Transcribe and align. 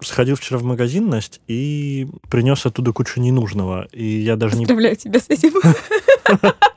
сходил 0.00 0.36
вчера 0.36 0.58
в 0.58 0.64
магазин, 0.64 1.08
Настя, 1.08 1.40
и 1.46 2.06
принес 2.30 2.64
оттуда 2.66 2.92
кучу 2.92 3.20
ненужного. 3.20 3.88
И 3.92 4.04
я 4.04 4.36
даже 4.36 4.56
не... 4.56 4.64
Поздравляю 4.64 4.96
тебя 4.96 5.20
с 5.20 5.28
этим. 5.28 5.52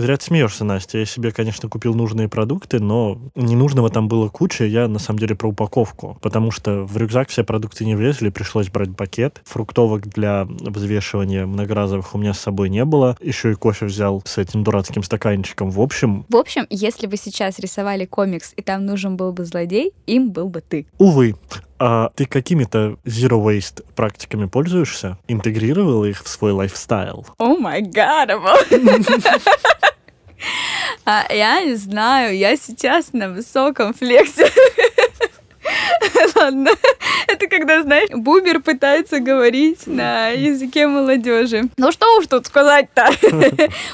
Зря 0.00 0.16
ты 0.16 0.24
смеешься, 0.24 0.64
Настя. 0.64 0.98
Я 0.98 1.04
себе, 1.04 1.30
конечно, 1.30 1.68
купил 1.68 1.94
нужные 1.94 2.28
продукты, 2.28 2.80
но 2.80 3.20
ненужного 3.34 3.90
там 3.90 4.08
было 4.08 4.28
куча. 4.28 4.64
Я, 4.64 4.88
на 4.88 4.98
самом 4.98 5.18
деле, 5.18 5.34
про 5.34 5.48
упаковку. 5.48 6.18
Потому 6.22 6.50
что 6.50 6.84
в 6.84 6.96
рюкзак 6.96 7.28
все 7.28 7.44
продукты 7.44 7.84
не 7.84 7.94
влезли, 7.94 8.30
пришлось 8.30 8.68
брать 8.68 8.96
пакет. 8.96 9.42
Фруктовок 9.44 10.08
для 10.08 10.46
взвешивания 10.48 11.46
многоразовых 11.46 12.14
у 12.14 12.18
меня 12.18 12.32
с 12.32 12.40
собой 12.40 12.70
не 12.70 12.84
было. 12.84 13.16
Еще 13.20 13.52
и 13.52 13.54
кофе 13.54 13.86
взял 13.86 14.22
с 14.24 14.38
этим 14.38 14.64
дурацким 14.64 15.02
стаканчиком. 15.02 15.70
В 15.70 15.80
общем... 15.80 16.24
В 16.28 16.36
общем, 16.36 16.66
если 16.70 17.06
бы 17.06 17.16
сейчас 17.16 17.58
рисовали 17.58 18.06
комикс, 18.06 18.54
и 18.56 18.62
там 18.62 18.86
нужен 18.86 19.16
был 19.16 19.32
бы 19.32 19.44
злодей, 19.44 19.92
им 20.06 20.30
был 20.30 20.48
бы 20.48 20.62
ты. 20.62 20.86
Увы. 20.98 21.34
А 21.82 22.10
ты 22.14 22.26
какими-то 22.26 22.96
zero 23.06 23.42
waste 23.42 23.84
практиками 23.94 24.44
пользуешься? 24.44 25.18
Интегрировала 25.28 26.04
их 26.04 26.22
в 26.22 26.28
свой 26.28 26.52
лайфстайл? 26.52 27.26
О 27.38 27.56
май 27.56 27.80
гад, 27.80 28.30
а, 31.04 31.26
я 31.32 31.62
не 31.62 31.74
знаю, 31.74 32.36
я 32.36 32.56
сейчас 32.56 33.12
на 33.12 33.28
высоком 33.28 33.94
флексе. 33.94 34.50
Ладно, 36.36 36.70
это 37.28 37.46
когда, 37.46 37.82
знаешь, 37.82 38.10
бубер 38.10 38.60
пытается 38.60 39.20
говорить 39.20 39.86
на 39.86 40.28
языке 40.28 40.86
молодежи. 40.86 41.64
Ну 41.76 41.92
что 41.92 42.18
уж 42.18 42.26
тут 42.26 42.46
сказать-то? 42.46 43.10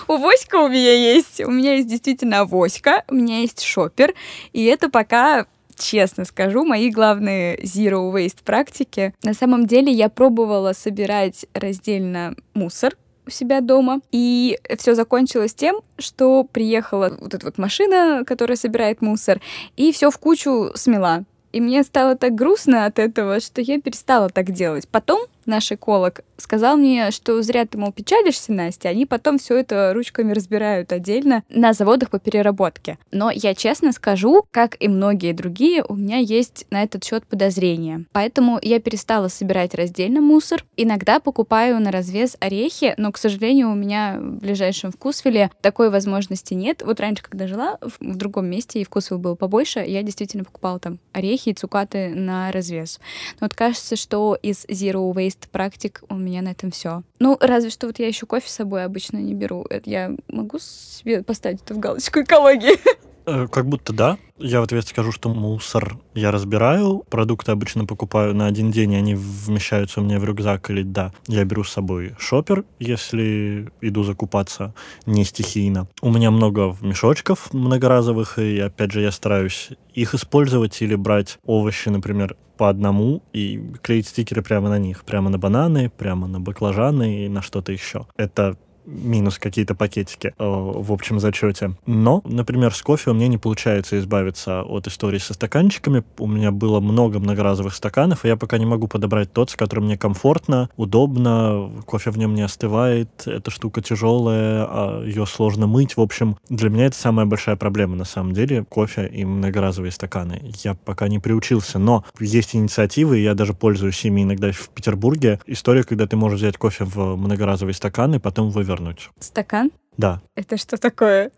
У 0.09 0.17
Воська 0.17 0.57
у 0.57 0.69
меня 0.69 0.93
есть. 0.93 1.41
У 1.41 1.51
меня 1.51 1.75
есть 1.75 1.89
действительно 1.89 2.45
Воська, 2.45 3.05
у 3.09 3.15
меня 3.15 3.41
есть 3.41 3.63
шопер, 3.63 4.15
и 4.53 4.65
это 4.65 4.89
пока 4.89 5.47
честно 5.77 6.25
скажу, 6.25 6.65
мои 6.65 6.91
главные 6.91 7.59
zero 7.59 8.13
waste 8.13 8.43
практики. 8.45 9.15
На 9.23 9.35
самом 9.35 9.67
деле 9.67 9.93
я 9.93 10.09
пробовала 10.09 10.73
собирать 10.73 11.47
раздельно 11.53 12.35
мусор, 12.55 12.97
у 13.27 13.31
себя 13.31 13.61
дома. 13.61 14.01
И 14.13 14.59
все 14.79 14.95
закончилось 14.95 15.55
тем, 15.55 15.81
что 15.99 16.45
приехала 16.45 17.17
вот 17.21 17.35
эта 17.35 17.47
вот 17.47 17.59
машина, 17.59 18.25
которая 18.27 18.57
собирает 18.57 19.03
мусор, 19.03 19.41
и 19.77 19.93
все 19.93 20.11
в 20.11 20.19
кучу 20.19 20.71
смела. 20.75 21.25
И 21.53 21.61
мне 21.61 21.83
стало 21.85 22.17
так 22.17 22.35
грустно 22.35 22.85
от 22.85 22.99
этого, 22.99 23.41
что 23.41 23.63
я 23.63 23.81
перестала 23.81 24.29
так 24.29 24.51
делать. 24.51 24.87
Потом 24.89 25.21
наш 25.47 25.73
эколог 25.73 26.21
сказал 26.39 26.77
мне, 26.77 27.11
что 27.11 27.41
зря 27.43 27.67
ты, 27.67 27.79
мол, 27.79 27.93
печалишься, 27.93 28.53
Настя, 28.53 28.89
они 28.89 29.07
потом 29.07 29.39
все 29.39 29.59
это 29.59 29.93
ручками 29.95 30.33
разбирают 30.33 30.93
отдельно 30.93 31.43
на 31.49 31.73
заводах 31.73 32.11
по 32.11 32.19
переработке. 32.19 32.99
Но 33.11 33.31
я 33.31 33.55
честно 33.55 33.93
скажу, 33.93 34.45
как 34.51 34.77
и 34.81 34.89
многие 34.89 35.33
другие, 35.33 35.85
у 35.87 35.95
меня 35.95 36.19
есть 36.19 36.67
на 36.71 36.83
этот 36.83 37.05
счет 37.05 37.27
подозрения. 37.27 38.05
Поэтому 38.13 38.59
я 38.63 38.81
перестала 38.81 39.29
собирать 39.29 39.75
раздельно 39.75 40.21
мусор. 40.21 40.65
Иногда 40.77 41.21
покупаю 41.21 41.81
на 41.81 41.91
развес 41.91 42.37
орехи, 42.41 42.95
но, 42.97 43.13
к 43.13 43.19
сожалению, 43.19 43.71
у 43.71 43.75
меня 43.75 44.17
в 44.19 44.39
ближайшем 44.39 44.93
вкусвиле 44.93 45.51
такой 45.61 45.91
возможности 45.91 46.55
нет. 46.55 46.83
Вот 46.85 47.01
раньше, 47.01 47.23
когда 47.23 47.47
жила 47.47 47.79
в 47.81 48.17
другом 48.17 48.47
месте, 48.47 48.81
и 48.81 48.85
вкусвил 48.85 49.19
был 49.19 49.37
побольше, 49.37 49.81
я 49.81 50.03
действительно 50.03 50.45
покупала 50.45 50.79
там 50.79 50.99
орехи 51.13 51.51
и 51.51 51.55
цукаты 51.55 52.15
на 52.15 52.53
развес. 52.53 53.01
Но 53.41 53.47
вот 53.47 53.55
кажется, 53.55 53.97
что 53.97 54.37
из 54.41 54.65
Zero 54.67 55.13
Waste 55.13 55.36
практик 55.51 56.03
у 56.09 56.15
меня 56.15 56.43
на 56.43 56.51
этом 56.51 56.71
все. 56.71 57.03
Ну, 57.19 57.37
разве 57.41 57.71
что 57.71 57.87
вот 57.87 57.99
я 57.99 58.09
еще 58.09 58.27
кофе 58.27 58.49
с 58.49 58.53
собой 58.53 58.85
обычно 58.85 59.19
не 59.19 59.35
беру. 59.35 59.65
Это 59.69 59.89
я 59.89 60.13
могу 60.29 60.59
себе 60.59 61.23
поставить 61.23 61.63
это 61.63 61.75
в 61.75 61.79
галочку 61.79 62.21
экологии? 62.21 62.79
Э, 63.27 63.49
как 63.51 63.67
будто 63.67 63.93
да. 63.93 64.19
Я 64.39 64.61
в 64.61 64.65
ответ 64.65 64.87
скажу, 64.87 65.11
что 65.11 65.29
мусор 65.29 65.99
я 66.15 66.31
разбираю. 66.31 67.03
Продукты 67.11 67.51
обычно 67.51 67.85
покупаю 67.85 68.35
на 68.35 68.47
один 68.47 68.71
день, 68.71 68.93
и 68.93 68.97
они 68.97 69.15
вмещаются 69.15 70.01
у 70.01 70.05
меня 70.05 70.21
в 70.21 70.25
рюкзак. 70.25 70.71
Или 70.71 70.83
да, 70.83 71.13
я 71.27 71.45
беру 71.45 71.65
с 71.65 71.73
собой 71.73 72.15
шопер, 72.19 72.65
если 72.79 73.69
иду 73.81 74.05
закупаться 74.05 74.75
не 75.07 75.25
стихийно. 75.25 75.89
У 76.03 76.13
меня 76.13 76.31
много 76.31 76.77
мешочков 76.81 77.53
многоразовых, 77.53 78.39
и 78.39 78.61
опять 78.61 78.93
же 78.93 79.01
я 79.01 79.11
стараюсь 79.11 79.71
их 79.93 80.15
использовать 80.15 80.81
или 80.83 80.95
брать 80.95 81.39
овощи, 81.45 81.89
например, 81.89 82.37
по 82.57 82.69
одному 82.69 83.23
и 83.33 83.63
клеить 83.83 84.09
стикеры 84.09 84.43
прямо 84.43 84.69
на 84.69 84.79
них. 84.79 85.05
Прямо 85.05 85.31
на 85.31 85.39
бананы, 85.39 85.91
прямо 85.91 86.27
на 86.27 86.41
баклажаны 86.41 87.27
и 87.27 87.29
на 87.29 87.43
что-то 87.43 87.73
еще. 87.73 88.07
Это 88.17 88.57
минус 88.87 89.39
какие-то 89.39 89.75
пакетики 89.75 90.29
э, 90.29 90.33
в 90.39 90.93
общем 90.93 91.21
зачете. 91.21 91.73
Но, 91.87 92.23
например, 92.25 92.75
с 92.75 92.83
кофе 92.83 93.11
у 93.11 93.15
меня 93.15 93.29
не 93.29 93.39
получается 93.39 93.99
избавиться 93.99 94.63
от 94.63 94.87
истории 94.87 95.19
со 95.19 95.35
стаканчиками. 95.35 96.05
У 96.19 96.27
меня 96.27 96.51
было 96.51 96.81
много 96.81 97.19
многоразовых 97.19 97.75
стаканов, 97.75 98.25
и 98.25 98.29
я 98.29 98.37
пока 98.37 98.59
не 98.59 98.67
могу 98.67 98.89
подобрать 98.89 99.33
тот, 99.33 99.51
с 99.51 99.57
которым 99.57 99.85
мне 99.85 99.99
комфортно, 99.99 100.71
удобно, 100.77 101.71
кофе 101.87 102.11
в 102.11 102.19
нем 102.19 102.35
не 102.35 102.43
остывает, 102.43 103.27
эта 103.27 103.51
штука 103.51 103.83
тяжелая, 103.83 104.67
а 104.69 105.03
ее 105.05 105.27
сложно 105.27 105.67
мыть. 105.67 105.97
В 105.97 106.01
общем, 106.01 106.37
для 106.49 106.71
меня 106.71 106.87
это 106.87 106.97
самая 106.97 107.27
большая 107.27 107.57
проблема 107.57 107.97
на 107.97 108.05
самом 108.05 108.33
деле, 108.33 108.65
кофе 108.65 109.07
и 109.07 109.25
многоразовые 109.25 109.93
стаканы. 109.93 110.53
Я 110.63 110.75
пока 110.75 111.09
не 111.09 111.19
приучился, 111.19 111.79
но 111.79 112.05
есть 112.21 112.55
инициативы, 112.55 113.19
я 113.19 113.35
даже 113.35 113.53
пользуюсь 113.53 114.05
ими 114.05 114.23
иногда 114.23 114.53
в 114.53 114.69
Петербурге. 114.71 115.41
История, 115.47 115.83
когда 115.83 116.07
ты 116.07 116.17
можешь 116.17 116.41
взять 116.41 116.57
кофе 116.57 116.85
в 116.85 117.17
многоразовый 117.17 117.75
стакан 117.75 118.15
и 118.15 118.19
потом 118.19 118.51
вывернуть 118.51 118.76
вернуть. 118.77 119.11
Стакан? 119.21 119.71
Да. 119.97 120.21
Это 120.35 120.57
что 120.57 120.77
такое? 120.77 121.31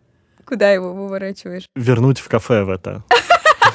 Куда 0.44 0.70
его 0.70 0.92
выворачиваешь? 0.92 1.66
Вернуть 1.76 2.18
в 2.18 2.28
кафе 2.28 2.64
в 2.64 2.70
это. 2.70 3.04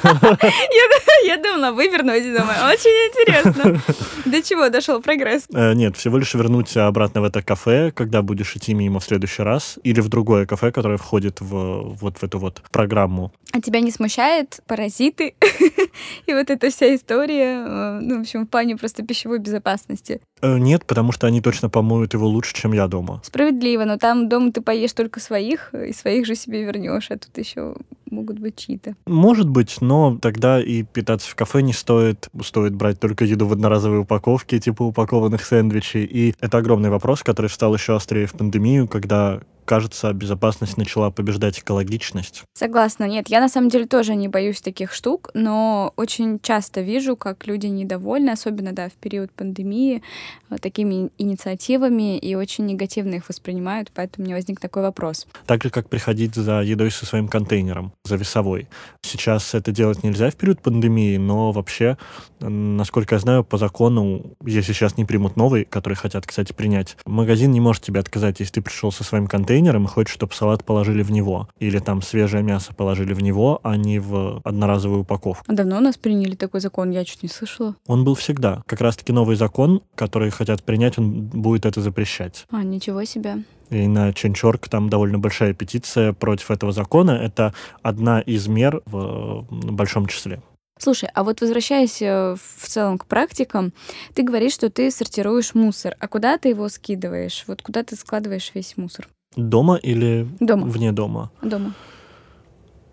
Я 1.24 1.38
думала, 1.38 1.72
вывернуть, 1.72 2.24
думаю, 2.24 2.58
очень 2.70 2.90
интересно. 3.08 3.80
До 4.26 4.42
чего 4.42 4.68
дошел 4.68 5.00
прогресс? 5.00 5.46
Э, 5.52 5.72
нет, 5.74 5.96
всего 5.96 6.18
лишь 6.18 6.34
вернуть 6.34 6.76
обратно 6.76 7.22
в 7.22 7.24
это 7.24 7.42
кафе, 7.42 7.92
когда 7.92 8.22
будешь 8.22 8.54
идти 8.56 8.74
мимо 8.74 9.00
в 9.00 9.04
следующий 9.04 9.42
раз, 9.42 9.78
или 9.82 10.00
в 10.00 10.08
другое 10.08 10.46
кафе, 10.46 10.72
которое 10.72 10.98
входит 10.98 11.40
в 11.40 11.96
вот 12.00 12.18
в 12.18 12.22
эту 12.22 12.38
вот 12.38 12.62
программу. 12.70 13.32
А 13.52 13.60
тебя 13.60 13.80
не 13.80 13.90
смущает 13.90 14.60
паразиты 14.66 15.34
и 16.26 16.34
вот 16.34 16.50
эта 16.50 16.70
вся 16.70 16.94
история, 16.94 17.64
э, 17.66 17.98
ну, 18.02 18.18
в 18.18 18.20
общем, 18.20 18.46
в 18.46 18.48
плане 18.48 18.76
просто 18.76 19.02
пищевой 19.02 19.38
безопасности? 19.38 20.20
Э, 20.42 20.58
нет, 20.58 20.84
потому 20.84 21.12
что 21.12 21.26
они 21.26 21.40
точно 21.40 21.70
помоют 21.70 22.12
его 22.12 22.26
лучше, 22.26 22.54
чем 22.54 22.72
я 22.72 22.86
дома. 22.86 23.22
Справедливо, 23.24 23.84
но 23.84 23.96
там 23.96 24.28
дома 24.28 24.52
ты 24.52 24.60
поешь 24.60 24.92
только 24.92 25.20
своих, 25.20 25.72
и 25.72 25.92
своих 25.92 26.26
же 26.26 26.34
себе 26.34 26.64
вернешь, 26.64 27.10
а 27.10 27.16
тут 27.18 27.38
еще 27.38 27.76
могут 28.14 28.38
быть 28.38 28.56
чьи-то. 28.56 28.94
Может 29.06 29.48
быть, 29.48 29.80
но 29.80 30.18
тогда 30.20 30.62
и 30.62 30.82
питаться 30.82 31.30
в 31.30 31.34
кафе 31.34 31.62
не 31.62 31.72
стоит. 31.72 32.28
Стоит 32.42 32.74
брать 32.74 33.00
только 33.00 33.24
еду 33.24 33.46
в 33.46 33.52
одноразовой 33.52 34.00
упаковке, 34.00 34.58
типа 34.58 34.82
упакованных 34.84 35.44
сэндвичей. 35.44 36.04
И 36.04 36.34
это 36.40 36.58
огромный 36.58 36.90
вопрос, 36.90 37.22
который 37.22 37.50
стал 37.50 37.74
еще 37.74 37.96
острее 37.96 38.26
в 38.26 38.32
пандемию, 38.32 38.88
когда 38.88 39.40
кажется, 39.64 40.12
безопасность 40.12 40.76
начала 40.76 41.10
побеждать 41.10 41.58
экологичность. 41.58 42.44
Согласна. 42.54 43.04
Нет, 43.04 43.28
я 43.28 43.40
на 43.40 43.48
самом 43.48 43.68
деле 43.68 43.86
тоже 43.86 44.14
не 44.14 44.28
боюсь 44.28 44.60
таких 44.60 44.92
штук, 44.92 45.30
но 45.34 45.92
очень 45.96 46.38
часто 46.40 46.80
вижу, 46.80 47.16
как 47.16 47.46
люди 47.46 47.66
недовольны, 47.66 48.30
особенно, 48.30 48.72
да, 48.72 48.88
в 48.88 48.92
период 48.92 49.32
пандемии, 49.32 50.02
э, 50.50 50.58
такими 50.58 51.10
инициативами 51.18 52.18
и 52.18 52.34
очень 52.34 52.66
негативно 52.66 53.14
их 53.14 53.28
воспринимают, 53.28 53.90
поэтому 53.94 54.24
у 54.24 54.26
меня 54.26 54.36
возник 54.36 54.60
такой 54.60 54.82
вопрос. 54.82 55.26
Так 55.46 55.62
же, 55.62 55.70
как 55.70 55.88
приходить 55.88 56.34
за 56.34 56.60
едой 56.60 56.90
со 56.90 57.06
своим 57.06 57.28
контейнером, 57.28 57.92
за 58.04 58.16
весовой. 58.16 58.68
Сейчас 59.02 59.54
это 59.54 59.72
делать 59.72 60.02
нельзя 60.02 60.30
в 60.30 60.36
период 60.36 60.60
пандемии, 60.60 61.16
но 61.16 61.52
вообще, 61.52 61.96
насколько 62.40 63.14
я 63.14 63.18
знаю, 63.18 63.44
по 63.44 63.58
закону, 63.58 64.36
если 64.44 64.72
сейчас 64.72 64.96
не 64.96 65.04
примут 65.04 65.36
новый, 65.36 65.64
который 65.64 65.94
хотят, 65.94 66.26
кстати, 66.26 66.52
принять, 66.52 66.96
магазин 67.06 67.50
не 67.50 67.60
может 67.60 67.82
тебе 67.82 68.00
отказать, 68.00 68.40
если 68.40 68.54
ты 68.54 68.62
пришел 68.62 68.92
со 68.92 69.04
своим 69.04 69.26
контейнером 69.26 69.53
контейнером 69.54 69.84
и 69.84 69.88
хочет, 69.88 70.12
чтобы 70.12 70.34
салат 70.34 70.64
положили 70.64 71.02
в 71.02 71.12
него. 71.12 71.48
Или 71.60 71.78
там 71.78 72.02
свежее 72.02 72.42
мясо 72.42 72.74
положили 72.74 73.14
в 73.14 73.22
него, 73.22 73.60
а 73.62 73.76
не 73.76 74.00
в 74.00 74.40
одноразовую 74.44 75.02
упаковку. 75.02 75.44
А 75.46 75.52
давно 75.52 75.76
у 75.76 75.80
нас 75.80 75.96
приняли 75.96 76.34
такой 76.34 76.60
закон? 76.60 76.90
Я 76.90 77.04
чуть 77.04 77.22
не 77.22 77.28
слышала. 77.28 77.76
Он 77.86 78.04
был 78.04 78.14
всегда. 78.16 78.62
Как 78.66 78.80
раз-таки 78.80 79.12
новый 79.12 79.36
закон, 79.36 79.80
который 79.94 80.30
хотят 80.30 80.64
принять, 80.64 80.98
он 80.98 81.26
будет 81.26 81.66
это 81.66 81.80
запрещать. 81.80 82.46
А, 82.50 82.64
ничего 82.64 83.04
себе. 83.04 83.44
И 83.70 83.86
на 83.86 84.12
Ченчорк 84.12 84.68
там 84.68 84.88
довольно 84.88 85.18
большая 85.18 85.54
петиция 85.54 86.12
против 86.12 86.50
этого 86.50 86.72
закона. 86.72 87.12
Это 87.12 87.54
одна 87.82 88.20
из 88.20 88.48
мер 88.48 88.82
в 88.86 89.46
большом 89.50 90.06
числе. 90.06 90.40
Слушай, 90.78 91.08
а 91.14 91.22
вот 91.22 91.40
возвращаясь 91.40 92.02
э, 92.02 92.34
в 92.34 92.66
целом 92.66 92.98
к 92.98 93.06
практикам, 93.06 93.72
ты 94.14 94.22
говоришь, 94.22 94.54
что 94.54 94.70
ты 94.70 94.90
сортируешь 94.90 95.54
мусор. 95.54 95.96
А 96.00 96.08
куда 96.08 96.36
ты 96.36 96.48
его 96.48 96.68
скидываешь? 96.68 97.44
Вот 97.46 97.62
куда 97.62 97.84
ты 97.84 97.94
складываешь 97.94 98.50
весь 98.54 98.76
мусор? 98.76 99.08
Дома 99.36 99.76
или 99.76 100.28
дома. 100.40 100.66
вне 100.66 100.92
дома? 100.92 101.30
Дома. 101.42 101.74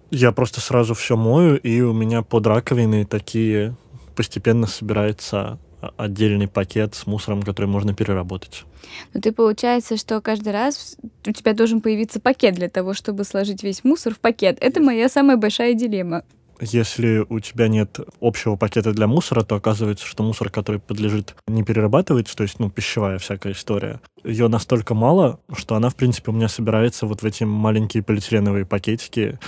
Я 0.09 0.31
просто 0.31 0.59
сразу 0.59 0.93
все 0.93 1.15
мою, 1.15 1.55
и 1.55 1.81
у 1.81 1.93
меня 1.93 2.21
под 2.21 2.47
раковиной 2.47 3.05
такие 3.05 3.75
постепенно 4.15 4.67
собирается 4.67 5.57
отдельный 5.97 6.47
пакет 6.47 6.95
с 6.95 7.07
мусором, 7.07 7.41
который 7.41 7.65
можно 7.65 7.93
переработать. 7.93 8.65
Но 9.13 9.21
ты 9.21 9.31
получается, 9.31 9.97
что 9.97 10.21
каждый 10.21 10.53
раз 10.53 10.97
у 11.25 11.31
тебя 11.31 11.53
должен 11.53 11.81
появиться 11.81 12.19
пакет 12.19 12.55
для 12.55 12.69
того, 12.69 12.93
чтобы 12.93 13.23
сложить 13.23 13.63
весь 13.63 13.83
мусор 13.83 14.13
в 14.13 14.19
пакет. 14.19 14.57
Это 14.61 14.81
моя 14.81 15.09
самая 15.09 15.37
большая 15.37 15.73
дилемма. 15.73 16.23
Если 16.61 17.25
у 17.27 17.39
тебя 17.39 17.67
нет 17.67 17.99
общего 18.21 18.55
пакета 18.55 18.93
для 18.93 19.07
мусора, 19.07 19.41
то 19.41 19.55
оказывается, 19.55 20.05
что 20.05 20.23
мусор, 20.23 20.49
который 20.49 20.79
подлежит, 20.79 21.35
не 21.47 21.63
перерабатывается, 21.63 22.35
то 22.35 22.43
есть, 22.43 22.59
ну, 22.59 22.69
пищевая 22.69 23.17
всякая 23.17 23.53
история. 23.53 23.99
Ее 24.23 24.47
настолько 24.47 24.93
мало, 24.93 25.39
что 25.57 25.75
она, 25.75 25.89
в 25.89 25.95
принципе, 25.95 26.29
у 26.29 26.33
меня 26.35 26.47
собирается 26.47 27.07
вот 27.07 27.23
в 27.23 27.25
эти 27.25 27.43
маленькие 27.43 28.03
полиэтиленовые 28.03 28.65
пакетики, 28.67 29.39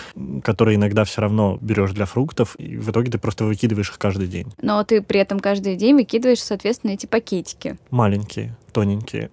которые 0.43 0.77
иногда 0.77 1.03
все 1.03 1.21
равно 1.21 1.59
берешь 1.61 1.91
для 1.91 2.05
фруктов, 2.05 2.55
и 2.57 2.77
в 2.77 2.89
итоге 2.89 3.11
ты 3.11 3.19
просто 3.19 3.45
выкидываешь 3.45 3.89
их 3.89 3.99
каждый 3.99 4.27
день. 4.27 4.51
Но 4.61 4.83
ты 4.83 5.03
при 5.03 5.19
этом 5.19 5.39
каждый 5.39 5.75
день 5.75 5.93
выкидываешь, 5.95 6.41
соответственно, 6.41 6.91
эти 6.91 7.05
пакетики. 7.05 7.77
Маленькие, 7.91 8.57
тоненькие. 8.71 9.29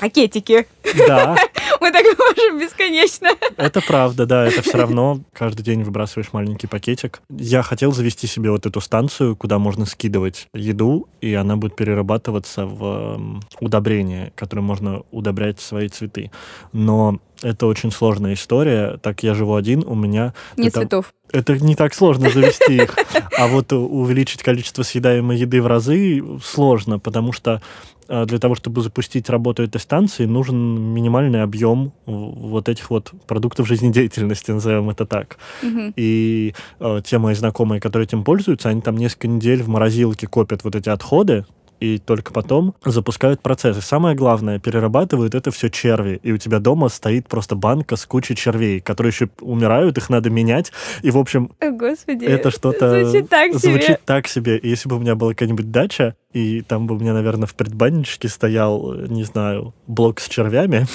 Пакетики. 0.00 0.66
Да. 1.06 1.36
Мы 1.80 1.90
так 1.90 2.04
можем 2.18 2.58
бесконечно. 2.58 3.28
Это 3.56 3.80
правда, 3.80 4.26
да. 4.26 4.46
Это 4.46 4.62
все 4.62 4.76
равно 4.76 5.20
каждый 5.32 5.62
день 5.62 5.82
выбрасываешь 5.82 6.32
маленький 6.32 6.66
пакетик. 6.66 7.22
Я 7.30 7.62
хотел 7.62 7.92
завести 7.92 8.26
себе 8.26 8.50
вот 8.50 8.66
эту 8.66 8.80
станцию, 8.80 9.36
куда 9.36 9.58
можно 9.58 9.86
скидывать 9.86 10.48
еду, 10.52 11.08
и 11.20 11.34
она 11.34 11.56
будет 11.56 11.76
перерабатываться 11.76 12.66
в 12.66 13.40
удобрение, 13.60 14.32
которое 14.36 14.62
можно 14.62 15.02
удобрять 15.10 15.60
свои 15.60 15.88
цветы. 15.88 16.30
Но 16.72 17.18
это 17.42 17.66
очень 17.66 17.90
сложная 17.90 18.34
история. 18.34 18.98
Так 18.98 19.22
я 19.22 19.34
живу 19.34 19.54
один, 19.54 19.82
у 19.86 19.94
меня... 19.94 20.34
Нет 20.56 20.68
это... 20.68 20.80
цветов 20.80 21.14
это 21.32 21.58
не 21.58 21.74
так 21.74 21.94
сложно 21.94 22.30
завести 22.30 22.76
их. 22.76 22.96
А 23.38 23.46
вот 23.46 23.72
увеличить 23.72 24.42
количество 24.42 24.82
съедаемой 24.82 25.38
еды 25.38 25.62
в 25.62 25.66
разы 25.66 26.22
сложно, 26.44 26.98
потому 26.98 27.32
что 27.32 27.62
для 28.10 28.38
того, 28.38 28.54
чтобы 28.54 28.82
запустить 28.82 29.30
работу 29.30 29.62
этой 29.62 29.80
станции, 29.80 30.24
нужен 30.24 30.56
минимальный 30.92 31.42
объем 31.42 31.92
вот 32.06 32.68
этих 32.68 32.90
вот 32.90 33.12
продуктов 33.26 33.68
жизнедеятельности, 33.68 34.50
назовем 34.50 34.90
это 34.90 35.06
так. 35.06 35.38
Угу. 35.62 35.92
И 35.96 36.54
э, 36.80 37.00
те 37.04 37.18
мои 37.18 37.34
знакомые, 37.34 37.80
которые 37.80 38.06
этим 38.06 38.24
пользуются, 38.24 38.68
они 38.68 38.80
там 38.80 38.96
несколько 38.96 39.28
недель 39.28 39.62
в 39.62 39.68
морозилке 39.68 40.26
копят 40.26 40.64
вот 40.64 40.74
эти 40.74 40.88
отходы, 40.88 41.44
и 41.80 41.98
только 41.98 42.32
потом 42.32 42.74
запускают 42.84 43.40
процесс. 43.40 43.78
И 43.78 43.80
самое 43.80 44.14
главное, 44.14 44.58
перерабатывают 44.58 45.34
это 45.34 45.50
все 45.50 45.70
черви. 45.70 46.20
И 46.22 46.30
у 46.30 46.36
тебя 46.36 46.58
дома 46.58 46.88
стоит 46.88 47.26
просто 47.26 47.56
банка 47.56 47.96
с 47.96 48.04
кучей 48.04 48.36
червей, 48.36 48.80
которые 48.80 49.12
еще 49.12 49.30
умирают, 49.40 49.96
их 49.96 50.10
надо 50.10 50.30
менять. 50.30 50.72
И, 51.02 51.10
в 51.10 51.18
общем, 51.18 51.50
Господи, 51.60 52.26
это 52.26 52.50
что-то 52.50 53.04
звучит 53.04 53.30
так 53.30 53.54
себе. 53.54 53.58
Звучит 53.58 54.00
так 54.04 54.28
себе. 54.28 54.58
И 54.58 54.68
если 54.68 54.88
бы 54.88 54.96
у 54.96 54.98
меня 54.98 55.14
была 55.14 55.30
какая-нибудь 55.30 55.70
дача, 55.70 56.14
и 56.32 56.62
там 56.62 56.86
бы 56.86 56.96
у 56.96 56.98
меня, 56.98 57.12
наверное, 57.12 57.46
в 57.46 57.54
предбанничке 57.54 58.28
стоял, 58.28 58.94
не 58.94 59.24
знаю, 59.24 59.74
блок 59.86 60.20
с 60.20 60.28
червями, 60.28 60.86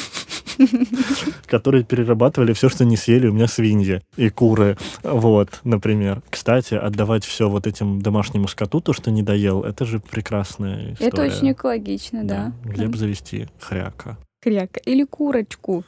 которые 1.46 1.84
перерабатывали 1.84 2.54
все, 2.54 2.70
что 2.70 2.86
не 2.86 2.96
съели 2.96 3.28
у 3.28 3.34
меня 3.34 3.48
свиньи 3.48 4.02
и 4.16 4.30
куры. 4.30 4.78
Вот, 5.04 5.60
например. 5.64 6.22
Кстати, 6.30 6.76
отдавать 6.76 7.26
все 7.26 7.50
вот 7.50 7.68
этим 7.68 8.02
домашнему 8.02 8.48
скоту, 8.48 8.80
то, 8.80 8.94
что 8.94 9.12
не 9.12 9.24
доел, 9.24 9.64
это 9.64 9.86
же 9.86 10.00
прекрасная 10.00 10.94
история. 10.94 11.10
Это 11.10 11.22
очень 11.24 11.52
экологично, 11.52 12.24
да. 12.24 12.54
да. 12.64 12.70
Где 12.70 12.88
бы 12.88 12.98
завести 12.98 13.48
хряка? 13.60 14.18
Хряка. 14.42 14.80
Или 14.86 15.04
курочку. 15.04 15.84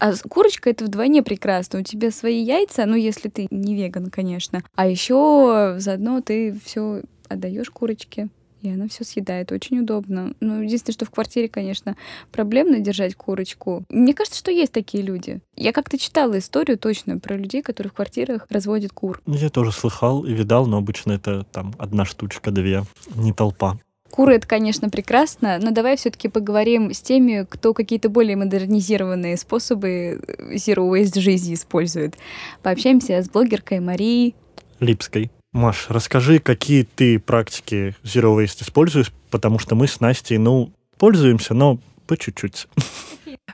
А 0.00 0.12
курочка 0.28 0.70
это 0.70 0.86
вдвойне 0.86 1.22
прекрасно. 1.22 1.80
У 1.80 1.82
тебя 1.82 2.10
свои 2.10 2.42
яйца, 2.42 2.86
ну 2.86 2.96
если 2.96 3.28
ты 3.28 3.46
не 3.50 3.76
веган, 3.76 4.10
конечно. 4.10 4.64
А 4.74 4.86
еще 4.88 5.76
заодно 5.78 6.22
ты 6.22 6.58
все 6.64 7.02
отдаешь 7.28 7.70
курочке 7.70 8.28
и 8.62 8.70
она 8.70 8.88
все 8.88 9.04
съедает. 9.04 9.52
Очень 9.52 9.80
удобно. 9.80 10.34
Ну, 10.40 10.62
единственное, 10.62 10.94
что 10.94 11.04
в 11.04 11.10
квартире, 11.10 11.48
конечно, 11.48 11.96
проблемно 12.32 12.80
держать 12.80 13.14
курочку. 13.14 13.84
Мне 13.88 14.14
кажется, 14.14 14.38
что 14.38 14.50
есть 14.50 14.72
такие 14.72 15.02
люди. 15.02 15.40
Я 15.56 15.72
как-то 15.72 15.98
читала 15.98 16.38
историю 16.38 16.78
точно 16.78 17.18
про 17.18 17.36
людей, 17.36 17.62
которые 17.62 17.90
в 17.90 17.94
квартирах 17.94 18.46
разводят 18.50 18.92
кур. 18.92 19.20
Я 19.26 19.50
тоже 19.50 19.72
слыхал 19.72 20.24
и 20.24 20.32
видал, 20.32 20.66
но 20.66 20.78
обычно 20.78 21.12
это 21.12 21.44
там 21.44 21.74
одна 21.78 22.04
штучка, 22.04 22.50
две, 22.50 22.84
не 23.14 23.32
толпа. 23.32 23.78
Куры 24.10 24.34
это, 24.34 24.46
конечно, 24.46 24.90
прекрасно, 24.90 25.58
но 25.62 25.70
давай 25.70 25.96
все-таки 25.96 26.28
поговорим 26.28 26.92
с 26.92 27.00
теми, 27.00 27.46
кто 27.48 27.72
какие-то 27.72 28.08
более 28.08 28.36
модернизированные 28.36 29.36
способы 29.36 30.20
zero 30.52 30.90
waste 30.90 31.20
жизни 31.20 31.54
использует. 31.54 32.16
Пообщаемся 32.62 33.22
с 33.22 33.30
блогеркой 33.30 33.78
Марией 33.78 34.34
Липской. 34.80 35.30
Маш, 35.52 35.86
расскажи, 35.88 36.38
какие 36.38 36.84
ты 36.84 37.18
практики 37.18 37.96
Zero 38.04 38.36
Waste 38.36 38.62
используешь, 38.62 39.12
потому 39.30 39.58
что 39.58 39.74
мы 39.74 39.88
с 39.88 39.98
Настей, 39.98 40.38
ну, 40.38 40.72
пользуемся, 40.96 41.54
но 41.54 41.80
по 42.06 42.16
чуть-чуть. 42.16 42.68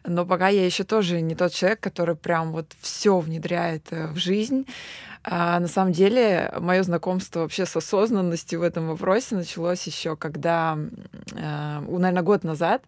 Но 0.05 0.27
пока 0.27 0.49
я 0.49 0.65
еще 0.65 0.85
тоже 0.85 1.21
не 1.21 1.35
тот 1.35 1.53
человек, 1.53 1.81
который 1.81 2.17
прям 2.17 2.53
вот 2.53 2.75
все 2.81 3.19
внедряет 3.19 3.87
э, 3.91 4.09
в 4.09 4.17
жизнь. 4.17 4.67
А 5.29 5.59
на 5.59 5.67
самом 5.67 5.93
деле, 5.93 6.53
мое 6.61 6.85
знакомство 6.85 7.41
вообще 7.41 7.67
с 7.67 7.75
осознанностью 7.75 8.61
в 8.61 8.63
этом 8.63 8.87
вопросе 8.87 9.35
началось 9.35 9.85
еще, 9.85 10.15
когда, 10.15 10.79
э, 11.33 11.81
наверное, 11.81 12.23
год 12.23 12.45
назад 12.45 12.83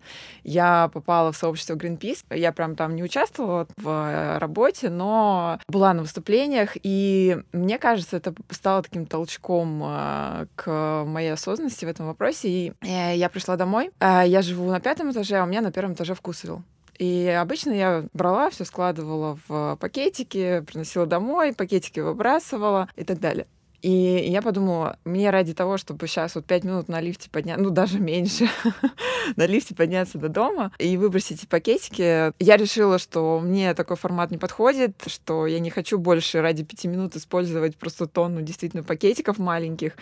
я 0.44 0.88
попала 0.94 1.32
в 1.32 1.36
сообщество 1.36 1.74
Greenpeace. 1.74 2.24
Я 2.30 2.52
прям 2.52 2.76
там 2.76 2.94
не 2.94 3.02
участвовала 3.02 3.66
в 3.76 4.38
работе, 4.38 4.88
но 4.88 5.58
была 5.66 5.92
на 5.94 6.02
выступлениях, 6.02 6.76
и 6.80 7.38
мне 7.52 7.76
кажется, 7.76 8.16
это 8.16 8.32
стало 8.50 8.84
таким 8.84 9.06
толчком 9.06 9.82
э, 9.84 10.46
к 10.54 11.04
моей 11.06 11.32
осознанности 11.32 11.84
в 11.84 11.88
этом 11.88 12.06
вопросе. 12.06 12.48
И 12.48 12.72
э, 12.82 13.16
я 13.16 13.28
пришла 13.30 13.56
домой. 13.56 13.90
Я 14.00 14.42
живу 14.42 14.70
на 14.70 14.78
пятом 14.78 15.10
этаже, 15.10 15.38
а 15.38 15.44
у 15.44 15.46
меня 15.46 15.60
на 15.60 15.72
первом 15.72 15.94
этаже 15.94 16.14
вкусвилл. 16.14 16.62
И 16.98 17.28
обычно 17.28 17.70
я 17.72 18.04
брала, 18.12 18.50
все 18.50 18.64
складывала 18.64 19.38
в 19.46 19.76
пакетики, 19.80 20.64
приносила 20.66 21.06
домой, 21.06 21.54
пакетики 21.54 22.00
выбрасывала 22.00 22.88
и 22.96 23.04
так 23.04 23.20
далее. 23.20 23.46
И 23.82 24.26
я 24.28 24.42
подумала, 24.42 24.98
мне 25.04 25.30
ради 25.30 25.54
того, 25.54 25.76
чтобы 25.76 26.06
сейчас 26.08 26.34
вот 26.34 26.44
пять 26.44 26.64
минут 26.64 26.88
на 26.88 27.00
лифте 27.00 27.30
подняться, 27.30 27.62
ну 27.62 27.70
даже 27.70 28.00
меньше, 28.00 28.48
на 29.36 29.46
лифте 29.46 29.74
подняться 29.74 30.18
до 30.18 30.28
дома 30.28 30.72
и 30.78 30.96
выбросить 30.96 31.38
эти 31.38 31.46
пакетики, 31.46 32.32
я 32.42 32.56
решила, 32.56 32.98
что 32.98 33.38
мне 33.40 33.74
такой 33.74 33.96
формат 33.96 34.30
не 34.30 34.38
подходит, 34.38 35.04
что 35.06 35.46
я 35.46 35.60
не 35.60 35.70
хочу 35.70 35.98
больше 35.98 36.40
ради 36.40 36.64
пяти 36.64 36.88
минут 36.88 37.14
использовать 37.14 37.76
просто 37.76 38.06
тонну 38.06 38.42
действительно 38.42 38.82
пакетиков 38.82 39.38
маленьких. 39.38 39.92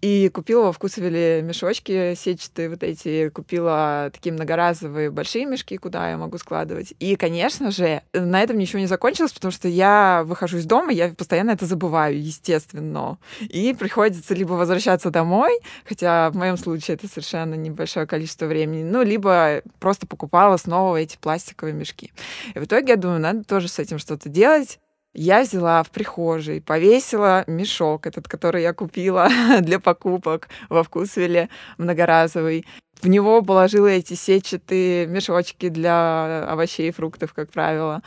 И 0.00 0.30
купила 0.30 0.64
во 0.64 0.72
вкусовеле 0.72 1.42
мешочки 1.42 2.14
сетчатые 2.14 2.70
вот 2.70 2.82
эти, 2.82 3.28
купила 3.28 4.10
такие 4.12 4.32
многоразовые 4.32 5.10
большие 5.10 5.44
мешки, 5.44 5.76
куда 5.76 6.10
я 6.10 6.16
могу 6.16 6.38
складывать. 6.38 6.94
И, 6.98 7.16
конечно 7.16 7.70
же, 7.70 8.02
на 8.12 8.42
этом 8.42 8.58
ничего 8.58 8.80
не 8.80 8.86
закончилось, 8.86 9.32
потому 9.32 9.52
что 9.52 9.68
я 9.68 10.22
выхожу 10.24 10.58
из 10.58 10.64
дома, 10.64 10.92
я 10.92 11.10
постоянно 11.10 11.50
это 11.50 11.66
забываю, 11.66 12.20
естественно. 12.20 13.01
И 13.40 13.74
приходится 13.74 14.34
либо 14.34 14.52
возвращаться 14.52 15.10
домой, 15.10 15.58
хотя 15.84 16.30
в 16.30 16.36
моем 16.36 16.56
случае 16.56 16.96
это 16.96 17.08
совершенно 17.08 17.54
небольшое 17.54 18.06
количество 18.06 18.46
времени, 18.46 18.82
ну, 18.82 19.02
либо 19.02 19.62
просто 19.78 20.06
покупала 20.06 20.56
снова 20.56 20.96
эти 20.96 21.16
пластиковые 21.18 21.74
мешки. 21.74 22.12
И 22.54 22.58
в 22.58 22.64
итоге 22.64 22.92
я 22.92 22.96
думаю, 22.96 23.20
надо 23.20 23.44
тоже 23.44 23.68
с 23.68 23.78
этим 23.78 23.98
что-то 23.98 24.28
делать. 24.28 24.78
Я 25.14 25.42
взяла 25.42 25.82
в 25.82 25.90
прихожей, 25.90 26.62
повесила 26.62 27.44
мешок 27.46 28.06
этот, 28.06 28.28
который 28.28 28.62
я 28.62 28.72
купила 28.72 29.28
для 29.60 29.78
покупок 29.78 30.48
во 30.70 30.82
вкусвеле 30.82 31.50
многоразовый. 31.76 32.64
В 33.02 33.08
него 33.08 33.42
положила 33.42 33.88
эти 33.88 34.14
сетчатые 34.14 35.06
мешочки 35.06 35.68
для 35.68 36.46
овощей 36.48 36.88
и 36.88 36.92
фруктов, 36.92 37.34
как 37.34 37.50
правило. 37.50 38.00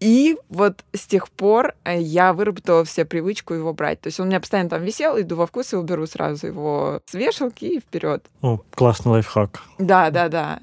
И 0.00 0.36
вот 0.48 0.84
с 0.92 1.06
тех 1.06 1.28
пор 1.28 1.74
э, 1.84 2.00
я 2.00 2.32
выработала 2.32 2.84
все 2.84 3.04
привычку 3.04 3.54
его 3.54 3.72
брать. 3.72 4.00
То 4.00 4.08
есть 4.08 4.20
он 4.20 4.26
у 4.26 4.28
меня 4.28 4.40
постоянно 4.40 4.70
там 4.70 4.82
висел, 4.82 5.20
иду 5.20 5.36
во 5.36 5.46
вкус 5.46 5.72
и 5.72 5.76
уберу 5.76 6.06
сразу 6.06 6.46
его 6.46 7.00
с 7.06 7.14
вешалки 7.14 7.64
и 7.64 7.80
вперед. 7.80 8.24
О, 8.42 8.60
классный 8.74 9.12
лайфхак. 9.12 9.62
Да, 9.78 10.10
да, 10.10 10.28
да. 10.28 10.60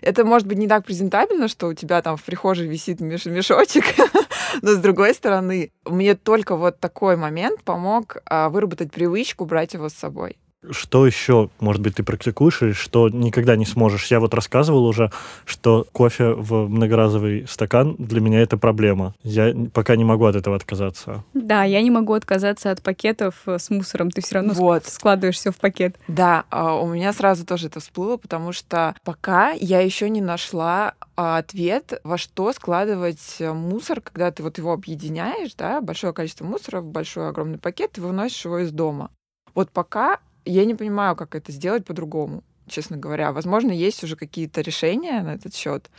Это 0.00 0.24
может 0.24 0.46
быть 0.46 0.58
не 0.58 0.68
так 0.68 0.84
презентабельно, 0.84 1.48
что 1.48 1.68
у 1.68 1.74
тебя 1.74 2.02
там 2.02 2.16
в 2.16 2.22
прихожей 2.22 2.66
висит 2.66 3.00
меш 3.00 3.24
мешочек, 3.24 3.84
но 4.62 4.72
с 4.72 4.78
другой 4.78 5.14
стороны, 5.14 5.70
мне 5.84 6.14
только 6.14 6.56
вот 6.56 6.78
такой 6.78 7.16
момент 7.16 7.62
помог 7.62 8.18
а, 8.26 8.50
выработать 8.50 8.92
привычку 8.92 9.44
брать 9.46 9.74
его 9.74 9.88
с 9.88 9.94
собой. 9.94 10.36
Что 10.70 11.06
еще, 11.06 11.50
может 11.60 11.82
быть, 11.82 11.96
ты 11.96 12.02
практикуешь 12.02 12.62
или 12.62 12.72
что 12.72 13.08
никогда 13.08 13.56
не 13.56 13.66
сможешь? 13.66 14.06
Я 14.10 14.20
вот 14.20 14.34
рассказывал 14.34 14.86
уже, 14.86 15.10
что 15.44 15.86
кофе 15.92 16.32
в 16.32 16.68
многоразовый 16.68 17.46
стакан 17.48 17.96
для 17.98 18.20
меня 18.20 18.40
это 18.40 18.56
проблема. 18.56 19.14
Я 19.22 19.54
пока 19.72 19.96
не 19.96 20.04
могу 20.04 20.24
от 20.24 20.36
этого 20.36 20.56
отказаться. 20.56 21.24
Да, 21.34 21.64
я 21.64 21.82
не 21.82 21.90
могу 21.90 22.12
отказаться 22.12 22.70
от 22.70 22.82
пакетов 22.82 23.42
э, 23.46 23.58
с 23.58 23.70
мусором. 23.70 24.10
Ты 24.10 24.22
все 24.22 24.36
равно 24.36 24.54
вот. 24.54 24.86
складываешь 24.86 25.36
все 25.36 25.50
в 25.50 25.56
пакет. 25.56 25.96
Да, 26.08 26.44
а, 26.50 26.74
у 26.74 26.86
меня 26.86 27.12
сразу 27.12 27.44
тоже 27.44 27.66
это 27.66 27.80
всплыло, 27.80 28.16
потому 28.16 28.52
что 28.52 28.94
пока 29.04 29.52
я 29.52 29.80
еще 29.80 30.08
не 30.08 30.20
нашла 30.20 30.94
а, 31.16 31.38
ответ, 31.38 32.00
во 32.04 32.18
что 32.18 32.52
складывать 32.52 33.36
э, 33.38 33.52
мусор, 33.52 34.00
когда 34.00 34.30
ты 34.30 34.42
вот 34.42 34.58
его 34.58 34.72
объединяешь, 34.72 35.54
да, 35.54 35.80
большое 35.80 36.12
количество 36.12 36.44
мусора 36.44 36.80
в 36.80 36.86
большой 36.86 37.28
огромный 37.28 37.58
пакет, 37.58 37.98
и 37.98 38.00
выносишь 38.00 38.44
его 38.44 38.58
из 38.58 38.72
дома. 38.72 39.10
Вот 39.54 39.70
пока 39.70 40.18
я 40.44 40.64
не 40.64 40.74
понимаю, 40.74 41.16
как 41.16 41.34
это 41.34 41.52
сделать 41.52 41.84
по-другому, 41.84 42.42
честно 42.66 42.96
говоря. 42.96 43.32
Возможно, 43.32 43.70
есть 43.70 44.02
уже 44.04 44.16
какие-то 44.16 44.60
решения 44.60 45.22
на 45.22 45.34
этот 45.34 45.54
счет, 45.54 45.90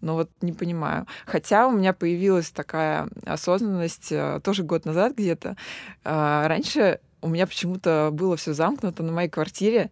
но 0.00 0.14
вот 0.14 0.30
не 0.40 0.52
понимаю. 0.52 1.06
Хотя 1.26 1.66
у 1.68 1.72
меня 1.72 1.92
появилась 1.92 2.50
такая 2.50 3.08
осознанность 3.24 4.10
э, 4.10 4.40
тоже 4.42 4.62
год 4.64 4.84
назад 4.84 5.14
где-то. 5.14 5.56
А, 6.04 6.48
раньше 6.48 7.00
у 7.20 7.28
меня 7.28 7.46
почему-то 7.46 8.10
было 8.12 8.36
все 8.36 8.52
замкнуто 8.52 9.02
на 9.02 9.12
моей 9.12 9.28
квартире, 9.28 9.90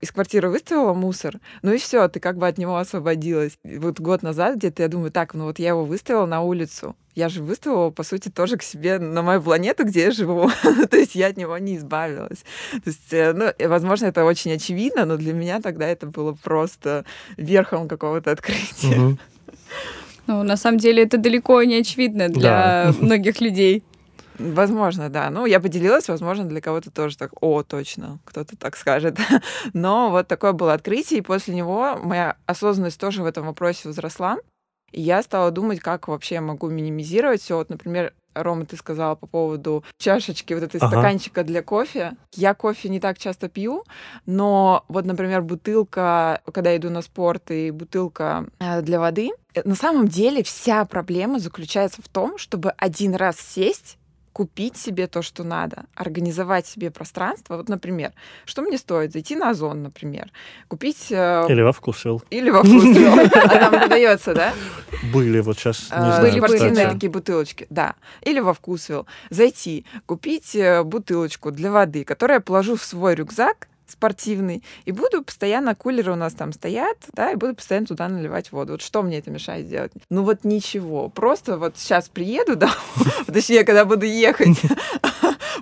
из 0.00 0.12
квартиры 0.12 0.48
выставила 0.48 0.94
мусор, 0.94 1.40
ну 1.60 1.72
и 1.72 1.78
все, 1.78 2.08
ты 2.08 2.20
как 2.20 2.38
бы 2.38 2.48
от 2.48 2.56
него 2.56 2.78
освободилась. 2.78 3.58
Вот 3.64 4.00
год 4.00 4.22
назад 4.22 4.56
где-то 4.56 4.82
я 4.82 4.88
думаю, 4.88 5.10
так, 5.10 5.34
ну 5.34 5.44
вот 5.44 5.58
я 5.58 5.70
его 5.70 5.84
выставила 5.84 6.24
на 6.24 6.40
улицу. 6.40 6.96
Я 7.20 7.28
же 7.28 7.42
выставила, 7.42 7.90
по 7.90 8.02
сути, 8.02 8.30
тоже 8.30 8.56
к 8.56 8.62
себе 8.62 8.98
на 8.98 9.20
мою 9.20 9.42
планету, 9.42 9.84
где 9.84 10.04
я 10.04 10.10
живу. 10.10 10.50
То 10.90 10.96
есть 10.96 11.14
я 11.14 11.26
от 11.26 11.36
него 11.36 11.58
не 11.58 11.76
избавилась. 11.76 12.44
То 12.72 12.90
есть, 12.90 13.12
э, 13.12 13.34
ну, 13.34 13.68
возможно, 13.68 14.06
это 14.06 14.24
очень 14.24 14.52
очевидно, 14.52 15.04
но 15.04 15.18
для 15.18 15.34
меня 15.34 15.60
тогда 15.60 15.86
это 15.86 16.06
было 16.06 16.32
просто 16.32 17.04
верхом 17.36 17.88
какого-то 17.88 18.30
открытия. 18.30 19.18
Ну, 20.26 20.44
на 20.44 20.56
самом 20.56 20.78
деле, 20.78 21.02
это 21.02 21.18
далеко 21.18 21.60
не 21.64 21.80
очевидно 21.80 22.28
для 22.28 22.94
многих 23.00 23.40
людей. 23.40 23.82
Возможно, 24.38 25.08
да. 25.08 25.28
Ну, 25.30 25.44
я 25.44 25.58
поделилась, 25.58 26.08
возможно, 26.08 26.44
для 26.44 26.60
кого-то 26.60 26.90
тоже 26.90 27.18
так, 27.18 27.32
о, 27.40 27.62
точно, 27.64 28.20
кто-то 28.24 28.56
так 28.56 28.76
скажет. 28.76 29.18
Но 29.72 30.10
вот 30.10 30.28
такое 30.28 30.52
было 30.52 30.72
открытие, 30.72 31.18
и 31.18 31.22
после 31.22 31.54
него 31.54 31.98
моя 32.02 32.36
осознанность 32.46 33.00
тоже 33.00 33.22
в 33.22 33.26
этом 33.26 33.46
вопросе 33.46 33.88
возросла. 33.88 34.38
И 34.92 35.00
я 35.00 35.22
стала 35.22 35.50
думать, 35.50 35.80
как 35.80 36.08
вообще 36.08 36.36
я 36.36 36.40
могу 36.40 36.68
минимизировать 36.68 37.42
все. 37.42 37.56
Вот, 37.56 37.70
например, 37.70 38.12
Рома, 38.34 38.64
ты 38.64 38.76
сказала 38.76 39.14
по 39.14 39.26
поводу 39.26 39.84
чашечки, 39.98 40.54
вот 40.54 40.62
этой 40.62 40.78
ага. 40.78 40.88
стаканчика 40.88 41.42
для 41.42 41.62
кофе. 41.62 42.12
Я 42.34 42.54
кофе 42.54 42.88
не 42.88 43.00
так 43.00 43.18
часто 43.18 43.48
пью, 43.48 43.84
но 44.26 44.84
вот, 44.88 45.04
например, 45.04 45.42
бутылка, 45.42 46.40
когда 46.52 46.70
я 46.70 46.76
иду 46.76 46.90
на 46.90 47.02
спорт, 47.02 47.50
и 47.50 47.70
бутылка 47.70 48.46
э, 48.60 48.82
для 48.82 49.00
воды. 49.00 49.30
Э, 49.54 49.62
на 49.64 49.74
самом 49.74 50.08
деле 50.08 50.42
вся 50.42 50.84
проблема 50.84 51.38
заключается 51.40 52.02
в 52.02 52.08
том, 52.08 52.38
чтобы 52.38 52.70
один 52.70 53.14
раз 53.14 53.38
сесть 53.38 53.98
купить 54.32 54.76
себе 54.76 55.06
то, 55.06 55.22
что 55.22 55.44
надо, 55.44 55.84
организовать 55.94 56.66
себе 56.66 56.90
пространство. 56.90 57.56
Вот, 57.56 57.68
например, 57.68 58.12
что 58.44 58.62
мне 58.62 58.78
стоит? 58.78 59.12
Зайти 59.12 59.36
на 59.36 59.50
Озон, 59.50 59.82
например, 59.82 60.30
купить... 60.68 61.08
Э, 61.10 61.46
или 61.48 61.62
во 61.62 61.72
Вкусвилл. 61.72 62.22
Или 62.30 62.50
во 62.50 62.62
Вкусвилл. 62.62 63.18
А 63.34 63.58
там 63.58 63.72
продается, 63.72 64.34
да? 64.34 64.52
Были, 65.12 65.40
вот 65.40 65.58
сейчас 65.58 65.88
знаю, 65.88 66.22
Были 66.22 66.38
спортивные 66.38 66.88
такие 66.88 67.10
бутылочки, 67.10 67.66
да. 67.70 67.94
Или 68.22 68.40
во 68.40 68.54
Вкусвилл. 68.54 69.06
Зайти, 69.30 69.84
купить 70.06 70.54
э, 70.54 70.82
бутылочку 70.82 71.50
для 71.50 71.72
воды, 71.72 72.04
которую 72.04 72.36
я 72.36 72.40
положу 72.40 72.76
в 72.76 72.82
свой 72.84 73.14
рюкзак, 73.14 73.68
спортивный, 73.90 74.62
и 74.84 74.92
буду 74.92 75.22
постоянно, 75.22 75.74
кулеры 75.74 76.12
у 76.12 76.16
нас 76.16 76.34
там 76.34 76.52
стоят, 76.52 76.96
да, 77.12 77.32
и 77.32 77.36
буду 77.36 77.54
постоянно 77.54 77.86
туда 77.86 78.08
наливать 78.08 78.52
воду. 78.52 78.72
Вот 78.72 78.82
что 78.82 79.02
мне 79.02 79.18
это 79.18 79.30
мешает 79.30 79.66
сделать? 79.66 79.92
Ну 80.10 80.22
вот 80.22 80.44
ничего. 80.44 81.08
Просто 81.08 81.58
вот 81.58 81.76
сейчас 81.76 82.08
приеду, 82.08 82.56
да, 82.56 82.70
точнее, 83.26 83.64
когда 83.64 83.84
буду 83.84 84.06
ехать, 84.06 84.60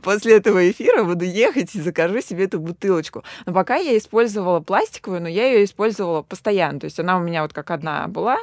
после 0.02 0.36
этого 0.36 0.70
эфира 0.70 1.04
буду 1.04 1.24
ехать 1.24 1.74
и 1.74 1.80
закажу 1.80 2.20
себе 2.20 2.44
эту 2.44 2.60
бутылочку. 2.60 3.24
Но 3.46 3.52
пока 3.52 3.76
я 3.76 3.96
использовала 3.96 4.60
пластиковую, 4.60 5.22
но 5.22 5.28
я 5.28 5.46
ее 5.52 5.64
использовала 5.64 6.22
постоянно. 6.22 6.80
То 6.80 6.84
есть 6.84 6.98
она 6.98 7.16
у 7.16 7.20
меня 7.20 7.42
вот 7.42 7.52
как 7.52 7.70
одна 7.70 8.06
была, 8.08 8.38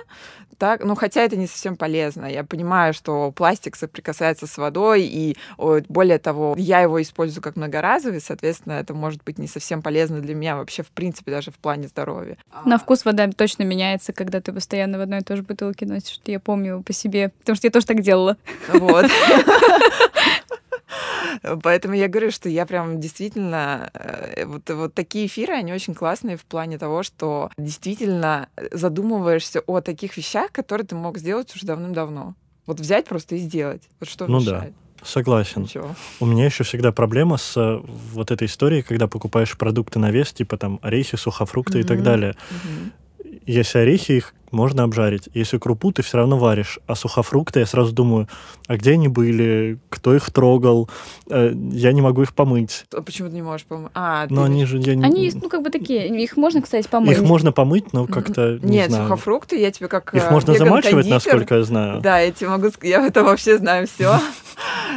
так, 0.58 0.84
ну 0.84 0.96
хотя 0.96 1.22
это 1.22 1.36
не 1.36 1.48
совсем 1.48 1.76
полезно. 1.76 2.26
Я 2.26 2.44
понимаю, 2.44 2.94
что 2.94 3.32
пластик 3.32 3.76
соприкасается 3.76 4.48
с 4.48 4.58
водой, 4.58 5.04
и 5.04 5.38
более 5.58 6.20
того, 6.20 6.56
я 6.58 6.82
его 6.82 7.02
использую 7.02 7.44
как 7.44 7.56
многоразовый, 7.56 8.22
соответственно, 8.22 8.74
это 8.74 8.94
может 8.94 9.24
быть 9.24 9.38
не 9.38 9.48
совсем 9.48 9.82
полезно 9.82 10.22
для 10.22 10.34
меня 10.34 10.56
вообще, 10.56 10.84
в 10.84 10.90
принципе, 10.90 11.32
даже 11.32 11.52
в 11.52 11.56
плане 11.56 11.88
здоровья. 11.88 12.38
На 12.64 12.78
вкус 12.78 13.06
вода 13.06 13.30
точно 13.30 13.64
меняется, 13.64 14.14
когда 14.14 14.40
ты 14.42 14.54
постоянно 14.54 14.98
в 14.98 15.02
одной 15.02 15.20
и 15.20 15.24
той 15.24 15.38
же 15.38 15.44
бутылке 15.44 15.86
носишь. 15.86 16.20
Я 16.26 16.40
помню 16.40 16.82
по 16.84 16.94
себе, 16.94 17.30
потому 17.40 17.56
что 17.56 17.68
я 17.68 17.72
тоже 17.72 17.86
так 17.86 18.02
делала. 18.02 18.38
Вот. 18.70 19.06
Поэтому 21.64 21.96
я 21.96 22.08
говорю, 22.08 22.32
что 22.32 22.50
я 22.50 22.66
прям 22.66 23.00
действительно... 23.00 23.90
Э, 23.94 24.46
вот, 24.46 24.70
вот 24.70 24.94
такие 24.94 25.28
эфиры, 25.28 25.54
они 25.54 25.74
очень 25.74 25.94
классные 25.94 26.38
в 26.38 26.46
плане 26.46 26.78
того, 26.78 27.04
что 27.04 27.50
действительно 27.58 28.50
задумываешься 28.72 29.62
о 29.62 29.82
таких 29.82 30.18
вещах, 30.18 30.52
которые 30.52 30.88
ты 30.88 30.96
мог 30.96 31.18
сделать 31.18 31.54
уже 31.56 31.66
давным-давно. 31.66 32.36
Вот 32.66 32.80
взять 32.80 33.06
просто 33.06 33.36
и 33.36 33.40
сделать. 33.40 33.84
Вот 34.00 34.10
что 34.10 34.28
ну 34.28 34.40
мешает. 34.40 34.74
Да. 34.74 35.06
Согласен. 35.06 35.64
Ничего. 35.64 35.96
У 36.20 36.26
меня 36.26 36.46
еще 36.46 36.64
всегда 36.64 36.92
проблема 36.92 37.38
с 37.38 37.56
э, 37.58 37.80
вот 38.14 38.32
этой 38.32 38.48
историей, 38.48 38.82
когда 38.82 39.08
покупаешь 39.08 39.56
продукты 39.56 40.00
на 40.00 40.10
вес, 40.10 40.34
типа 40.34 40.58
там 40.58 40.80
орехи, 40.82 41.16
сухофрукты 41.16 41.78
mm-hmm. 41.78 41.82
и 41.82 41.84
так 41.84 42.04
далее. 42.04 42.36
Mm-hmm. 42.50 43.42
Если 43.46 43.78
орехи, 43.78 44.14
их 44.14 44.34
можно 44.52 44.84
обжарить. 44.84 45.30
Если 45.34 45.58
крупу, 45.58 45.92
ты 45.92 46.02
все 46.02 46.18
равно 46.18 46.38
варишь. 46.38 46.80
А 46.88 46.96
сухофрукты, 46.96 47.60
я 47.60 47.66
сразу 47.66 47.94
думаю, 47.94 48.28
а 48.68 48.78
где 48.78 48.92
они 48.92 49.08
были, 49.08 49.80
кто 49.90 50.16
их 50.16 50.32
трогал, 50.32 50.90
э, 51.30 51.54
я 51.72 51.92
не 51.94 52.02
могу 52.02 52.22
их 52.24 52.34
помыть. 52.34 52.86
А 52.94 53.02
почему 53.02 53.30
ты 53.30 53.36
не 53.36 53.42
можешь 53.42 53.66
помыть? 53.66 53.92
А, 53.94 54.28
но 54.30 54.44
они 54.44 54.66
же... 54.66 54.78
Я 54.78 54.96
не... 54.96 55.04
Они, 55.04 55.32
ну, 55.34 55.50
как 55.50 55.62
бы 55.62 55.70
такие, 55.70 56.08
их 56.08 56.38
можно, 56.38 56.62
кстати, 56.62 56.88
помыть. 56.88 57.18
Их 57.18 57.22
можно 57.22 57.52
помыть, 57.52 57.94
но 57.94 58.08
как-то, 58.08 58.60
не 58.62 58.78
Нет, 58.78 58.90
знаю. 58.90 59.06
сухофрукты 59.06 59.60
я 59.60 59.72
тебе 59.72 59.88
как 59.88 60.14
Их 60.14 60.30
можно 60.32 60.54
замачивать, 60.56 61.08
насколько 61.08 61.56
я 61.56 61.64
знаю. 61.64 62.02
Да, 62.02 62.20
я 62.20 62.32
тебе 62.32 62.50
могу 62.50 62.70
сказать, 62.70 62.90
я 62.90 63.02
в 63.02 63.06
этом 63.06 63.26
вообще 63.26 63.58
знаю 63.58 63.88
все. 63.88 64.20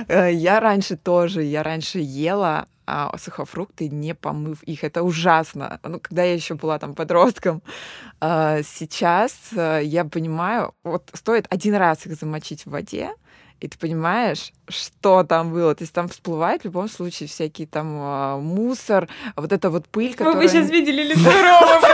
Э, 0.06 0.32
я 0.32 0.60
раньше 0.60 0.96
тоже, 0.96 1.42
я 1.42 1.64
раньше 1.64 1.98
ела 1.98 2.66
а, 2.90 3.14
сухофрукты, 3.18 3.90
не 3.90 4.14
помыв 4.14 4.62
их. 4.62 4.82
Это 4.82 5.02
ужасно. 5.02 5.78
Ну, 5.82 6.00
когда 6.00 6.22
я 6.22 6.32
еще 6.32 6.54
была 6.54 6.78
там 6.78 6.94
подростком. 6.94 7.62
А, 8.18 8.62
сейчас 8.62 9.37
а, 9.56 9.80
я 9.80 10.04
понимаю, 10.04 10.74
вот 10.84 11.10
стоит 11.14 11.46
один 11.50 11.74
раз 11.74 12.06
их 12.06 12.14
замочить 12.14 12.66
в 12.66 12.70
воде, 12.70 13.10
и 13.60 13.68
ты 13.68 13.76
понимаешь, 13.78 14.52
что 14.68 15.24
там 15.24 15.52
было. 15.52 15.74
То 15.74 15.82
есть 15.82 15.92
там 15.92 16.08
всплывает 16.08 16.62
в 16.62 16.64
любом 16.66 16.88
случае 16.88 17.28
всякий 17.28 17.66
там 17.66 17.96
а, 18.00 18.38
мусор, 18.38 19.08
вот 19.36 19.52
эта 19.52 19.70
вот 19.70 19.88
пыль, 19.88 20.14
которая... 20.14 20.42
Вы 20.42 20.48
сейчас 20.48 20.70
видели 20.70 21.02
лицо 21.12 21.30
Ромы 21.30 21.88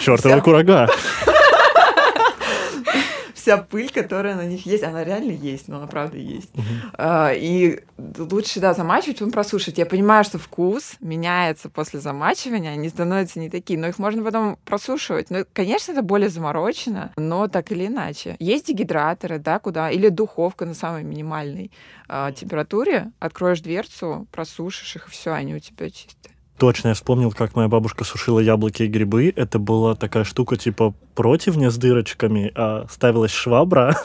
Чёртова 0.00 0.40
курага 0.40 0.88
вся 3.48 3.56
пыль, 3.56 3.90
которая 3.90 4.34
на 4.34 4.44
них 4.44 4.66
есть, 4.66 4.84
она 4.84 5.04
реально 5.04 5.30
есть, 5.30 5.68
но 5.68 5.78
она 5.78 5.86
правда 5.86 6.18
есть. 6.18 6.50
Uh-huh. 6.54 7.34
И 7.34 7.80
лучше, 8.18 8.60
да, 8.60 8.74
замачивать, 8.74 9.18
потом 9.18 9.32
просушить. 9.32 9.78
Я 9.78 9.86
понимаю, 9.86 10.22
что 10.24 10.38
вкус 10.38 10.96
меняется 11.00 11.70
после 11.70 11.98
замачивания, 11.98 12.72
они 12.72 12.90
становятся 12.90 13.40
не 13.40 13.48
такие, 13.48 13.78
но 13.78 13.86
их 13.86 13.98
можно 13.98 14.22
потом 14.22 14.58
просушивать. 14.66 15.30
Ну, 15.30 15.46
конечно, 15.54 15.92
это 15.92 16.02
более 16.02 16.28
заморочено, 16.28 17.12
но 17.16 17.48
так 17.48 17.72
или 17.72 17.86
иначе. 17.86 18.36
Есть 18.38 18.66
дегидраторы, 18.66 19.38
да, 19.38 19.58
куда, 19.58 19.90
или 19.90 20.10
духовка 20.10 20.66
на 20.66 20.74
самой 20.74 21.04
минимальной 21.04 21.72
э, 22.10 22.32
температуре, 22.36 23.12
откроешь 23.18 23.60
дверцу, 23.60 24.26
просушишь 24.30 24.96
их, 24.96 25.08
и 25.08 25.10
все, 25.10 25.32
они 25.32 25.54
у 25.54 25.58
тебя 25.58 25.88
чистые. 25.88 26.34
Точно, 26.58 26.88
я 26.88 26.94
вспомнил, 26.94 27.30
как 27.30 27.54
моя 27.54 27.68
бабушка 27.68 28.02
сушила 28.02 28.40
яблоки 28.40 28.82
и 28.82 28.88
грибы. 28.88 29.32
Это 29.36 29.60
была 29.60 29.94
такая 29.94 30.24
штука 30.24 30.56
типа 30.56 30.92
противня 31.14 31.70
с 31.70 31.76
дырочками, 31.76 32.52
а 32.54 32.86
ставилась 32.90 33.30
швабра, 33.30 33.96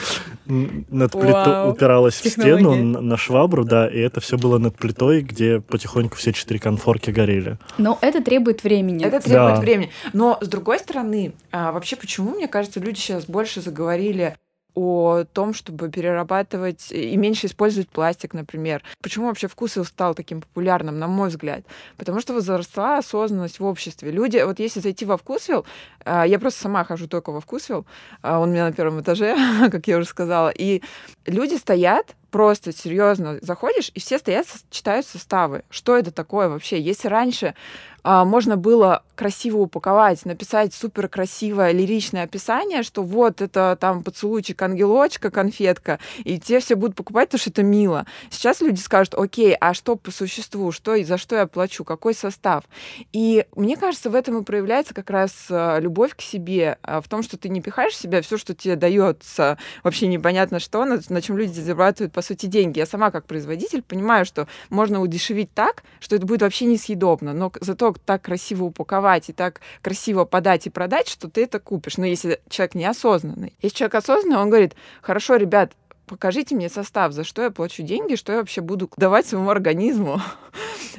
над 0.46 1.12
плитой 1.12 1.70
упиралась 1.70 2.14
в 2.20 2.28
стену 2.28 2.74
на 2.74 3.16
швабру, 3.16 3.64
да, 3.64 3.88
и 3.88 3.98
это 3.98 4.20
все 4.20 4.36
было 4.36 4.58
над 4.58 4.76
плитой, 4.76 5.22
где 5.22 5.60
потихоньку 5.60 6.16
все 6.16 6.32
четыре 6.32 6.60
конфорки 6.60 7.10
горели. 7.10 7.58
Но 7.78 7.98
это 8.02 8.22
требует 8.22 8.62
времени. 8.62 9.04
Это 9.04 9.20
требует 9.20 9.58
времени. 9.60 9.90
Но 10.12 10.38
с 10.40 10.48
другой 10.48 10.78
стороны, 10.80 11.32
а, 11.50 11.72
вообще 11.72 11.96
почему, 11.96 12.32
мне 12.32 12.46
кажется, 12.46 12.78
люди 12.78 12.98
сейчас 12.98 13.24
больше 13.24 13.62
заговорили 13.62 14.36
о 14.74 15.24
том, 15.24 15.54
чтобы 15.54 15.90
перерабатывать 15.90 16.90
и 16.90 17.16
меньше 17.16 17.46
использовать 17.46 17.88
пластик, 17.88 18.34
например. 18.34 18.82
Почему 19.02 19.26
вообще 19.26 19.48
вкус 19.48 19.76
стал 19.84 20.14
таким 20.14 20.40
популярным, 20.40 20.98
на 20.98 21.08
мой 21.08 21.28
взгляд? 21.28 21.64
Потому 21.96 22.20
что 22.20 22.34
возросла 22.34 22.98
осознанность 22.98 23.60
в 23.60 23.64
обществе. 23.64 24.10
Люди, 24.10 24.42
вот 24.44 24.58
если 24.58 24.80
зайти 24.80 25.04
во 25.04 25.16
вкусвилл, 25.16 25.66
а, 26.04 26.26
я 26.26 26.38
просто 26.38 26.62
сама 26.62 26.84
хожу 26.84 27.06
только 27.06 27.32
во 27.32 27.40
вкусвилл, 27.40 27.86
а, 28.22 28.38
он 28.38 28.50
у 28.50 28.52
меня 28.52 28.66
на 28.66 28.72
первом 28.72 29.00
этаже, 29.00 29.36
как 29.70 29.86
я 29.86 29.98
уже 29.98 30.06
сказала, 30.06 30.50
и 30.50 30.82
люди 31.26 31.54
стоят, 31.54 32.14
просто 32.30 32.72
серьезно 32.72 33.38
заходишь, 33.42 33.90
и 33.94 34.00
все 34.00 34.18
стоят, 34.18 34.46
читают 34.70 35.06
составы. 35.06 35.64
Что 35.68 35.96
это 35.96 36.10
такое 36.10 36.48
вообще? 36.48 36.80
Если 36.80 37.08
раньше 37.08 37.54
а, 38.02 38.24
можно 38.24 38.56
было 38.56 39.02
красиво 39.14 39.58
упаковать, 39.58 40.24
написать 40.24 40.74
супер 40.74 41.08
красивое 41.08 41.72
лиричное 41.72 42.24
описание, 42.24 42.82
что 42.82 43.02
вот 43.02 43.40
это 43.40 43.76
там 43.80 44.02
поцелуйчик 44.02 44.60
ангелочка, 44.60 45.30
конфетка, 45.30 46.00
и 46.24 46.40
те 46.40 46.58
все 46.58 46.74
будут 46.74 46.96
покупать, 46.96 47.28
потому 47.28 47.40
что 47.40 47.50
это 47.50 47.62
мило. 47.62 48.06
Сейчас 48.30 48.60
люди 48.60 48.80
скажут, 48.80 49.14
окей, 49.14 49.54
а 49.60 49.74
что 49.74 49.96
по 49.96 50.10
существу, 50.10 50.72
что 50.72 50.94
и 50.94 51.04
за 51.04 51.18
что 51.18 51.36
я 51.36 51.46
плачу, 51.46 51.84
какой 51.84 52.14
состав? 52.14 52.64
И 53.12 53.46
мне 53.54 53.76
кажется, 53.76 54.10
в 54.10 54.14
этом 54.14 54.38
и 54.38 54.44
проявляется 54.44 54.94
как 54.94 55.10
раз 55.10 55.46
а, 55.50 55.78
любовь 55.78 56.16
к 56.16 56.20
себе, 56.20 56.78
а, 56.82 57.00
в 57.00 57.08
том, 57.08 57.22
что 57.22 57.36
ты 57.36 57.48
не 57.48 57.60
пихаешь 57.60 57.92
в 57.92 58.00
себя 58.00 58.22
все, 58.22 58.38
что 58.38 58.54
тебе 58.54 58.76
дается, 58.76 59.58
вообще 59.84 60.08
непонятно 60.08 60.58
что, 60.58 60.84
на, 60.84 61.00
на 61.08 61.22
чем 61.22 61.36
люди 61.36 61.60
зарабатывают, 61.60 62.12
по 62.12 62.22
сути, 62.22 62.46
деньги. 62.46 62.78
Я 62.78 62.86
сама 62.86 63.10
как 63.10 63.26
производитель 63.26 63.82
понимаю, 63.82 64.24
что 64.24 64.48
можно 64.70 65.00
удешевить 65.00 65.52
так, 65.54 65.84
что 66.00 66.16
это 66.16 66.26
будет 66.26 66.42
вообще 66.42 66.64
несъедобно, 66.64 67.32
но 67.32 67.52
зато 67.60 67.91
все 67.94 68.02
так 68.04 68.22
красиво 68.22 68.64
упаковать 68.64 69.28
и 69.28 69.32
так 69.32 69.60
красиво 69.82 70.24
подать 70.24 70.66
и 70.66 70.70
продать, 70.70 71.08
что 71.08 71.28
ты 71.28 71.44
это 71.44 71.58
купишь. 71.58 71.96
Но 71.96 72.06
если 72.06 72.40
человек 72.48 72.74
неосознанный. 72.74 73.54
Если 73.62 73.76
человек 73.76 73.94
осознанный, 73.96 74.38
он 74.38 74.50
говорит, 74.50 74.74
хорошо, 75.00 75.36
ребят, 75.36 75.72
покажите 76.06 76.54
мне 76.54 76.68
состав, 76.68 77.12
за 77.12 77.24
что 77.24 77.42
я 77.42 77.50
плачу 77.50 77.82
деньги, 77.82 78.16
что 78.16 78.32
я 78.32 78.38
вообще 78.38 78.60
буду 78.60 78.90
давать 78.96 79.26
своему 79.26 79.50
организму. 79.50 80.20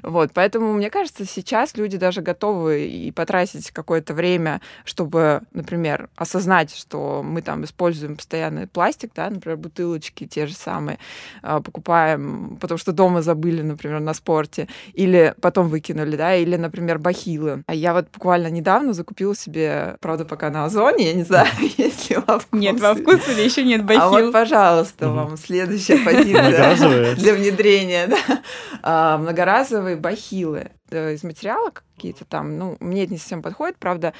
Вот, 0.01 0.31
поэтому, 0.33 0.73
мне 0.73 0.89
кажется, 0.89 1.23
сейчас 1.25 1.77
люди 1.77 1.97
даже 1.97 2.21
готовы 2.21 2.87
и 2.87 3.11
потратить 3.11 3.71
какое-то 3.71 4.13
время, 4.13 4.59
чтобы, 4.83 5.41
например, 5.53 6.09
осознать, 6.17 6.75
что 6.75 7.21
мы 7.23 7.41
там 7.41 7.63
используем 7.63 8.17
постоянный 8.17 8.67
пластик, 8.67 9.11
да, 9.15 9.29
например, 9.29 9.57
бутылочки 9.57 10.25
те 10.25 10.45
же 10.45 10.55
самые, 10.55 10.97
а, 11.41 11.61
покупаем, 11.61 12.57
потому 12.59 12.77
что 12.77 12.91
дома 12.91 13.21
забыли, 13.21 13.61
например, 13.61 14.01
на 14.01 14.13
спорте, 14.13 14.67
или 14.93 15.35
потом 15.39 15.69
выкинули, 15.69 16.17
да, 16.17 16.35
или, 16.35 16.57
например, 16.57 16.99
бахилы. 16.99 17.63
А 17.67 17.73
я 17.73 17.93
вот 17.93 18.07
буквально 18.13 18.47
недавно 18.47 18.91
закупила 18.93 19.35
себе, 19.35 19.95
правда, 20.01 20.25
пока 20.25 20.49
на 20.49 20.65
Озоне, 20.65 21.07
я 21.07 21.13
не 21.13 21.23
знаю, 21.23 21.47
есть 21.77 22.09
ли 22.09 22.17
во 22.17 22.39
вкусе. 22.39 22.61
Нет, 22.61 22.81
во 22.81 22.93
вкусе 22.93 23.43
еще 23.43 23.63
нет 23.63 23.85
бахил. 23.85 24.01
А 24.01 24.09
вот, 24.09 24.33
пожалуйста, 24.33 24.92
вам 25.01 25.37
следующая 25.37 25.97
позиция 25.97 27.15
для 27.15 27.33
внедрения, 27.33 28.07
да. 28.07 28.41
А, 28.81 29.17
многоразовые 29.17 29.95
бахилы 29.95 30.71
из 30.91 31.23
материала 31.23 31.71
какие-то 31.71 32.25
там, 32.25 32.57
ну, 32.57 32.77
мне 32.79 33.03
это 33.03 33.13
не 33.13 33.17
совсем 33.17 33.41
подходит, 33.41 33.77
правда, 33.77 34.13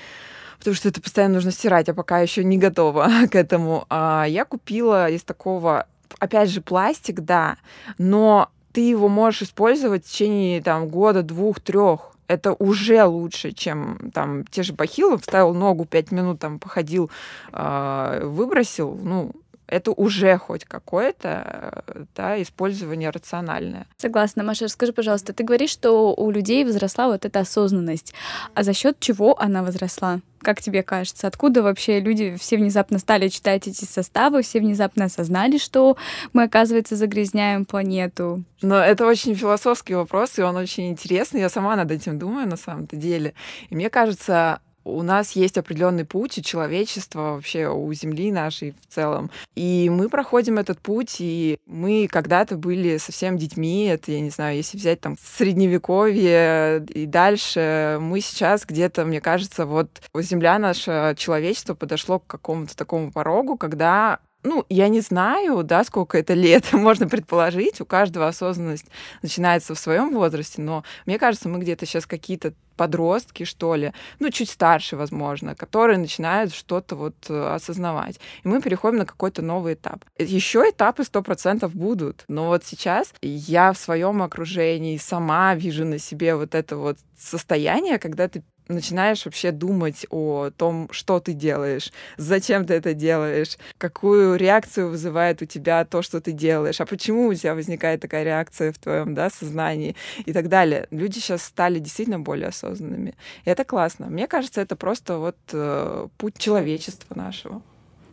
потому 0.58 0.76
что 0.76 0.90
это 0.90 1.02
постоянно 1.02 1.36
нужно 1.36 1.52
стирать, 1.52 1.90
а 1.90 1.94
пока 1.94 2.20
еще 2.20 2.44
не 2.44 2.58
готова 2.58 3.10
к 3.32 3.36
этому. 3.36 3.86
А 3.90 4.26
я 4.26 4.46
купила 4.46 5.10
из 5.10 5.24
такого, 5.24 5.88
опять 6.20 6.50
же, 6.50 6.62
пластик, 6.62 7.22
да, 7.22 7.58
но 7.98 8.50
ты 8.72 8.82
его 8.82 9.08
можешь 9.08 9.44
использовать 9.44 10.06
в 10.06 10.10
течение 10.10 10.62
там 10.62 10.88
года, 10.88 11.22
двух, 11.22 11.60
трех. 11.60 12.12
Это 12.28 12.54
уже 12.54 13.04
лучше, 13.04 13.52
чем 13.52 14.12
там 14.14 14.46
те 14.46 14.64
же 14.64 14.74
бахилы. 14.74 15.18
Вставил 15.18 15.54
ногу, 15.54 15.86
пять 15.86 16.12
минут 16.12 16.40
там 16.40 16.58
походил, 16.58 17.12
э, 17.52 18.22
выбросил. 18.24 18.98
Ну, 19.00 19.34
это 19.74 19.92
уже 19.92 20.38
хоть 20.38 20.66
какое-то 20.66 21.84
да, 22.16 22.42
использование 22.42 23.10
рациональное. 23.10 23.88
Согласна, 23.98 24.44
Маша, 24.44 24.66
расскажи, 24.66 24.94
пожалуйста, 24.94 25.34
ты 25.34 25.44
говоришь, 25.44 25.72
что 25.72 26.14
у 26.14 26.30
людей 26.30 26.64
возросла 26.64 27.08
вот 27.08 27.26
эта 27.26 27.40
осознанность. 27.40 28.14
А 28.54 28.64
за 28.64 28.74
счет 28.74 29.00
чего 29.00 29.40
она 29.42 29.64
возросла? 29.64 30.22
Как 30.42 30.62
тебе 30.62 30.84
кажется, 30.84 31.28
откуда 31.28 31.64
вообще 31.64 32.02
люди 32.02 32.36
все 32.36 32.58
внезапно 32.58 33.00
стали 33.00 33.30
читать 33.30 33.68
эти 33.68 33.86
составы, 33.86 34.42
все 34.42 34.60
внезапно 34.60 35.06
осознали, 35.06 35.58
что 35.58 35.96
мы, 36.34 36.44
оказывается, 36.44 36.98
загрязняем 36.98 37.66
планету? 37.66 38.44
Но 38.62 38.78
это 38.78 39.08
очень 39.08 39.36
философский 39.36 39.96
вопрос, 39.96 40.38
и 40.38 40.42
он 40.42 40.58
очень 40.58 40.90
интересный. 40.90 41.40
Я 41.40 41.50
сама 41.50 41.76
над 41.76 41.92
этим 41.92 42.20
думаю 42.20 42.48
на 42.48 42.58
самом-то 42.58 42.98
деле. 42.98 43.34
И 43.70 43.76
мне 43.76 43.90
кажется, 43.90 44.60
у 44.84 45.02
нас 45.02 45.32
есть 45.34 45.58
определенный 45.58 46.06
путь 46.06 46.38
у 46.38 46.42
человечества, 46.42 47.34
вообще 47.36 47.68
у 47.68 47.92
Земли 47.94 48.32
нашей 48.32 48.72
в 48.72 48.94
целом. 48.94 49.32
И 49.56 49.90
мы 49.90 50.10
проходим 50.10 50.58
этот 50.58 50.80
путь, 50.80 51.18
и 51.20 51.58
мы 51.66 52.08
когда-то 52.12 52.58
были 52.58 52.98
совсем 52.98 53.38
детьми, 53.38 53.86
это, 53.86 54.12
я 54.12 54.20
не 54.20 54.30
знаю, 54.30 54.58
если 54.58 54.78
взять 54.78 55.02
там 55.02 55.18
средневековье 55.22 56.86
и 56.90 57.06
дальше, 57.06 57.98
мы 58.02 58.22
сейчас 58.22 58.66
где-то, 58.66 59.06
мне 59.06 59.22
кажется, 59.22 59.66
вот 59.66 60.02
Земля, 60.16 60.60
наше 60.60 61.16
человечество 61.18 61.74
подошло 61.74 62.20
к 62.20 62.28
какому-то 62.28 62.76
такому 62.76 63.12
порогу, 63.12 63.58
когда 63.58 64.20
ну, 64.44 64.66
я 64.70 64.90
не 64.90 65.02
знаю, 65.02 65.64
да, 65.64 65.84
сколько 65.84 66.18
это 66.18 66.34
лет, 66.34 66.72
можно 66.74 67.08
предположить, 67.08 67.82
у 67.82 67.86
каждого 67.86 68.28
осознанность 68.28 68.88
начинается 69.22 69.74
в 69.76 69.80
своем 69.80 70.14
возрасте, 70.14 70.62
но 70.62 70.84
мне 71.06 71.18
кажется, 71.18 71.50
мы 71.50 71.60
где-то 71.60 71.86
сейчас 71.86 72.06
какие-то 72.06 72.54
подростки, 72.76 73.44
что 73.44 73.76
ли, 73.76 73.94
ну, 74.20 74.30
чуть 74.30 74.50
старше, 74.50 74.96
возможно, 74.96 75.56
которые 75.56 75.98
начинают 75.98 76.54
что-то 76.54 76.96
вот 76.96 77.16
э, 77.30 77.54
осознавать. 77.54 78.20
И 78.44 78.48
мы 78.48 78.62
переходим 78.62 78.98
на 78.98 79.06
какой-то 79.06 79.42
новый 79.42 79.76
этап. 79.76 80.04
Еще 80.18 80.70
этапы 80.70 81.04
сто 81.04 81.22
процентов 81.22 81.76
будут, 81.76 82.26
но 82.28 82.48
вот 82.48 82.64
сейчас 82.66 83.14
я 83.22 83.74
в 83.74 83.78
своем 83.78 84.24
окружении 84.24 84.98
сама 84.98 85.56
вижу 85.56 85.86
на 85.86 86.00
себе 86.00 86.36
вот 86.36 86.56
это 86.56 86.76
вот 86.76 86.98
состояние, 87.16 88.00
когда 88.00 88.28
ты 88.28 88.44
начинаешь 88.68 89.26
вообще 89.26 89.52
думать 89.52 90.06
о 90.10 90.50
том, 90.56 90.88
что 90.92 91.20
ты 91.20 91.34
делаешь, 91.34 91.92
зачем 92.18 92.66
ты 92.66 92.74
это 92.76 92.94
делаешь, 92.94 93.58
какую 93.78 94.36
реакцию 94.36 94.90
вызывает 94.90 95.42
у 95.42 95.46
тебя 95.46 95.86
то, 95.86 96.02
что 96.02 96.22
ты 96.22 96.32
делаешь, 96.32 96.82
а 96.82 96.86
почему 96.86 97.28
у 97.28 97.34
тебя 97.34 97.56
возникает 97.56 98.02
такая 98.02 98.24
реакция 98.24 98.72
в 98.72 98.78
твоем 98.78 99.14
да, 99.14 99.30
сознании 99.30 99.96
и 100.26 100.34
так 100.34 100.50
далее. 100.50 100.88
Люди 100.92 101.20
сейчас 101.20 101.44
стали 101.44 101.80
действительно 101.80 102.20
более 102.20 102.48
осознанными. 102.48 103.16
И 103.46 103.50
это 103.50 103.64
классно. 103.64 104.08
Мне 104.08 104.28
кажется, 104.28 104.62
это 104.62 104.76
просто 104.76 105.18
вот 105.18 105.38
э, 105.52 106.08
путь 106.18 106.38
человечества 106.38 107.16
нашего. 107.16 107.62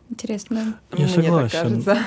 Интересно. 0.09 0.79
Я 0.91 1.05
Мне 1.05 1.07
согласен. 1.07 1.49
так 1.49 1.61
кажется. 1.61 1.97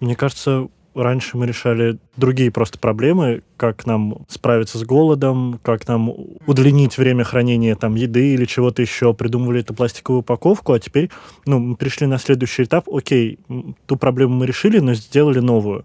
Мне 0.00 0.14
кажется, 0.14 0.68
раньше 1.02 1.36
мы 1.36 1.46
решали 1.46 1.98
другие 2.16 2.50
просто 2.50 2.78
проблемы, 2.78 3.42
как 3.56 3.86
нам 3.86 4.24
справиться 4.28 4.78
с 4.78 4.82
голодом, 4.82 5.60
как 5.62 5.86
нам 5.88 6.12
удлинить 6.46 6.98
время 6.98 7.24
хранения 7.24 7.76
там 7.76 7.94
еды 7.94 8.34
или 8.34 8.44
чего-то 8.44 8.82
еще, 8.82 9.14
придумывали 9.14 9.60
эту 9.60 9.74
пластиковую 9.74 10.20
упаковку, 10.20 10.72
а 10.72 10.80
теперь, 10.80 11.10
ну, 11.44 11.58
мы 11.58 11.76
пришли 11.76 12.06
на 12.06 12.18
следующий 12.18 12.64
этап, 12.64 12.88
окей, 12.88 13.38
ту 13.86 13.96
проблему 13.96 14.34
мы 14.36 14.46
решили, 14.46 14.78
но 14.78 14.94
сделали 14.94 15.40
новую. 15.40 15.84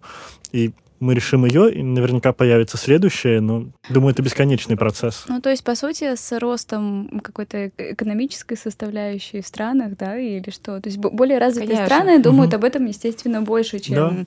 И 0.52 0.72
мы 1.02 1.16
решим 1.16 1.46
ее, 1.46 1.74
и 1.74 1.82
наверняка 1.84 2.32
появится 2.32 2.78
следующее, 2.78 3.42
но 3.42 3.66
думаю, 3.90 4.14
это 4.14 4.22
бесконечный 4.22 4.78
процесс. 4.78 5.26
Ну, 5.28 5.42
то 5.42 5.50
есть, 5.50 5.64
по 5.64 5.76
сути, 5.76 6.16
с 6.16 6.40
ростом 6.40 7.20
какой-то 7.24 7.70
экономической 7.78 8.56
составляющей 8.56 9.42
в 9.42 9.48
странах, 9.48 9.98
да, 9.98 10.18
или 10.18 10.50
что? 10.52 10.80
То 10.80 10.88
есть 10.90 11.00
более 11.00 11.40
развитые 11.40 11.78
Конечно. 11.78 11.86
страны 11.88 12.20
думают 12.22 12.52
Мгм. 12.52 12.56
об 12.60 12.64
этом, 12.66 12.86
естественно, 12.86 13.42
больше, 13.42 13.80
чем 13.80 13.96
Да. 13.96 14.26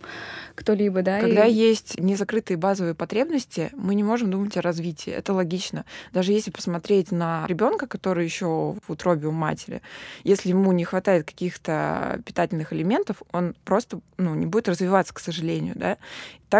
кто-либо, 0.56 1.02
да. 1.02 1.20
Когда 1.20 1.46
и- 1.46 1.52
есть 1.54 1.98
незакрытые 2.00 2.56
базовые 2.56 2.94
потребности, 2.94 3.70
мы 3.76 3.94
не 3.94 4.02
можем 4.02 4.30
думать 4.32 4.56
о 4.56 4.60
развитии. 4.62 5.12
Это 5.12 5.32
логично. 5.32 5.84
Даже 6.12 6.32
если 6.32 6.50
посмотреть 6.50 7.12
на 7.12 7.46
ребенка, 7.46 7.86
который 7.86 8.24
еще 8.24 8.46
в 8.86 8.90
утробе 8.90 9.28
у 9.28 9.32
матери, 9.32 9.80
если 10.24 10.48
ему 10.48 10.72
не 10.72 10.84
хватает 10.84 11.24
каких-то 11.24 12.20
питательных 12.26 12.72
элементов, 12.72 13.22
он 13.32 13.54
просто 13.64 14.00
ну, 14.18 14.34
не 14.34 14.46
будет 14.46 14.68
развиваться, 14.68 15.14
к 15.14 15.20
сожалению. 15.20 15.74
Да? 15.76 15.98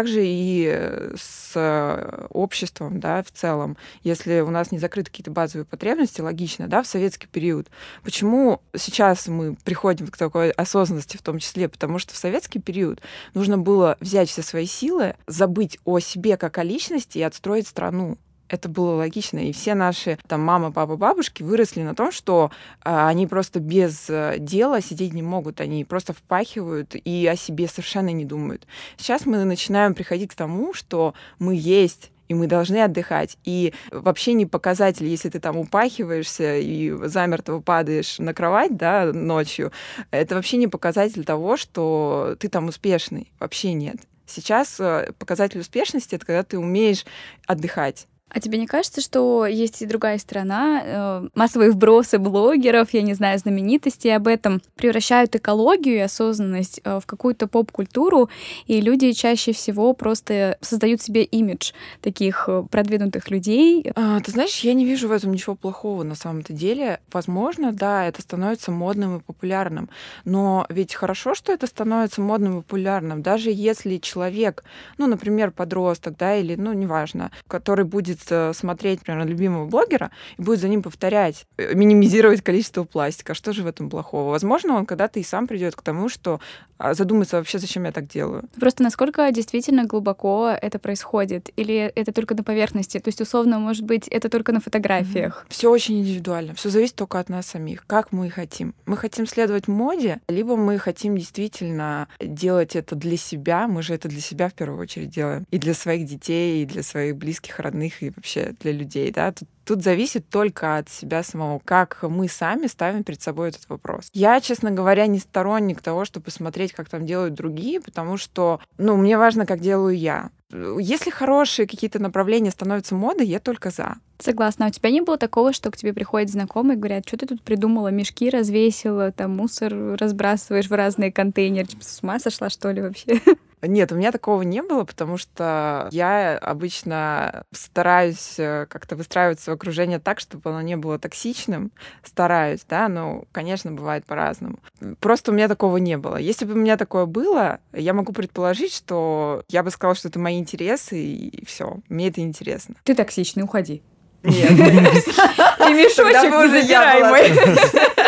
Также 0.05 0.23
и 0.23 0.69
э, 0.71 1.15
с 1.17 1.53
э, 1.55 2.27
обществом 2.29 2.99
да, 2.99 3.23
в 3.23 3.31
целом. 3.31 3.75
Если 4.03 4.41
у 4.41 4.51
нас 4.51 4.71
не 4.71 4.77
закрыты 4.77 5.09
какие-то 5.09 5.31
базовые 5.31 5.65
потребности, 5.65 6.21
логично, 6.21 6.67
да, 6.67 6.83
в 6.83 6.87
советский 6.87 7.25
период. 7.25 7.71
Почему 8.03 8.61
сейчас 8.77 9.27
мы 9.27 9.55
приходим 9.63 10.05
к 10.05 10.15
такой 10.15 10.51
осознанности 10.51 11.17
в 11.17 11.23
том 11.23 11.39
числе? 11.39 11.69
Потому 11.69 11.97
что 11.97 12.13
в 12.13 12.17
советский 12.17 12.59
период 12.59 13.01
нужно 13.33 13.57
было 13.57 13.97
взять 13.99 14.29
все 14.29 14.43
свои 14.43 14.67
силы, 14.67 15.15
забыть 15.25 15.79
о 15.85 15.97
себе 15.97 16.37
как 16.37 16.59
о 16.59 16.63
личности 16.63 17.17
и 17.17 17.23
отстроить 17.23 17.67
страну. 17.67 18.19
Это 18.47 18.69
было 18.69 18.95
логично. 18.95 19.39
И 19.39 19.51
все 19.51 19.73
наши 19.73 20.17
там 20.27 20.41
мама, 20.41 20.71
папа, 20.71 20.97
бабушки 20.97 21.43
выросли 21.43 21.81
на 21.81 21.95
том, 21.95 22.11
что 22.11 22.51
а, 22.83 23.07
они 23.07 23.27
просто 23.27 23.59
без 23.59 24.09
э, 24.09 24.35
дела 24.39 24.81
сидеть 24.81 25.13
не 25.13 25.23
могут. 25.23 25.61
Они 25.61 25.83
просто 25.83 26.13
впахивают 26.13 26.95
и 26.95 27.27
о 27.27 27.35
себе 27.35 27.67
совершенно 27.67 28.09
не 28.09 28.25
думают. 28.25 28.67
Сейчас 28.97 29.25
мы 29.25 29.43
начинаем 29.43 29.95
приходить 29.95 30.31
к 30.31 30.35
тому, 30.35 30.73
что 30.73 31.13
мы 31.39 31.55
есть 31.55 32.11
и 32.27 32.33
мы 32.33 32.47
должны 32.47 32.81
отдыхать. 32.81 33.37
И 33.43 33.73
вообще 33.91 34.33
не 34.33 34.45
показатель, 34.45 35.05
если 35.05 35.29
ты 35.29 35.39
там 35.39 35.57
упахиваешься 35.57 36.57
и 36.57 36.91
замертво 37.07 37.59
падаешь 37.59 38.19
на 38.19 38.33
кровать, 38.33 38.75
да, 38.75 39.11
ночью, 39.13 39.71
это 40.11 40.35
вообще 40.35 40.57
не 40.57 40.67
показатель 40.67 41.23
того, 41.23 41.57
что 41.57 42.35
ты 42.39 42.49
там 42.49 42.67
успешный. 42.67 43.31
Вообще 43.39 43.73
нет. 43.73 43.97
Сейчас 44.25 44.79
э, 44.79 45.11
показатель 45.19 45.59
успешности— 45.59 46.15
это 46.15 46.25
когда 46.25 46.43
ты 46.43 46.57
умеешь 46.57 47.05
отдыхать. 47.45 48.07
А 48.29 48.39
тебе 48.39 48.57
не 48.57 48.65
кажется, 48.65 49.01
что 49.01 49.45
есть 49.45 49.81
и 49.81 49.85
другая 49.85 50.17
сторона? 50.17 50.81
Э, 50.83 51.27
Массовые 51.35 51.71
вбросы 51.71 52.17
блогеров, 52.17 52.93
я 52.93 53.01
не 53.01 53.13
знаю, 53.13 53.37
знаменитостей 53.37 54.09
об 54.09 54.27
этом 54.27 54.61
превращают 54.75 55.35
экологию 55.35 55.95
и 55.95 55.99
осознанность 55.99 56.81
э, 56.83 56.99
в 56.99 57.05
какую-то 57.05 57.47
поп-культуру, 57.47 58.29
и 58.65 58.81
люди 58.81 59.11
чаще 59.13 59.53
всего 59.53 59.93
просто 59.93 60.57
создают 60.59 61.01
себе 61.01 61.23
имидж 61.23 61.71
таких 62.01 62.45
э, 62.49 62.63
продвинутых 62.69 63.29
людей. 63.29 63.91
А, 63.95 64.19
Ты 64.19 64.31
знаешь, 64.31 64.59
я 64.61 64.73
не 64.73 64.85
вижу 64.85 65.07
в 65.07 65.11
этом 65.11 65.31
ничего 65.31 65.55
плохого 65.55 66.03
на 66.03 66.15
самом-то 66.15 66.51
деле. 66.51 66.99
Возможно, 67.13 67.71
да, 67.71 68.05
это 68.05 68.21
становится 68.23 68.71
модным 68.71 69.17
и 69.17 69.21
популярным. 69.21 69.87
Но 70.25 70.65
ведь 70.69 70.95
хорошо, 70.95 71.35
что 71.35 71.53
это 71.53 71.67
становится 71.67 72.21
модным 72.21 72.59
и 72.59 72.61
популярным. 72.63 73.21
Даже 73.21 73.51
если 73.51 73.97
человек, 73.97 74.63
ну, 74.97 75.05
например, 75.07 75.51
подросток, 75.51 76.17
да, 76.17 76.35
или, 76.35 76.55
ну, 76.55 76.73
неважно, 76.73 77.31
который 77.47 77.85
будет 77.85 78.14
будет 78.15 78.31
э, 78.31 78.53
смотреть, 78.53 78.99
например, 78.99 79.25
на 79.25 79.29
любимого 79.29 79.65
блогера 79.65 80.11
и 80.37 80.41
будет 80.41 80.59
за 80.59 80.67
ним 80.67 80.81
повторять, 80.81 81.45
э, 81.57 81.73
минимизировать 81.73 82.41
количество 82.41 82.83
пластика. 82.83 83.33
Что 83.33 83.53
же 83.53 83.63
в 83.63 83.67
этом 83.67 83.89
плохого? 83.89 84.31
Возможно, 84.31 84.75
он 84.75 84.85
когда-то 84.85 85.19
и 85.19 85.23
сам 85.23 85.47
придет 85.47 85.75
к 85.75 85.81
тому, 85.81 86.09
что 86.09 86.39
а, 86.77 86.93
задумается 86.93 87.37
вообще, 87.37 87.59
зачем 87.59 87.85
я 87.85 87.91
так 87.91 88.07
делаю. 88.07 88.43
Просто 88.59 88.83
насколько 88.83 89.31
действительно 89.31 89.85
глубоко 89.85 90.49
это 90.61 90.77
происходит? 90.77 91.49
Или 91.55 91.91
это 91.95 92.11
только 92.11 92.35
на 92.35 92.43
поверхности? 92.43 92.99
То 92.99 93.07
есть, 93.07 93.21
условно, 93.21 93.59
может 93.59 93.83
быть, 93.83 94.07
это 94.07 94.29
только 94.29 94.51
на 94.51 94.59
фотографиях? 94.59 95.45
Mm-hmm. 95.45 95.53
Все 95.53 95.71
очень 95.71 95.99
индивидуально. 95.99 96.53
Все 96.53 96.69
зависит 96.69 96.95
только 96.95 97.19
от 97.19 97.29
нас 97.29 97.47
самих. 97.47 97.85
Как 97.87 98.11
мы 98.11 98.29
хотим? 98.29 98.73
Мы 98.85 98.97
хотим 98.97 99.25
следовать 99.25 99.67
моде, 99.67 100.19
либо 100.27 100.57
мы 100.57 100.77
хотим 100.77 101.17
действительно 101.17 102.07
делать 102.19 102.75
это 102.75 102.95
для 102.95 103.17
себя. 103.17 103.67
Мы 103.67 103.81
же 103.81 103.93
это 103.93 104.09
для 104.09 104.21
себя 104.21 104.49
в 104.49 104.53
первую 104.53 104.81
очередь 104.81 105.09
делаем. 105.09 105.45
И 105.51 105.57
для 105.57 105.73
своих 105.73 106.05
детей, 106.05 106.63
и 106.63 106.65
для 106.65 106.83
своих 106.83 107.15
близких, 107.15 107.59
родных, 107.59 108.03
и 108.03 108.04
вообще 108.15 108.53
для 108.59 108.71
людей. 108.71 109.11
Да? 109.11 109.31
Тут 109.31 109.47
Тут 109.65 109.81
зависит 109.81 110.29
только 110.29 110.77
от 110.77 110.89
себя 110.89 111.23
самого, 111.23 111.59
как 111.65 112.03
мы 112.03 112.27
сами 112.27 112.67
ставим 112.67 113.03
перед 113.03 113.19
собой 113.19 113.49
этот 113.49 113.67
вопрос. 113.67 114.09
Я, 114.13 114.39
честно 114.39 114.69
говоря, 114.69 115.07
не 115.07 115.17
сторонник 115.17 115.81
того, 115.81 116.05
чтобы 116.05 116.25
посмотреть, 116.25 116.71
как 116.71 116.87
там 116.87 117.03
делают 117.07 117.33
другие, 117.33 117.81
потому 117.81 118.17
что, 118.17 118.59
ну, 118.77 118.95
мне 118.95 119.17
важно, 119.17 119.47
как 119.47 119.61
делаю 119.61 119.97
я. 119.97 120.29
Если 120.51 121.09
хорошие 121.09 121.67
какие-то 121.67 121.97
направления 121.97 122.51
становятся 122.51 122.93
модой, 122.93 123.25
я 123.25 123.39
только 123.39 123.71
за. 123.71 123.95
Согласна. 124.19 124.67
А 124.67 124.69
у 124.69 124.71
тебя 124.71 124.91
не 124.91 125.01
было 125.01 125.17
такого, 125.17 125.51
что 125.51 125.71
к 125.71 125.77
тебе 125.77 125.93
приходят 125.93 126.29
знакомые 126.29 126.77
и 126.77 126.79
говорят, 126.79 127.07
что 127.07 127.17
ты 127.17 127.25
тут 127.25 127.41
придумала, 127.41 127.87
мешки 127.87 128.29
развесила, 128.29 129.11
там 129.11 129.35
мусор 129.35 129.73
разбрасываешь 129.97 130.69
в 130.69 130.73
разные 130.73 131.11
контейнеры. 131.11 131.65
Типа, 131.65 131.83
с 131.83 132.03
ума 132.03 132.19
сошла, 132.19 132.51
что 132.51 132.69
ли, 132.71 132.83
вообще? 132.83 133.19
Нет, 133.67 133.91
у 133.91 133.95
меня 133.95 134.11
такого 134.11 134.41
не 134.41 134.61
было, 134.61 134.83
потому 134.83 135.17
что 135.17 135.89
я 135.91 136.37
обычно 136.37 137.43
стараюсь 137.51 138.35
э, 138.37 138.65
как-то 138.69 138.95
выстраивать 138.95 139.39
свое 139.39 139.55
окружение 139.55 139.99
так, 139.99 140.19
чтобы 140.19 140.49
оно 140.49 140.61
не 140.61 140.75
было 140.75 140.99
токсичным. 140.99 141.71
Стараюсь, 142.03 142.65
да, 142.67 142.87
но, 142.87 143.25
конечно, 143.31 143.71
бывает 143.71 144.05
по-разному. 144.05 144.59
Просто 144.99 145.31
у 145.31 145.33
меня 145.33 145.47
такого 145.47 145.77
не 145.77 145.97
было. 145.97 146.17
Если 146.17 146.45
бы 146.45 146.53
у 146.53 146.57
меня 146.57 146.77
такое 146.77 147.05
было, 147.05 147.59
я 147.73 147.93
могу 147.93 148.13
предположить, 148.13 148.73
что 148.73 149.43
я 149.49 149.63
бы 149.63 149.71
сказала, 149.71 149.95
что 149.95 150.07
это 150.07 150.19
мои 150.19 150.39
интересы, 150.39 150.97
и 150.97 151.45
все, 151.45 151.79
мне 151.89 152.09
это 152.09 152.21
интересно. 152.21 152.75
Ты 152.83 152.95
токсичный, 152.95 153.43
уходи. 153.43 153.81
Нет. 154.23 154.51
И 154.51 155.73
мешочек 155.73 156.31
не 156.31 156.61
забирай 156.61 157.03
мой. 157.03 157.31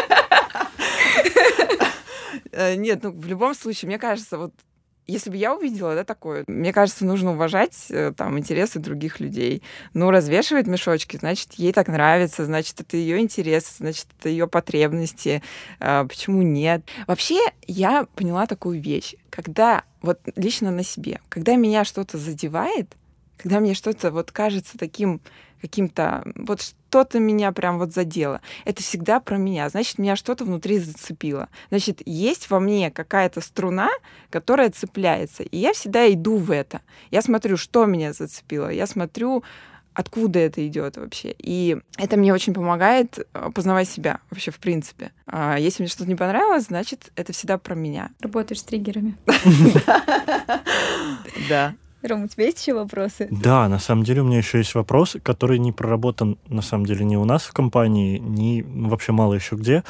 Э, 2.57 2.73
нет, 2.73 3.03
ну 3.03 3.11
в 3.11 3.27
любом 3.27 3.53
случае, 3.53 3.87
мне 3.87 3.99
кажется, 3.99 4.39
вот 4.39 4.51
если 5.07 5.29
бы 5.29 5.37
я 5.37 5.55
увидела, 5.55 5.95
да, 5.95 6.03
такое, 6.03 6.43
мне 6.47 6.73
кажется, 6.73 7.05
нужно 7.05 7.31
уважать 7.31 7.87
э, 7.89 8.13
там 8.15 8.37
интересы 8.37 8.79
других 8.79 9.19
людей. 9.19 9.63
Ну, 9.93 10.11
развешивает 10.11 10.67
мешочки, 10.67 11.17
значит, 11.17 11.53
ей 11.53 11.71
так 11.71 11.87
нравится, 11.87 12.45
значит, 12.45 12.81
это 12.81 12.97
ее 12.97 13.19
интересы, 13.19 13.71
значит, 13.77 14.07
это 14.19 14.29
ее 14.29 14.47
потребности. 14.47 15.41
А, 15.79 16.05
почему 16.05 16.41
нет? 16.41 16.83
Вообще, 17.07 17.39
я 17.67 18.05
поняла 18.15 18.45
такую 18.45 18.81
вещь. 18.81 19.15
Когда, 19.29 19.83
вот 20.01 20.19
лично 20.35 20.71
на 20.71 20.83
себе, 20.83 21.21
когда 21.29 21.55
меня 21.55 21.85
что-то 21.85 22.17
задевает, 22.17 22.95
когда 23.37 23.59
мне 23.59 23.73
что-то 23.73 24.11
вот 24.11 24.31
кажется 24.31 24.77
таким 24.77 25.21
каким-то... 25.61 26.23
Вот 26.35 26.61
что-то 26.87 27.19
меня 27.19 27.51
прям 27.51 27.79
вот 27.79 27.93
задело. 27.93 28.41
Это 28.65 28.81
всегда 28.81 29.19
про 29.19 29.37
меня. 29.37 29.67
Значит, 29.69 29.97
меня 29.97 30.15
что-то 30.15 30.45
внутри 30.45 30.79
зацепило. 30.79 31.49
Значит, 31.69 32.01
есть 32.05 32.49
во 32.49 32.59
мне 32.59 32.91
какая-то 32.91 33.41
струна, 33.41 33.89
которая 34.29 34.69
цепляется. 34.69 35.43
И 35.43 35.57
я 35.57 35.73
всегда 35.73 36.11
иду 36.11 36.37
в 36.37 36.49
это. 36.51 36.81
Я 37.11 37.21
смотрю, 37.21 37.57
что 37.57 37.85
меня 37.85 38.13
зацепило. 38.13 38.69
Я 38.69 38.87
смотрю, 38.87 39.43
откуда 39.93 40.39
это 40.39 40.65
идет 40.65 40.95
вообще. 40.95 41.35
И 41.37 41.77
это 41.97 42.15
мне 42.15 42.33
очень 42.33 42.53
помогает 42.53 43.19
э, 43.33 43.49
познавать 43.53 43.89
себя 43.89 44.21
вообще 44.29 44.51
в 44.51 44.59
принципе. 44.59 45.11
А 45.25 45.57
если 45.57 45.83
мне 45.83 45.89
что-то 45.89 46.07
не 46.07 46.15
понравилось, 46.15 46.65
значит, 46.65 47.11
это 47.15 47.33
всегда 47.33 47.57
про 47.57 47.75
меня. 47.75 48.11
Работаешь 48.21 48.61
с 48.61 48.63
триггерами. 48.63 49.17
Да. 51.49 51.75
Ром, 52.03 52.23
у 52.23 52.27
тебя 52.27 52.45
есть 52.45 52.61
еще 52.61 52.73
вопросы? 52.73 53.27
Да, 53.31 53.67
на 53.67 53.79
самом 53.79 54.03
деле 54.03 54.21
у 54.21 54.25
меня 54.25 54.37
еще 54.37 54.59
есть 54.59 54.75
вопрос, 54.75 55.17
который 55.23 55.57
не 55.57 55.71
проработан, 55.71 56.37
на 56.47 56.61
самом 56.61 56.85
деле, 56.85 57.03
не 57.03 57.17
у 57.17 57.25
нас 57.25 57.43
в 57.43 57.53
компании, 57.53 58.19
ни 58.19 58.61
ну, 58.61 58.89
вообще 58.89 59.11
мало 59.11 59.33
еще 59.33 59.55
где. 59.55 59.83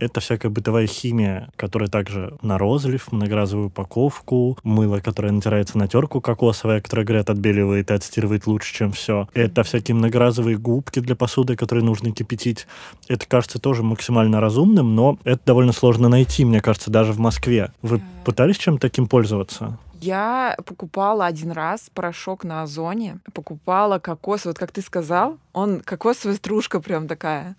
Это 0.00 0.18
всякая 0.18 0.48
бытовая 0.48 0.88
химия, 0.88 1.50
которая 1.54 1.88
также 1.88 2.36
на 2.42 2.58
розлив, 2.58 3.12
многоразовую 3.12 3.68
упаковку, 3.68 4.58
мыло, 4.64 4.98
которое 4.98 5.30
натирается 5.30 5.78
на 5.78 5.86
терку 5.86 6.20
кокосовое, 6.20 6.80
которое, 6.80 7.04
говорят, 7.04 7.30
отбеливает 7.30 7.92
и 7.92 7.94
отстирывает 7.94 8.48
лучше, 8.48 8.74
чем 8.74 8.90
все. 8.90 9.28
Это 9.32 9.62
всякие 9.62 9.94
многоразовые 9.94 10.58
губки 10.58 10.98
для 10.98 11.14
посуды, 11.14 11.54
которые 11.54 11.84
нужно 11.84 12.10
кипятить. 12.10 12.66
Это 13.06 13.24
кажется 13.28 13.60
тоже 13.60 13.84
максимально 13.84 14.40
разумным, 14.40 14.96
но 14.96 15.18
это 15.22 15.40
довольно 15.46 15.72
сложно 15.72 16.08
найти, 16.08 16.44
мне 16.44 16.60
кажется, 16.60 16.90
даже 16.90 17.12
в 17.12 17.20
Москве. 17.20 17.70
Вы 17.82 18.02
пытались 18.24 18.58
чем 18.58 18.78
таким 18.78 19.06
пользоваться? 19.06 19.78
Я 20.02 20.56
покупала 20.66 21.26
один 21.26 21.52
раз 21.52 21.88
порошок 21.94 22.42
на 22.42 22.62
озоне, 22.62 23.20
покупала 23.34 24.00
кокос, 24.00 24.46
вот 24.46 24.58
как 24.58 24.72
ты 24.72 24.82
сказал, 24.82 25.38
он 25.52 25.78
кокосовая 25.78 26.36
стружка 26.36 26.80
прям 26.80 27.06
такая. 27.06 27.54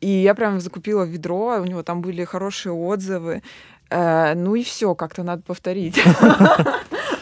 И 0.00 0.08
я 0.08 0.34
прям 0.34 0.58
закупила 0.60 1.04
ведро, 1.04 1.60
у 1.60 1.64
него 1.64 1.82
там 1.82 2.00
были 2.00 2.24
хорошие 2.24 2.72
отзывы. 2.72 3.42
Э, 3.90 4.32
ну 4.34 4.54
и 4.54 4.62
все, 4.62 4.94
как-то 4.94 5.22
надо 5.22 5.42
повторить. 5.42 6.00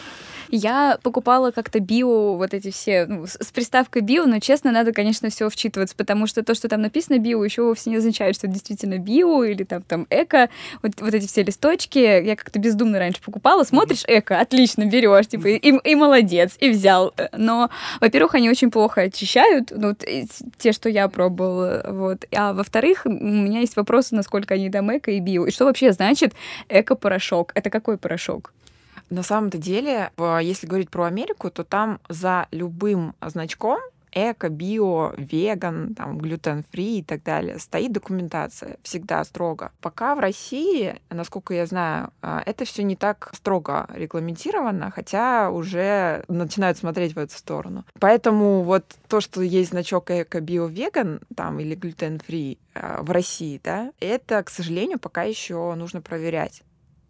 Я 0.55 0.97
покупала 1.03 1.51
как-то 1.51 1.81
био, 1.81 2.37
вот 2.37 2.53
эти 2.53 2.71
все, 2.71 3.05
ну, 3.07 3.27
с, 3.27 3.51
приставкой 3.51 4.01
био, 4.01 4.25
но, 4.25 4.39
честно, 4.39 4.71
надо, 4.71 4.93
конечно, 4.93 5.29
все 5.29 5.49
вчитываться, 5.49 5.95
потому 5.97 6.27
что 6.27 6.43
то, 6.43 6.55
что 6.55 6.69
там 6.69 6.81
написано 6.81 7.19
био, 7.19 7.43
еще 7.43 7.63
вовсе 7.63 7.89
не 7.89 7.97
означает, 7.97 8.35
что 8.35 8.47
действительно 8.47 8.97
био 8.97 9.43
или 9.43 9.65
там, 9.65 9.81
там 9.81 10.07
эко. 10.09 10.49
Вот, 10.81 10.93
вот 10.99 11.13
эти 11.13 11.27
все 11.27 11.43
листочки 11.43 11.99
я 11.99 12.35
как-то 12.37 12.57
бездумно 12.57 12.99
раньше 12.99 13.21
покупала. 13.21 13.63
Смотришь 13.63 14.05
эко, 14.07 14.39
отлично, 14.39 14.85
берешь, 14.85 15.27
типа, 15.27 15.47
и, 15.47 15.57
и 15.57 15.95
молодец, 15.95 16.55
и 16.59 16.69
взял. 16.69 17.13
Но, 17.33 17.69
во-первых, 17.99 18.35
они 18.35 18.49
очень 18.49 18.71
плохо 18.71 19.01
очищают, 19.01 19.73
ну, 19.75 19.93
те, 20.57 20.71
что 20.71 20.87
я 20.87 21.09
пробовала, 21.09 21.85
вот. 21.89 22.25
А 22.33 22.53
во-вторых, 22.53 23.01
у 23.05 23.09
меня 23.09 23.59
есть 23.59 23.75
вопросы, 23.75 24.15
насколько 24.15 24.53
они 24.53 24.69
там 24.69 24.95
эко 24.95 25.11
и 25.11 25.19
био. 25.19 25.45
И 25.45 25.51
что 25.51 25.65
вообще 25.65 25.91
значит 25.91 26.33
эко-порошок? 26.69 27.51
Это 27.55 27.69
какой 27.69 27.97
порошок? 27.97 28.53
На 29.09 29.23
самом-то 29.23 29.57
деле, 29.57 30.11
если 30.17 30.67
говорить 30.67 30.89
про 30.89 31.05
Америку, 31.05 31.49
то 31.51 31.63
там 31.63 31.99
за 32.09 32.47
любым 32.51 33.13
значком 33.21 33.79
эко, 34.15 34.49
био, 34.49 35.13
веган, 35.17 35.93
там, 35.93 36.17
глютен-фри 36.17 36.99
и 36.99 37.03
так 37.03 37.21
далее. 37.23 37.59
Стоит 37.59 37.91
документация 37.91 38.77
всегда 38.81 39.23
строго. 39.25 39.71
Пока 39.81 40.15
в 40.15 40.19
России, 40.19 40.95
насколько 41.09 41.53
я 41.53 41.65
знаю, 41.65 42.11
а, 42.21 42.41
это 42.45 42.65
все 42.65 42.83
не 42.83 42.95
так 42.95 43.29
строго 43.33 43.87
регламентировано, 43.93 44.89
хотя 44.89 45.51
уже 45.51 46.23
начинают 46.29 46.77
смотреть 46.77 47.13
в 47.13 47.19
эту 47.19 47.35
сторону. 47.37 47.83
Поэтому 47.99 48.63
вот 48.63 48.85
то, 49.09 49.19
что 49.19 49.41
есть 49.41 49.71
значок 49.71 50.09
эко, 50.09 50.39
био, 50.39 50.65
веган 50.65 51.19
там, 51.35 51.59
или 51.59 51.75
глютен-фри 51.75 52.57
а, 52.73 53.03
в 53.03 53.11
России, 53.11 53.59
да, 53.61 53.91
это, 53.99 54.41
к 54.43 54.49
сожалению, 54.49 54.97
пока 54.97 55.23
еще 55.23 55.73
нужно 55.75 56.01
проверять. 56.01 56.63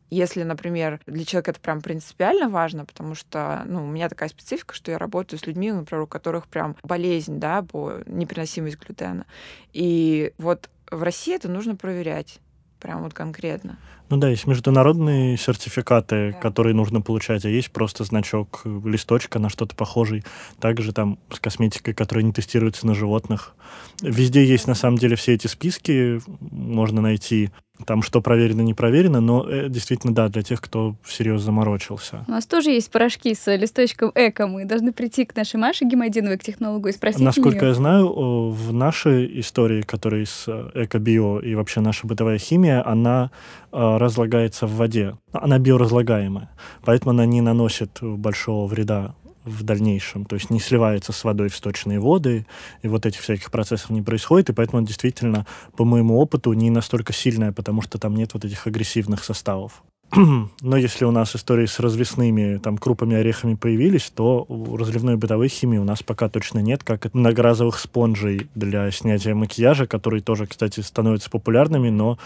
Если, 0.09 0.43
например, 0.43 0.99
для 1.07 1.25
человека 1.25 1.51
это 1.51 1.59
прям 1.59 1.81
принципиально 1.81 2.49
важно, 2.49 2.85
потому 2.85 3.15
что, 3.15 3.63
ну, 3.65 3.83
у 3.83 3.87
меня 3.87 4.07
такая 4.07 4.29
специфика, 4.29 4.75
что 4.75 4.91
я 4.91 4.97
работаю 4.97 5.39
с 5.39 5.47
людьми, 5.47 5.71
например, 5.71 6.03
у 6.03 6.07
которых 6.07 6.47
прям 6.47 6.75
болезнь, 6.83 7.39
да, 7.39 7.63
по 7.63 7.93
непереносимость 8.05 8.79
глютена. 8.79 9.25
И 9.73 10.33
вот 10.37 10.69
в 10.91 11.01
России 11.01 11.35
это 11.35 11.49
нужно 11.49 11.75
проверять 11.75 12.39
прям 12.79 13.03
вот 13.03 13.13
конкретно. 13.13 13.77
Ну 14.09 14.17
да, 14.17 14.29
есть 14.29 14.45
международные 14.45 15.37
сертификаты, 15.37 16.31
да. 16.31 16.39
которые 16.39 16.75
нужно 16.75 17.01
получать, 17.01 17.45
а 17.45 17.49
есть 17.49 17.71
просто 17.71 18.03
значок 18.03 18.61
листочка 18.65 19.39
на 19.39 19.49
что-то 19.49 19.75
похожий. 19.75 20.23
Также 20.59 20.93
там 20.93 21.17
с 21.31 21.39
косметикой, 21.39 21.93
которая 21.93 22.23
не 22.23 22.31
тестируется 22.31 22.85
на 22.85 22.93
животных. 22.93 23.55
Везде 24.01 24.45
есть 24.45 24.67
на 24.67 24.75
самом 24.75 24.97
деле 24.97 25.15
все 25.15 25.33
эти 25.33 25.47
списки, 25.47 26.21
можно 26.39 27.01
найти 27.01 27.49
там 27.85 28.01
что 28.01 28.21
проверено, 28.21 28.61
не 28.61 28.73
проверено, 28.73 29.19
но 29.19 29.45
э, 29.49 29.67
действительно, 29.69 30.13
да, 30.13 30.29
для 30.29 30.41
тех, 30.43 30.61
кто 30.61 30.95
всерьез 31.03 31.41
заморочился. 31.41 32.23
У 32.27 32.31
нас 32.31 32.45
тоже 32.45 32.69
есть 32.71 32.89
порошки 32.89 33.33
с 33.33 33.53
листочком 33.53 34.11
эко. 34.15 34.47
Мы 34.47 34.65
должны 34.65 34.93
прийти 34.93 35.25
к 35.25 35.35
нашей 35.35 35.57
Маше 35.57 35.83
Гемодиновой, 35.85 36.37
к 36.37 36.43
технологу, 36.43 36.87
и 36.87 36.93
спросить 36.93 37.19
Насколько 37.19 37.65
я 37.65 37.73
знаю, 37.73 38.07
в 38.49 38.73
нашей 38.73 39.39
истории, 39.39 39.81
которая 39.81 40.25
с 40.25 40.45
э, 40.47 40.69
эко-био 40.73 41.39
и 41.39 41.53
вообще 41.55 41.81
наша 41.81 42.07
бытовая 42.07 42.37
химия, 42.37 42.85
она 42.87 43.29
э, 43.64 43.64
разлагается 43.75 44.67
в 44.67 44.75
воде. 44.75 45.17
Она 45.33 45.59
биоразлагаемая, 45.59 46.49
поэтому 46.83 47.11
она 47.11 47.25
не 47.25 47.41
наносит 47.41 47.99
большого 48.01 48.67
вреда 48.67 49.15
в 49.43 49.63
дальнейшем, 49.63 50.25
то 50.25 50.35
есть 50.35 50.49
не 50.49 50.59
сливается 50.59 51.11
с 51.11 51.23
водой 51.23 51.49
в 51.49 51.55
сточные 51.55 51.99
воды, 51.99 52.47
и 52.81 52.87
вот 52.87 53.05
этих 53.05 53.21
всяких 53.21 53.51
процессов 53.51 53.91
не 53.91 54.01
происходит, 54.01 54.49
и 54.49 54.53
поэтому 54.53 54.81
действительно, 54.81 55.45
по 55.77 55.85
моему 55.85 56.17
опыту, 56.17 56.51
не 56.53 56.69
настолько 56.69 57.13
сильная, 57.13 57.51
потому 57.51 57.81
что 57.81 57.99
там 57.99 58.15
нет 58.15 58.33
вот 58.33 58.43
этих 58.43 58.65
агрессивных 58.65 59.23
составов. 59.23 59.83
Но 60.61 60.77
если 60.77 61.05
у 61.05 61.11
нас 61.11 61.35
истории 61.35 61.65
с 61.65 61.79
развесными 61.79 62.57
там 62.57 62.77
крупами, 62.77 63.15
орехами 63.15 63.55
появились, 63.55 64.11
то 64.13 64.45
разливной 64.49 65.17
бытовой 65.17 65.47
химии 65.47 65.77
у 65.77 65.83
нас 65.83 66.03
пока 66.03 66.29
точно 66.29 66.59
нет, 66.59 66.83
как 66.83 67.05
и 67.05 67.09
многоразовых 67.13 67.79
спонжей 67.79 68.47
для 68.55 68.89
снятия 68.91 69.35
макияжа, 69.35 69.87
которые 69.87 70.21
тоже, 70.21 70.47
кстати, 70.47 70.79
становятся 70.81 71.29
популярными, 71.29 71.89
но 71.89 72.17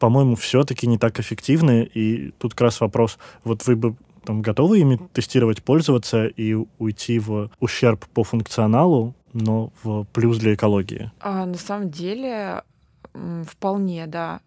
по-моему, 0.00 0.36
все-таки 0.36 0.86
не 0.86 0.98
так 0.98 1.18
эффективны. 1.20 1.88
И 1.94 2.32
тут 2.38 2.52
как 2.52 2.62
раз 2.62 2.80
вопрос, 2.80 3.18
вот 3.44 3.66
вы 3.66 3.76
бы 3.76 3.96
там 4.24 4.42
готовы 4.42 4.80
ими 4.80 4.98
тестировать, 5.12 5.62
пользоваться 5.62 6.26
и 6.26 6.56
уйти 6.78 7.18
в 7.18 7.50
ущерб 7.60 8.04
по 8.06 8.24
функционалу, 8.24 9.14
но 9.32 9.72
в 9.82 10.04
плюс 10.12 10.38
для 10.38 10.54
экологии? 10.54 11.10
А, 11.20 11.46
на 11.46 11.58
самом 11.58 11.90
деле 11.90 12.62
Вполне, 13.48 14.06
да. 14.06 14.40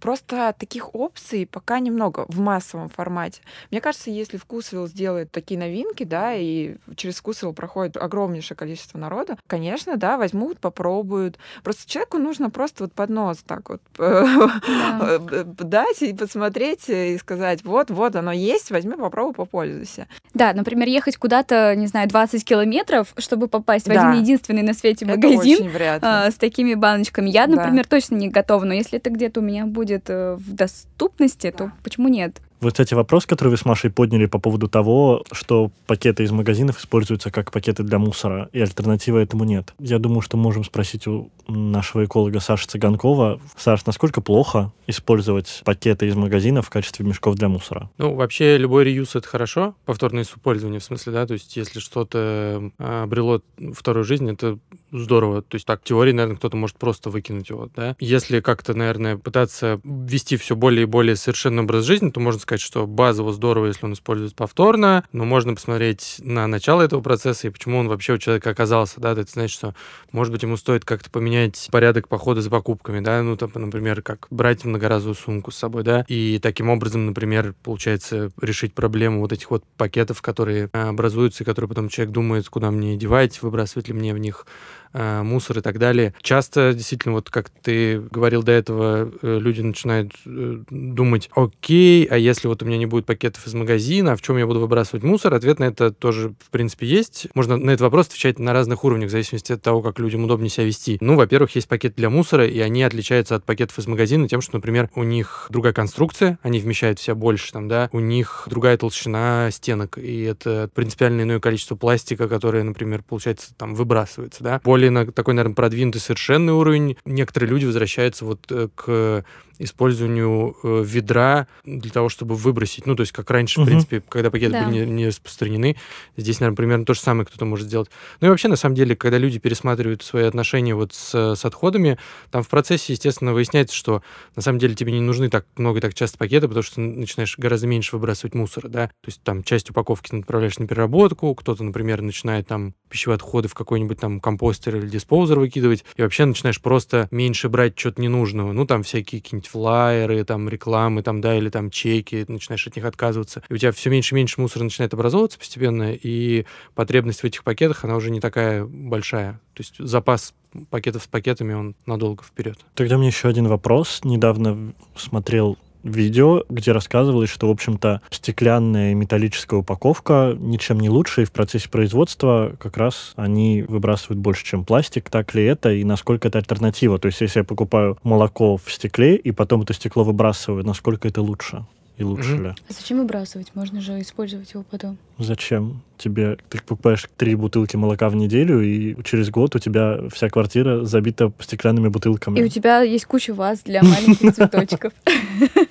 Просто 0.00 0.54
таких 0.58 0.94
опций 0.94 1.46
пока 1.46 1.78
немного 1.78 2.24
в 2.28 2.38
массовом 2.40 2.88
формате. 2.88 3.40
Мне 3.70 3.80
кажется, 3.80 4.10
если 4.10 4.36
Вкусвилл 4.36 4.86
сделает 4.86 5.30
такие 5.30 5.58
новинки, 5.58 6.04
да, 6.04 6.34
и 6.34 6.76
через 6.96 7.16
Вкусвилл 7.16 7.52
проходит 7.52 7.96
огромнейшее 7.96 8.56
количество 8.56 8.98
народа, 8.98 9.36
конечно, 9.46 9.96
да, 9.96 10.16
возьмут, 10.16 10.58
попробуют. 10.58 11.38
Просто 11.62 11.88
человеку 11.88 12.18
нужно 12.18 12.50
просто 12.50 12.84
вот 12.84 12.92
под 12.92 13.10
нос 13.10 13.38
так 13.46 13.68
вот 13.70 13.80
да. 13.98 15.18
дать 15.44 16.02
и 16.02 16.12
посмотреть 16.14 16.88
и 16.88 17.16
сказать, 17.18 17.64
вот, 17.64 17.90
вот 17.90 18.16
оно 18.16 18.32
есть, 18.32 18.70
возьми, 18.70 18.94
попробуй, 18.94 19.34
попользуйся. 19.34 20.08
Да, 20.34 20.52
например, 20.52 20.88
ехать 20.88 21.16
куда-то, 21.16 21.74
не 21.76 21.86
знаю, 21.86 22.08
20 22.08 22.44
километров, 22.44 23.14
чтобы 23.18 23.48
попасть 23.48 23.86
да. 23.86 23.94
в 23.94 23.96
один 23.96 24.22
единственный 24.22 24.62
на 24.62 24.74
свете 24.74 25.06
магазин 25.06 25.70
а, 26.02 26.30
с 26.30 26.34
такими 26.34 26.74
баночками. 26.74 27.30
Я, 27.30 27.46
например, 27.46 27.83
например, 27.84 27.86
точно 27.86 28.16
не 28.16 28.28
готова, 28.28 28.64
но 28.64 28.74
если 28.74 28.98
это 28.98 29.10
где-то 29.10 29.40
у 29.40 29.42
меня 29.42 29.66
будет 29.66 30.04
э, 30.08 30.36
в 30.36 30.52
доступности, 30.52 31.50
то 31.50 31.72
почему 31.82 32.08
нет? 32.08 32.40
Вот, 32.60 32.72
кстати, 32.72 32.94
вопрос, 32.94 33.26
который 33.26 33.50
вы 33.50 33.58
с 33.58 33.66
Машей 33.66 33.90
подняли 33.90 34.24
по 34.24 34.38
поводу 34.38 34.68
того, 34.68 35.22
что 35.32 35.70
пакеты 35.86 36.22
из 36.22 36.30
магазинов 36.30 36.78
используются 36.78 37.30
как 37.30 37.52
пакеты 37.52 37.82
для 37.82 37.98
мусора, 37.98 38.48
и 38.52 38.60
альтернативы 38.60 39.20
этому 39.20 39.44
нет. 39.44 39.74
Я 39.78 39.98
думаю, 39.98 40.22
что 40.22 40.38
можем 40.38 40.64
спросить 40.64 41.06
у 41.06 41.30
нашего 41.46 42.06
эколога 42.06 42.40
Саши 42.40 42.66
Цыганкова. 42.66 43.38
Саш, 43.58 43.84
насколько 43.84 44.22
плохо 44.22 44.72
использовать 44.86 45.60
пакеты 45.64 46.06
из 46.06 46.14
магазинов 46.14 46.66
в 46.66 46.70
качестве 46.70 47.04
мешков 47.04 47.34
для 47.34 47.48
мусора? 47.48 47.90
Ну, 47.98 48.14
вообще, 48.14 48.56
любой 48.56 48.84
реюз— 48.84 49.14
это 49.14 49.28
хорошо, 49.28 49.74
повторное 49.84 50.22
использование, 50.22 50.80
в 50.80 50.84
смысле, 50.84 51.12
да, 51.12 51.26
то 51.26 51.34
есть 51.34 51.54
если 51.56 51.80
что-то 51.80 52.70
а, 52.78 53.02
обрело 53.02 53.42
вторую 53.74 54.04
жизнь, 54.04 54.30
это 54.30 54.58
здорово. 54.98 55.42
То 55.42 55.56
есть 55.56 55.66
так, 55.66 55.82
теории, 55.82 56.12
наверное, 56.12 56.36
кто-то 56.36 56.56
может 56.56 56.76
просто 56.76 57.10
выкинуть 57.10 57.50
его, 57.50 57.68
да. 57.74 57.96
Если 57.98 58.40
как-то, 58.40 58.74
наверное, 58.74 59.16
пытаться 59.16 59.80
ввести 59.84 60.36
все 60.36 60.56
более 60.56 60.82
и 60.82 60.86
более 60.86 61.16
совершенный 61.16 61.62
образ 61.62 61.84
жизни, 61.84 62.10
то 62.10 62.20
можно 62.20 62.40
сказать, 62.40 62.60
что 62.60 62.86
базово 62.86 63.32
здорово, 63.32 63.66
если 63.66 63.84
он 63.86 63.94
используется 63.94 64.36
повторно, 64.36 65.04
но 65.12 65.24
можно 65.24 65.54
посмотреть 65.54 66.16
на 66.20 66.46
начало 66.46 66.82
этого 66.82 67.00
процесса 67.00 67.48
и 67.48 67.50
почему 67.50 67.78
он 67.78 67.88
вообще 67.88 68.14
у 68.14 68.18
человека 68.18 68.50
оказался, 68.50 69.00
да, 69.00 69.12
это 69.12 69.30
значит, 69.30 69.54
что, 69.54 69.74
может 70.12 70.32
быть, 70.32 70.42
ему 70.42 70.56
стоит 70.56 70.84
как-то 70.84 71.10
поменять 71.10 71.68
порядок 71.70 72.08
похода 72.08 72.40
за 72.40 72.50
покупками, 72.50 73.00
да, 73.00 73.22
ну, 73.22 73.36
там, 73.36 73.50
например, 73.54 74.02
как 74.02 74.26
брать 74.30 74.64
многоразовую 74.64 75.14
сумку 75.14 75.50
с 75.50 75.56
собой, 75.56 75.82
да, 75.82 76.04
и 76.08 76.38
таким 76.40 76.68
образом, 76.68 77.06
например, 77.06 77.54
получается 77.62 78.30
решить 78.40 78.74
проблему 78.74 79.20
вот 79.20 79.32
этих 79.32 79.50
вот 79.50 79.64
пакетов, 79.76 80.22
которые 80.22 80.66
образуются, 80.72 81.42
и 81.42 81.46
которые 81.46 81.68
потом 81.68 81.88
человек 81.88 82.12
думает, 82.12 82.48
куда 82.48 82.70
мне 82.70 82.96
девать, 82.96 83.42
выбрасывать 83.42 83.88
ли 83.88 83.94
мне 83.94 84.14
в 84.14 84.18
них 84.18 84.46
Э, 84.83 84.83
мусор 84.94 85.58
и 85.58 85.60
так 85.60 85.78
далее. 85.78 86.14
Часто, 86.22 86.72
действительно, 86.72 87.14
вот 87.14 87.30
как 87.30 87.50
ты 87.50 88.00
говорил 88.00 88.42
до 88.42 88.52
этого, 88.52 89.10
э, 89.22 89.38
люди 89.40 89.60
начинают 89.60 90.12
э, 90.24 90.58
думать, 90.70 91.30
окей, 91.34 92.04
а 92.04 92.16
если 92.16 92.48
вот 92.48 92.62
у 92.62 92.66
меня 92.66 92.78
не 92.78 92.86
будет 92.86 93.06
пакетов 93.06 93.46
из 93.46 93.54
магазина, 93.54 94.16
в 94.16 94.22
чем 94.22 94.38
я 94.38 94.46
буду 94.46 94.60
выбрасывать 94.60 95.02
мусор? 95.02 95.34
Ответ 95.34 95.58
на 95.58 95.64
это 95.64 95.92
тоже, 95.92 96.34
в 96.38 96.50
принципе, 96.50 96.86
есть. 96.86 97.28
Можно 97.34 97.56
на 97.56 97.70
этот 97.70 97.82
вопрос 97.82 98.06
отвечать 98.08 98.38
на 98.38 98.52
разных 98.52 98.84
уровнях, 98.84 99.08
в 99.08 99.12
зависимости 99.12 99.52
от 99.52 99.62
того, 99.62 99.82
как 99.82 99.98
людям 99.98 100.24
удобнее 100.24 100.50
себя 100.50 100.64
вести. 100.64 100.98
Ну, 101.00 101.16
во-первых, 101.16 101.54
есть 101.54 101.68
пакет 101.68 101.94
для 101.96 102.10
мусора, 102.10 102.46
и 102.46 102.58
они 102.60 102.82
отличаются 102.82 103.34
от 103.34 103.44
пакетов 103.44 103.78
из 103.78 103.86
магазина 103.86 104.28
тем, 104.28 104.40
что, 104.40 104.56
например, 104.56 104.90
у 104.94 105.02
них 105.02 105.46
другая 105.50 105.72
конструкция, 105.72 106.38
они 106.42 106.60
вмещают 106.60 107.00
в 107.00 107.14
больше, 107.14 107.52
там, 107.52 107.68
да, 107.68 107.88
у 107.92 108.00
них 108.00 108.46
другая 108.50 108.76
толщина 108.76 109.48
стенок, 109.50 109.98
и 109.98 110.22
это 110.22 110.70
принципиально 110.74 111.22
иное 111.22 111.40
количество 111.40 111.76
пластика, 111.76 112.28
которое, 112.28 112.62
например, 112.62 113.02
получается, 113.02 113.54
там, 113.56 113.74
выбрасывается, 113.74 114.42
да. 114.42 114.60
Более 114.64 114.83
более 114.90 115.12
такой, 115.12 115.34
наверное, 115.34 115.54
продвинутый 115.54 116.00
совершенный 116.00 116.52
уровень. 116.52 116.96
Некоторые 117.04 117.50
люди 117.50 117.64
возвращаются 117.64 118.24
вот 118.24 118.40
э, 118.50 118.68
к 118.74 119.24
использованию 119.58 120.56
э, 120.62 120.82
ведра 120.84 121.46
для 121.64 121.90
того, 121.90 122.08
чтобы 122.08 122.34
выбросить. 122.34 122.86
Ну, 122.86 122.96
то 122.96 123.02
есть, 123.02 123.12
как 123.12 123.30
раньше, 123.30 123.60
угу. 123.60 123.64
в 123.64 123.68
принципе, 123.68 124.02
когда 124.08 124.30
пакеты 124.30 124.52
да. 124.52 124.64
были 124.64 124.84
не, 124.84 124.90
не 124.90 125.06
распространены, 125.08 125.76
здесь, 126.16 126.40
наверное, 126.40 126.56
примерно 126.56 126.84
то 126.84 126.94
же 126.94 127.00
самое 127.00 127.26
кто-то 127.26 127.44
может 127.44 127.66
сделать. 127.66 127.90
Ну 128.20 128.26
и 128.26 128.30
вообще, 128.30 128.48
на 128.48 128.56
самом 128.56 128.74
деле, 128.74 128.96
когда 128.96 129.18
люди 129.18 129.38
пересматривают 129.38 130.02
свои 130.02 130.24
отношения 130.24 130.74
вот 130.74 130.94
с, 130.94 131.34
с 131.34 131.44
отходами, 131.44 131.98
там 132.30 132.42
в 132.42 132.48
процессе, 132.48 132.92
естественно, 132.92 133.32
выясняется, 133.32 133.74
что 133.74 134.02
на 134.36 134.42
самом 134.42 134.58
деле 134.58 134.74
тебе 134.74 134.92
не 134.92 135.00
нужны 135.00 135.28
так 135.30 135.46
много 135.56 135.78
и 135.78 135.82
так 135.82 135.94
часто 135.94 136.18
пакеты, 136.18 136.48
потому 136.48 136.62
что 136.62 136.76
ты 136.76 136.80
начинаешь 136.80 137.38
гораздо 137.38 137.66
меньше 137.66 137.96
выбрасывать 137.96 138.34
мусора, 138.34 138.68
да. 138.68 138.88
То 138.88 139.08
есть 139.08 139.22
там 139.22 139.42
часть 139.42 139.70
упаковки 139.70 140.10
ты 140.10 140.16
направляешь 140.16 140.58
на 140.58 140.66
переработку, 140.66 141.34
кто-то, 141.34 141.62
например, 141.64 142.02
начинает 142.02 142.46
там 142.46 142.74
пищевые 142.88 143.16
отходы 143.16 143.48
в 143.48 143.54
какой-нибудь 143.54 143.98
там 143.98 144.20
компостер 144.20 144.76
или 144.76 144.86
диспоузер 144.86 145.38
выкидывать, 145.38 145.84
и 145.96 146.02
вообще 146.02 146.24
начинаешь 146.24 146.60
просто 146.60 147.08
меньше 147.10 147.48
брать 147.48 147.78
что-то 147.78 148.00
ненужного. 148.00 148.52
Ну, 148.52 148.66
там 148.66 148.82
всякие 148.82 149.20
какие-нибудь 149.20 149.43
какие-нибудь 149.44 149.48
флайеры, 149.48 150.24
там, 150.24 150.48
рекламы, 150.48 151.02
там, 151.02 151.20
да, 151.20 151.36
или 151.36 151.48
там 151.48 151.70
чеки, 151.70 152.24
начинаешь 152.28 152.66
от 152.66 152.76
них 152.76 152.84
отказываться. 152.84 153.42
И 153.48 153.54
у 153.54 153.56
тебя 153.56 153.72
все 153.72 153.90
меньше 153.90 154.14
и 154.14 154.16
меньше 154.16 154.40
мусора 154.40 154.64
начинает 154.64 154.94
образовываться 154.94 155.38
постепенно, 155.38 155.92
и 155.92 156.46
потребность 156.74 157.20
в 157.20 157.24
этих 157.24 157.44
пакетах, 157.44 157.84
она 157.84 157.96
уже 157.96 158.10
не 158.10 158.20
такая 158.20 158.64
большая. 158.64 159.40
То 159.54 159.60
есть 159.60 159.74
запас 159.78 160.34
пакетов 160.70 161.02
с 161.02 161.06
пакетами, 161.06 161.52
он 161.52 161.74
надолго 161.86 162.22
вперед. 162.22 162.58
Тогда 162.74 162.96
мне 162.98 163.08
еще 163.08 163.28
один 163.28 163.48
вопрос. 163.48 164.00
Недавно 164.04 164.72
смотрел 164.96 165.58
видео, 165.84 166.44
где 166.48 166.72
рассказывалось, 166.72 167.30
что, 167.30 167.48
в 167.48 167.50
общем-то, 167.50 168.00
стеклянная 168.10 168.92
и 168.92 168.94
металлическая 168.94 169.60
упаковка 169.60 170.34
ничем 170.38 170.80
не 170.80 170.88
лучше, 170.88 171.22
и 171.22 171.24
в 171.26 171.32
процессе 171.32 171.68
производства 171.68 172.56
как 172.58 172.76
раз 172.76 173.12
они 173.16 173.62
выбрасывают 173.62 174.18
больше, 174.18 174.44
чем 174.44 174.64
пластик. 174.64 175.10
Так 175.10 175.34
ли 175.34 175.44
это, 175.44 175.72
и 175.72 175.84
насколько 175.84 176.28
это 176.28 176.38
альтернатива? 176.38 176.98
То 176.98 177.06
есть, 177.06 177.20
если 177.20 177.40
я 177.40 177.44
покупаю 177.44 177.98
молоко 178.02 178.56
в 178.56 178.72
стекле, 178.72 179.16
и 179.16 179.30
потом 179.30 179.62
это 179.62 179.74
стекло 179.74 180.04
выбрасываю, 180.04 180.64
насколько 180.64 181.06
это 181.06 181.22
лучше? 181.22 181.64
И 181.96 182.02
лучше 182.02 182.34
mm-hmm. 182.34 182.42
ли? 182.42 182.54
А 182.68 182.72
зачем 182.72 182.98
выбрасывать? 182.98 183.54
Можно 183.54 183.80
же 183.80 184.00
использовать 184.00 184.52
его 184.52 184.64
потом. 184.68 184.98
Зачем? 185.18 185.82
Тебе 185.96 186.38
ты 186.48 186.60
покупаешь 186.60 187.06
три 187.16 187.36
бутылки 187.36 187.76
молока 187.76 188.08
в 188.08 188.16
неделю, 188.16 188.60
и 188.60 188.96
через 189.04 189.30
год 189.30 189.54
у 189.54 189.58
тебя 189.60 190.00
вся 190.12 190.28
квартира 190.28 190.84
забита 190.84 191.32
стеклянными 191.38 191.86
бутылками. 191.86 192.40
И 192.40 192.44
у 192.44 192.48
тебя 192.48 192.80
есть 192.80 193.04
куча 193.04 193.32
ваз 193.32 193.60
для 193.64 193.82
маленьких 193.82 194.34
цветочков. 194.34 194.92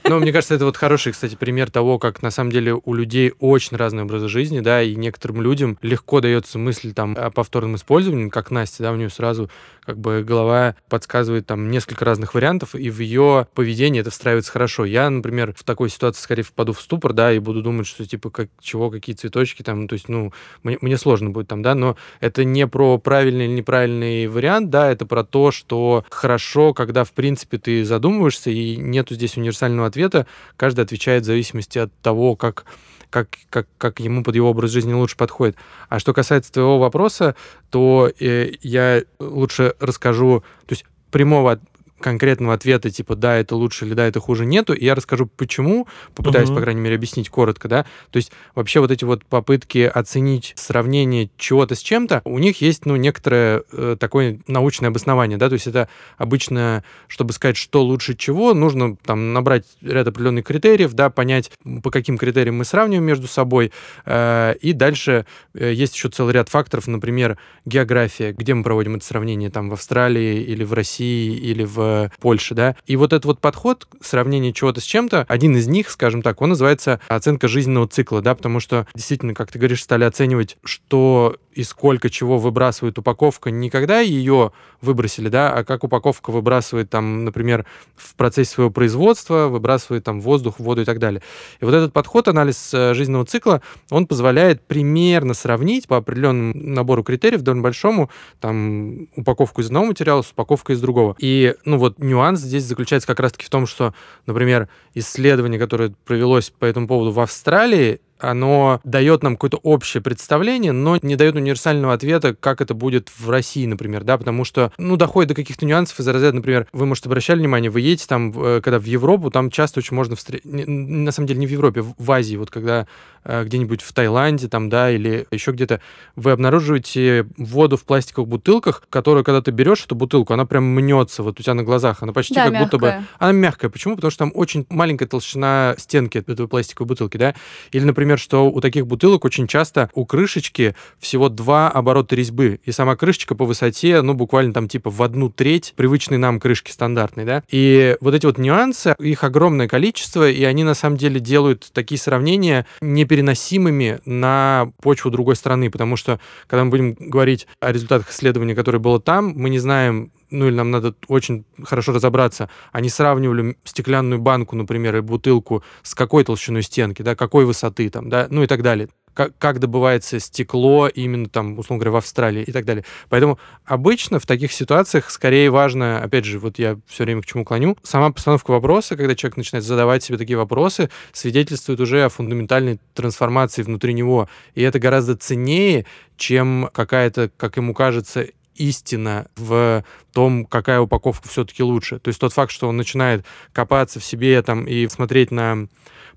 Ну, 0.06 0.20
мне 0.20 0.32
кажется, 0.32 0.56
это 0.56 0.64
вот 0.64 0.78
хороший, 0.78 1.12
кстати, 1.12 1.36
пример 1.36 1.70
того, 1.70 2.00
как 2.00 2.22
на 2.22 2.32
самом 2.32 2.52
деле 2.52 2.74
у 2.74 2.94
людей 2.94 3.34
очень 3.40 3.76
разный 3.76 4.04
образ 4.04 4.24
жизни, 4.24 4.62
да, 4.62 4.82
и 4.82 4.96
некоторым 4.96 5.42
людям 5.42 5.78
легко 5.82 6.22
дается 6.22 6.58
мысль 6.58 6.94
там 6.94 7.18
о 7.18 7.30
повторном 7.30 7.76
использовании, 7.76 8.30
как 8.30 8.50
Настя, 8.50 8.84
да, 8.84 8.92
у 8.94 8.96
нее 8.96 9.10
сразу 9.10 9.50
как 9.86 9.98
бы 9.98 10.24
голова 10.24 10.76
подсказывает 10.88 11.46
там 11.46 11.70
несколько 11.70 12.06
разных 12.06 12.34
вариантов, 12.34 12.76
и 12.76 12.90
в 12.90 13.00
ее 13.00 13.48
поведении 13.54 14.00
это 14.00 14.12
встраивается 14.12 14.52
хорошо. 14.52 14.86
Я, 14.86 15.10
например, 15.10 15.54
в 15.54 15.64
такой 15.64 15.90
ситуации 15.90 16.22
скорее 16.22 16.44
впаду 16.44 16.72
в 16.72 16.82
ступор, 16.82 17.12
да, 17.12 17.34
и 17.34 17.40
буду 17.40 17.62
думать, 17.62 17.88
что 17.88 18.06
типа 18.06 18.30
как 18.30 18.50
чего, 18.62 18.90
какие 18.90 19.16
цветы 19.16 19.33
цветочки, 19.34 19.63
там, 19.63 19.88
то 19.88 19.93
есть, 19.93 20.10
ну, 20.10 20.32
мне, 20.63 20.78
мне 20.82 20.98
сложно 20.98 21.32
будет 21.32 21.48
там, 21.48 21.62
да, 21.62 21.76
но 21.76 21.98
это 22.19 22.43
не 22.43 22.67
про 22.67 22.98
правильный 22.98 23.46
или 23.46 23.54
неправильный 23.54 24.28
вариант, 24.28 24.69
да, 24.69 24.91
это 24.91 25.06
про 25.06 25.24
то, 25.24 25.52
что 25.52 26.06
хорошо, 26.10 26.74
когда, 26.74 27.04
в 27.04 27.12
принципе, 27.12 27.58
ты 27.58 27.84
задумываешься, 27.84 28.52
и 28.52 28.78
нету 28.78 29.15
здесь 29.15 29.38
универсального 29.38 29.88
ответа, 29.88 30.28
каждый 30.56 30.82
отвечает 30.82 31.24
в 31.24 31.26
зависимости 31.26 31.80
от 31.80 31.91
того, 32.02 32.36
как 32.36 32.65
как, 33.10 33.28
как, 33.52 33.67
как 33.78 34.00
ему 34.00 34.24
под 34.24 34.34
его 34.36 34.50
образ 34.50 34.72
жизни 34.72 34.91
лучше 34.91 35.15
подходит. 35.15 35.56
А 35.88 36.00
что 36.00 36.13
касается 36.13 36.52
твоего 36.52 36.80
вопроса, 36.80 37.36
то 37.69 38.10
э, 38.19 38.54
я 38.63 39.04
лучше 39.19 39.76
расскажу, 39.80 40.43
то 40.65 40.74
есть 40.74 40.84
прямого 41.12 41.60
конкретного 42.04 42.54
ответа, 42.54 42.92
типа, 42.92 43.16
да, 43.16 43.36
это 43.38 43.56
лучше 43.56 43.86
или 43.86 43.94
да, 43.94 44.06
это 44.06 44.20
хуже, 44.20 44.46
нету. 44.46 44.74
И 44.74 44.86
я 44.86 44.94
расскажу, 44.94 45.26
почему, 45.26 45.88
попытаюсь, 46.13 46.50
угу. 46.50 46.58
по 46.58 46.62
крайней 46.62 46.82
мере, 46.82 46.96
объяснить 46.96 47.30
коротко, 47.30 47.68
да. 47.68 47.86
То 48.12 48.18
есть 48.18 48.32
вообще 48.54 48.80
вот 48.80 48.92
эти 48.92 49.06
вот 49.06 49.26
попытки 49.26 49.80
оценить 49.80 50.54
сравнение 50.56 51.30
чего-то 51.38 51.76
с 51.76 51.80
чем-то, 51.80 52.22
у 52.26 52.38
них 52.39 52.62
есть, 52.62 52.86
ну, 52.86 52.96
некоторое 52.96 53.63
э, 53.72 53.98
такое 54.00 54.39
научное 54.48 54.89
обоснование, 54.89 55.38
да, 55.38 55.50
то 55.50 55.54
есть 55.54 55.68
это 55.68 55.88
обычно, 56.18 56.84
чтобы 57.08 57.34
сказать, 57.34 57.58
что 57.58 57.84
лучше 57.84 58.16
чего, 58.16 58.54
нужно 58.54 58.96
там 58.98 59.34
набрать 59.34 59.66
ряд 59.82 60.08
определенных 60.08 60.46
критериев, 60.46 60.94
да, 60.94 61.10
понять, 61.10 61.52
по 61.82 61.89
каким 61.89 62.18
критериям 62.18 62.58
мы 62.58 62.66
сравниваем 62.66 63.06
между 63.06 63.28
собой, 63.28 63.72
э, 64.06 64.56
и 64.62 64.74
дальше 64.74 65.26
э, 65.54 65.72
есть 65.74 65.96
еще 65.96 66.10
целый 66.10 66.34
ряд 66.34 66.50
факторов, 66.50 66.88
например, 66.88 67.38
география, 67.66 68.34
где 68.34 68.54
мы 68.54 68.63
проводим 68.63 68.96
это 68.96 69.06
сравнение, 69.06 69.50
там, 69.50 69.70
в 69.70 69.74
Австралии 69.74 70.42
или 70.42 70.63
в 70.63 70.74
России 70.74 71.34
или 71.36 71.63
в 71.63 71.93
в 71.94 72.20
Польше, 72.20 72.56
да. 72.56 72.76
И 72.86 72.96
вот 72.96 73.14
этот 73.14 73.26
вот 73.26 73.40
подход, 73.40 73.88
сравнение 74.02 74.54
чего-то 74.54 74.82
с 74.82 74.84
чем-то, 74.84 75.26
один 75.28 75.56
из 75.56 75.68
них, 75.68 75.90
скажем 75.90 76.22
так, 76.22 76.42
он 76.42 76.50
называется 76.50 77.00
оценка 77.08 77.48
жизненного 77.48 77.88
цикла, 77.88 78.22
да, 78.22 78.36
потому 78.36 78.60
что 78.60 78.88
действительно, 78.94 79.34
как 79.34 79.52
ты 79.52 79.60
говоришь, 79.60 79.84
стали 79.84 80.04
оценивать, 80.04 80.58
что 80.64 81.38
и 81.54 81.64
сколько 81.64 82.10
чего 82.10 82.38
выбрасывает 82.38 82.98
упаковка, 82.98 83.52
не 83.52 83.70
когда 83.70 84.00
ее 84.00 84.52
выбросили, 84.82 85.30
да, 85.30 85.52
а 85.52 85.64
как 85.64 85.84
упаковка 85.84 86.32
выбрасывает 86.32 86.90
там, 86.90 87.26
например, 87.26 87.66
в 87.96 88.16
процессе 88.16 88.52
своего 88.52 88.72
производства, 88.72 89.48
выбрасывает 89.48 90.04
там 90.04 90.22
воздух, 90.22 90.60
воду 90.60 90.82
и 90.82 90.86
так 90.86 91.00
далее. 91.00 91.22
И 91.62 91.66
вот 91.66 91.74
этот 91.74 91.94
подход, 91.94 92.28
анализ 92.28 92.74
э, 92.74 92.94
жизненного 92.94 93.26
цикла, 93.26 93.62
он 93.90 94.08
позволяет 94.08 94.66
примерно 94.66 95.34
сравнить 95.34 95.88
по 95.88 95.98
определенному 95.98 96.54
набору 96.56 97.04
критериев, 97.04 97.42
довольно 97.42 97.64
большому, 97.64 98.10
там, 98.40 99.08
упаковку 99.16 99.62
из 99.62 99.68
одного 99.68 99.88
материала 99.88 100.22
с 100.22 100.32
упаковкой 100.32 100.76
из 100.76 100.82
другого. 100.82 101.16
И, 101.20 101.56
ну 101.66 101.78
вот, 101.84 102.00
нюанс 102.00 102.39
здесь 102.39 102.63
заключается 102.63 103.08
как 103.08 103.19
раз-таки 103.19 103.46
в 103.46 103.50
том, 103.50 103.67
что, 103.67 103.93
например, 104.26 104.69
исследование, 104.93 105.60
которое 105.60 105.93
провелось 106.06 106.50
по 106.50 106.63
этому 106.63 106.88
поводу 106.88 107.12
в 107.12 107.19
Австралии, 107.19 108.00
оно 108.24 108.80
дает 108.84 109.24
нам 109.24 109.36
какое-то 109.36 109.58
общее 109.58 110.02
представление, 110.02 110.72
но 110.72 110.98
не 111.02 111.16
дает 111.16 111.36
универсального 111.36 111.94
ответа, 111.94 112.36
как 112.40 112.62
это 112.62 112.74
будет 112.74 113.10
в 113.18 113.30
России, 113.30 113.66
например, 113.66 114.04
да, 114.04 114.18
потому 114.18 114.46
что, 114.46 114.72
ну, 114.78 114.98
доходит 114.98 115.30
до 115.30 115.36
каких-то 115.36 115.66
нюансов 115.66 116.00
из 116.00 116.08
разряда, 116.08 116.36
например, 116.36 116.68
вы, 116.72 116.86
может, 116.86 117.06
обращали 117.06 117.40
внимание, 117.40 117.70
вы 117.70 117.82
едете 117.82 118.08
там, 118.08 118.34
э, 118.36 118.62
когда 118.62 118.80
в 118.80 118.86
Европу, 118.86 119.30
там 119.30 119.50
часто 119.50 119.80
очень 119.80 119.96
можно 119.96 120.16
встретить, 120.16 120.46
на 120.46 121.12
самом 121.12 121.28
деле 121.28 121.40
не 121.40 121.48
в 121.48 121.52
Европе, 121.52 121.82
в 121.82 122.12
Азии, 122.12 122.36
вот 122.36 122.50
когда 122.50 122.88
э, 123.26 123.44
где-нибудь 123.44 123.82
в 123.82 123.94
Таиланде 123.94 124.48
там, 124.48 124.70
да, 124.70 124.92
или 124.92 125.26
еще 125.32 125.52
где-то, 125.52 125.82
вы 126.16 126.32
обнаруживаете 126.32 127.28
воду 127.38 127.78
в 127.78 127.84
пластиковых 127.84 128.30
бутылках, 128.30 128.84
которую, 128.90 129.24
когда 129.24 129.42
ты 129.42 129.52
берешь 129.52 129.86
эту 129.86 129.96
бутылку, 129.96 130.34
она 130.34 130.46
прям 130.46 130.64
мнется 130.64 131.24
вот 131.24 131.40
у 131.40 131.44
тебя 131.44 131.54
на 131.54 131.64
глазах, 131.64 132.04
она 132.04 132.14
почти 132.14 132.36
Да, 132.36 132.50
как 132.50 132.60
будто 132.60 132.78
бы... 132.78 132.88
мягкая. 132.88 133.08
Она 133.20 133.32
мягкая. 133.32 133.72
Почему? 133.72 133.96
Потому 133.96 134.12
что 134.12 134.20
там 134.20 134.32
очень 134.34 134.66
маленькая 134.70 135.08
толщина 135.08 135.76
стенки 135.78 136.18
этой 136.18 136.48
пластиковой 136.48 136.88
бутылки, 136.88 137.18
да? 137.18 137.36
Или, 137.72 137.84
например, 137.84 138.12
что 138.19 138.49
у 138.49 138.62
таких 138.62 138.88
бутылок 138.88 139.26
очень 139.26 139.47
часто 139.47 139.89
у 139.93 140.06
крышечки 140.06 140.76
всего 140.99 141.30
два 141.30 141.69
оборота 141.69 142.15
резьбы, 142.15 142.60
и 142.63 142.71
сама 142.71 142.95
крышечка 142.95 143.36
по 143.36 143.45
высоте, 143.45 144.02
ну, 144.02 144.13
буквально 144.13 144.54
там 144.54 144.67
типа 144.67 144.89
в 144.89 145.02
одну 145.02 145.30
треть 145.30 145.73
привычной 145.76 146.17
нам 146.17 146.39
крышки 146.39 146.71
стандартной, 146.71 147.26
да? 147.26 147.43
И 147.49 147.97
вот 148.02 148.13
эти 148.13 148.26
вот 148.26 148.38
нюансы, 148.38 148.95
их 148.99 149.23
огромное 149.23 149.67
количество, 149.67 150.30
и 150.30 150.43
они 150.43 150.63
на 150.63 150.73
самом 150.73 150.97
деле 150.97 151.19
делают 151.19 151.69
такие 151.73 151.99
сравнения 151.99 152.65
непереносимыми 152.82 153.99
на 154.06 154.71
почву 154.82 155.12
другой 155.12 155.36
страны, 155.36 155.69
потому 155.69 155.95
что, 155.95 156.19
когда 156.47 156.63
мы 156.63 156.69
будем 156.69 156.93
говорить 156.93 157.47
о 157.60 157.71
результатах 157.71 158.12
исследования, 158.12 158.56
которое 158.56 158.80
было 158.80 158.99
там, 158.99 159.34
мы 159.36 159.49
не 159.49 159.60
знаем, 159.60 160.12
ну 160.34 160.48
или 160.48 160.56
нам 160.56 160.72
надо 160.72 160.96
очень 161.08 161.46
хорошо 161.63 161.93
разобраться, 161.93 162.50
они 162.72 162.89
сравнивали 162.89 163.56
стеклянную 163.63 164.19
банку, 164.19 164.56
например, 164.56 164.98
и 164.98 165.02
бутылку 165.02 165.63
с 165.84 165.96
какой 165.96 166.24
толщиной 166.24 166.63
стенки, 166.63 167.02
да, 167.02 167.15
какой 167.15 167.46
высоты 167.46 167.89
там, 167.89 168.10
да, 168.10 168.28
ну 168.30 168.43
и 168.43 168.48
так 168.48 168.62
далее. 168.62 168.89
Как, 169.13 169.38
как 169.38 169.60
добывается 169.60 170.19
стекло 170.19 170.88
именно 170.88 171.30
там, 171.30 171.60
условно 171.60 171.84
говоря, 171.84 171.91
в 171.91 171.96
Австралии 171.98 172.41
и 172.41 172.52
так 172.52 172.65
далее. 172.65 172.84
Поэтому 173.10 173.38
обычно 173.63 174.19
в 174.19 174.26
таких 174.26 174.52
ситуациях 174.52 175.12
скорее 175.12 175.52
важно, 175.52 176.02
опять 176.02 176.26
же, 176.26 176.39
вот 176.39 176.58
я 176.58 176.80
все 176.88 177.04
время 177.04 177.22
к 177.22 177.28
чему 177.28 177.46
клоню, 177.46 177.78
сама 177.84 178.12
постановка 178.12 178.50
вопроса, 178.50 178.96
когда 178.98 179.13
человек 179.13 179.38
начинает 179.38 179.65
задавать 179.65 180.04
себе 180.04 180.17
такие 180.17 180.36
вопросы, 180.36 180.89
свидетельствует 181.12 181.80
уже 181.80 182.04
о 182.04 182.10
фундаментальной 182.10 182.80
трансформации 182.96 183.62
внутри 183.62 183.93
него. 183.93 184.30
И 184.56 184.63
это 184.63 184.80
гораздо 184.80 185.15
ценнее, 185.15 185.86
чем 186.17 186.72
какая-то, 186.74 187.30
как 187.38 187.58
ему 187.58 187.76
кажется, 187.76 188.26
истина 188.56 189.28
в 189.36 189.84
том, 190.12 190.46
какая 190.46 190.80
упаковка 190.80 191.28
все-таки 191.28 191.63
лучше. 191.63 192.00
То 192.00 192.10
есть 192.10 192.20
тот 192.20 192.34
факт, 192.34 192.52
что 192.52 192.68
он 192.68 192.78
начинает 192.78 193.26
копаться 193.52 194.00
в 194.00 194.06
себе 194.06 194.42
там 194.42 194.66
и 194.66 194.88
смотреть 194.88 195.32
на 195.32 195.68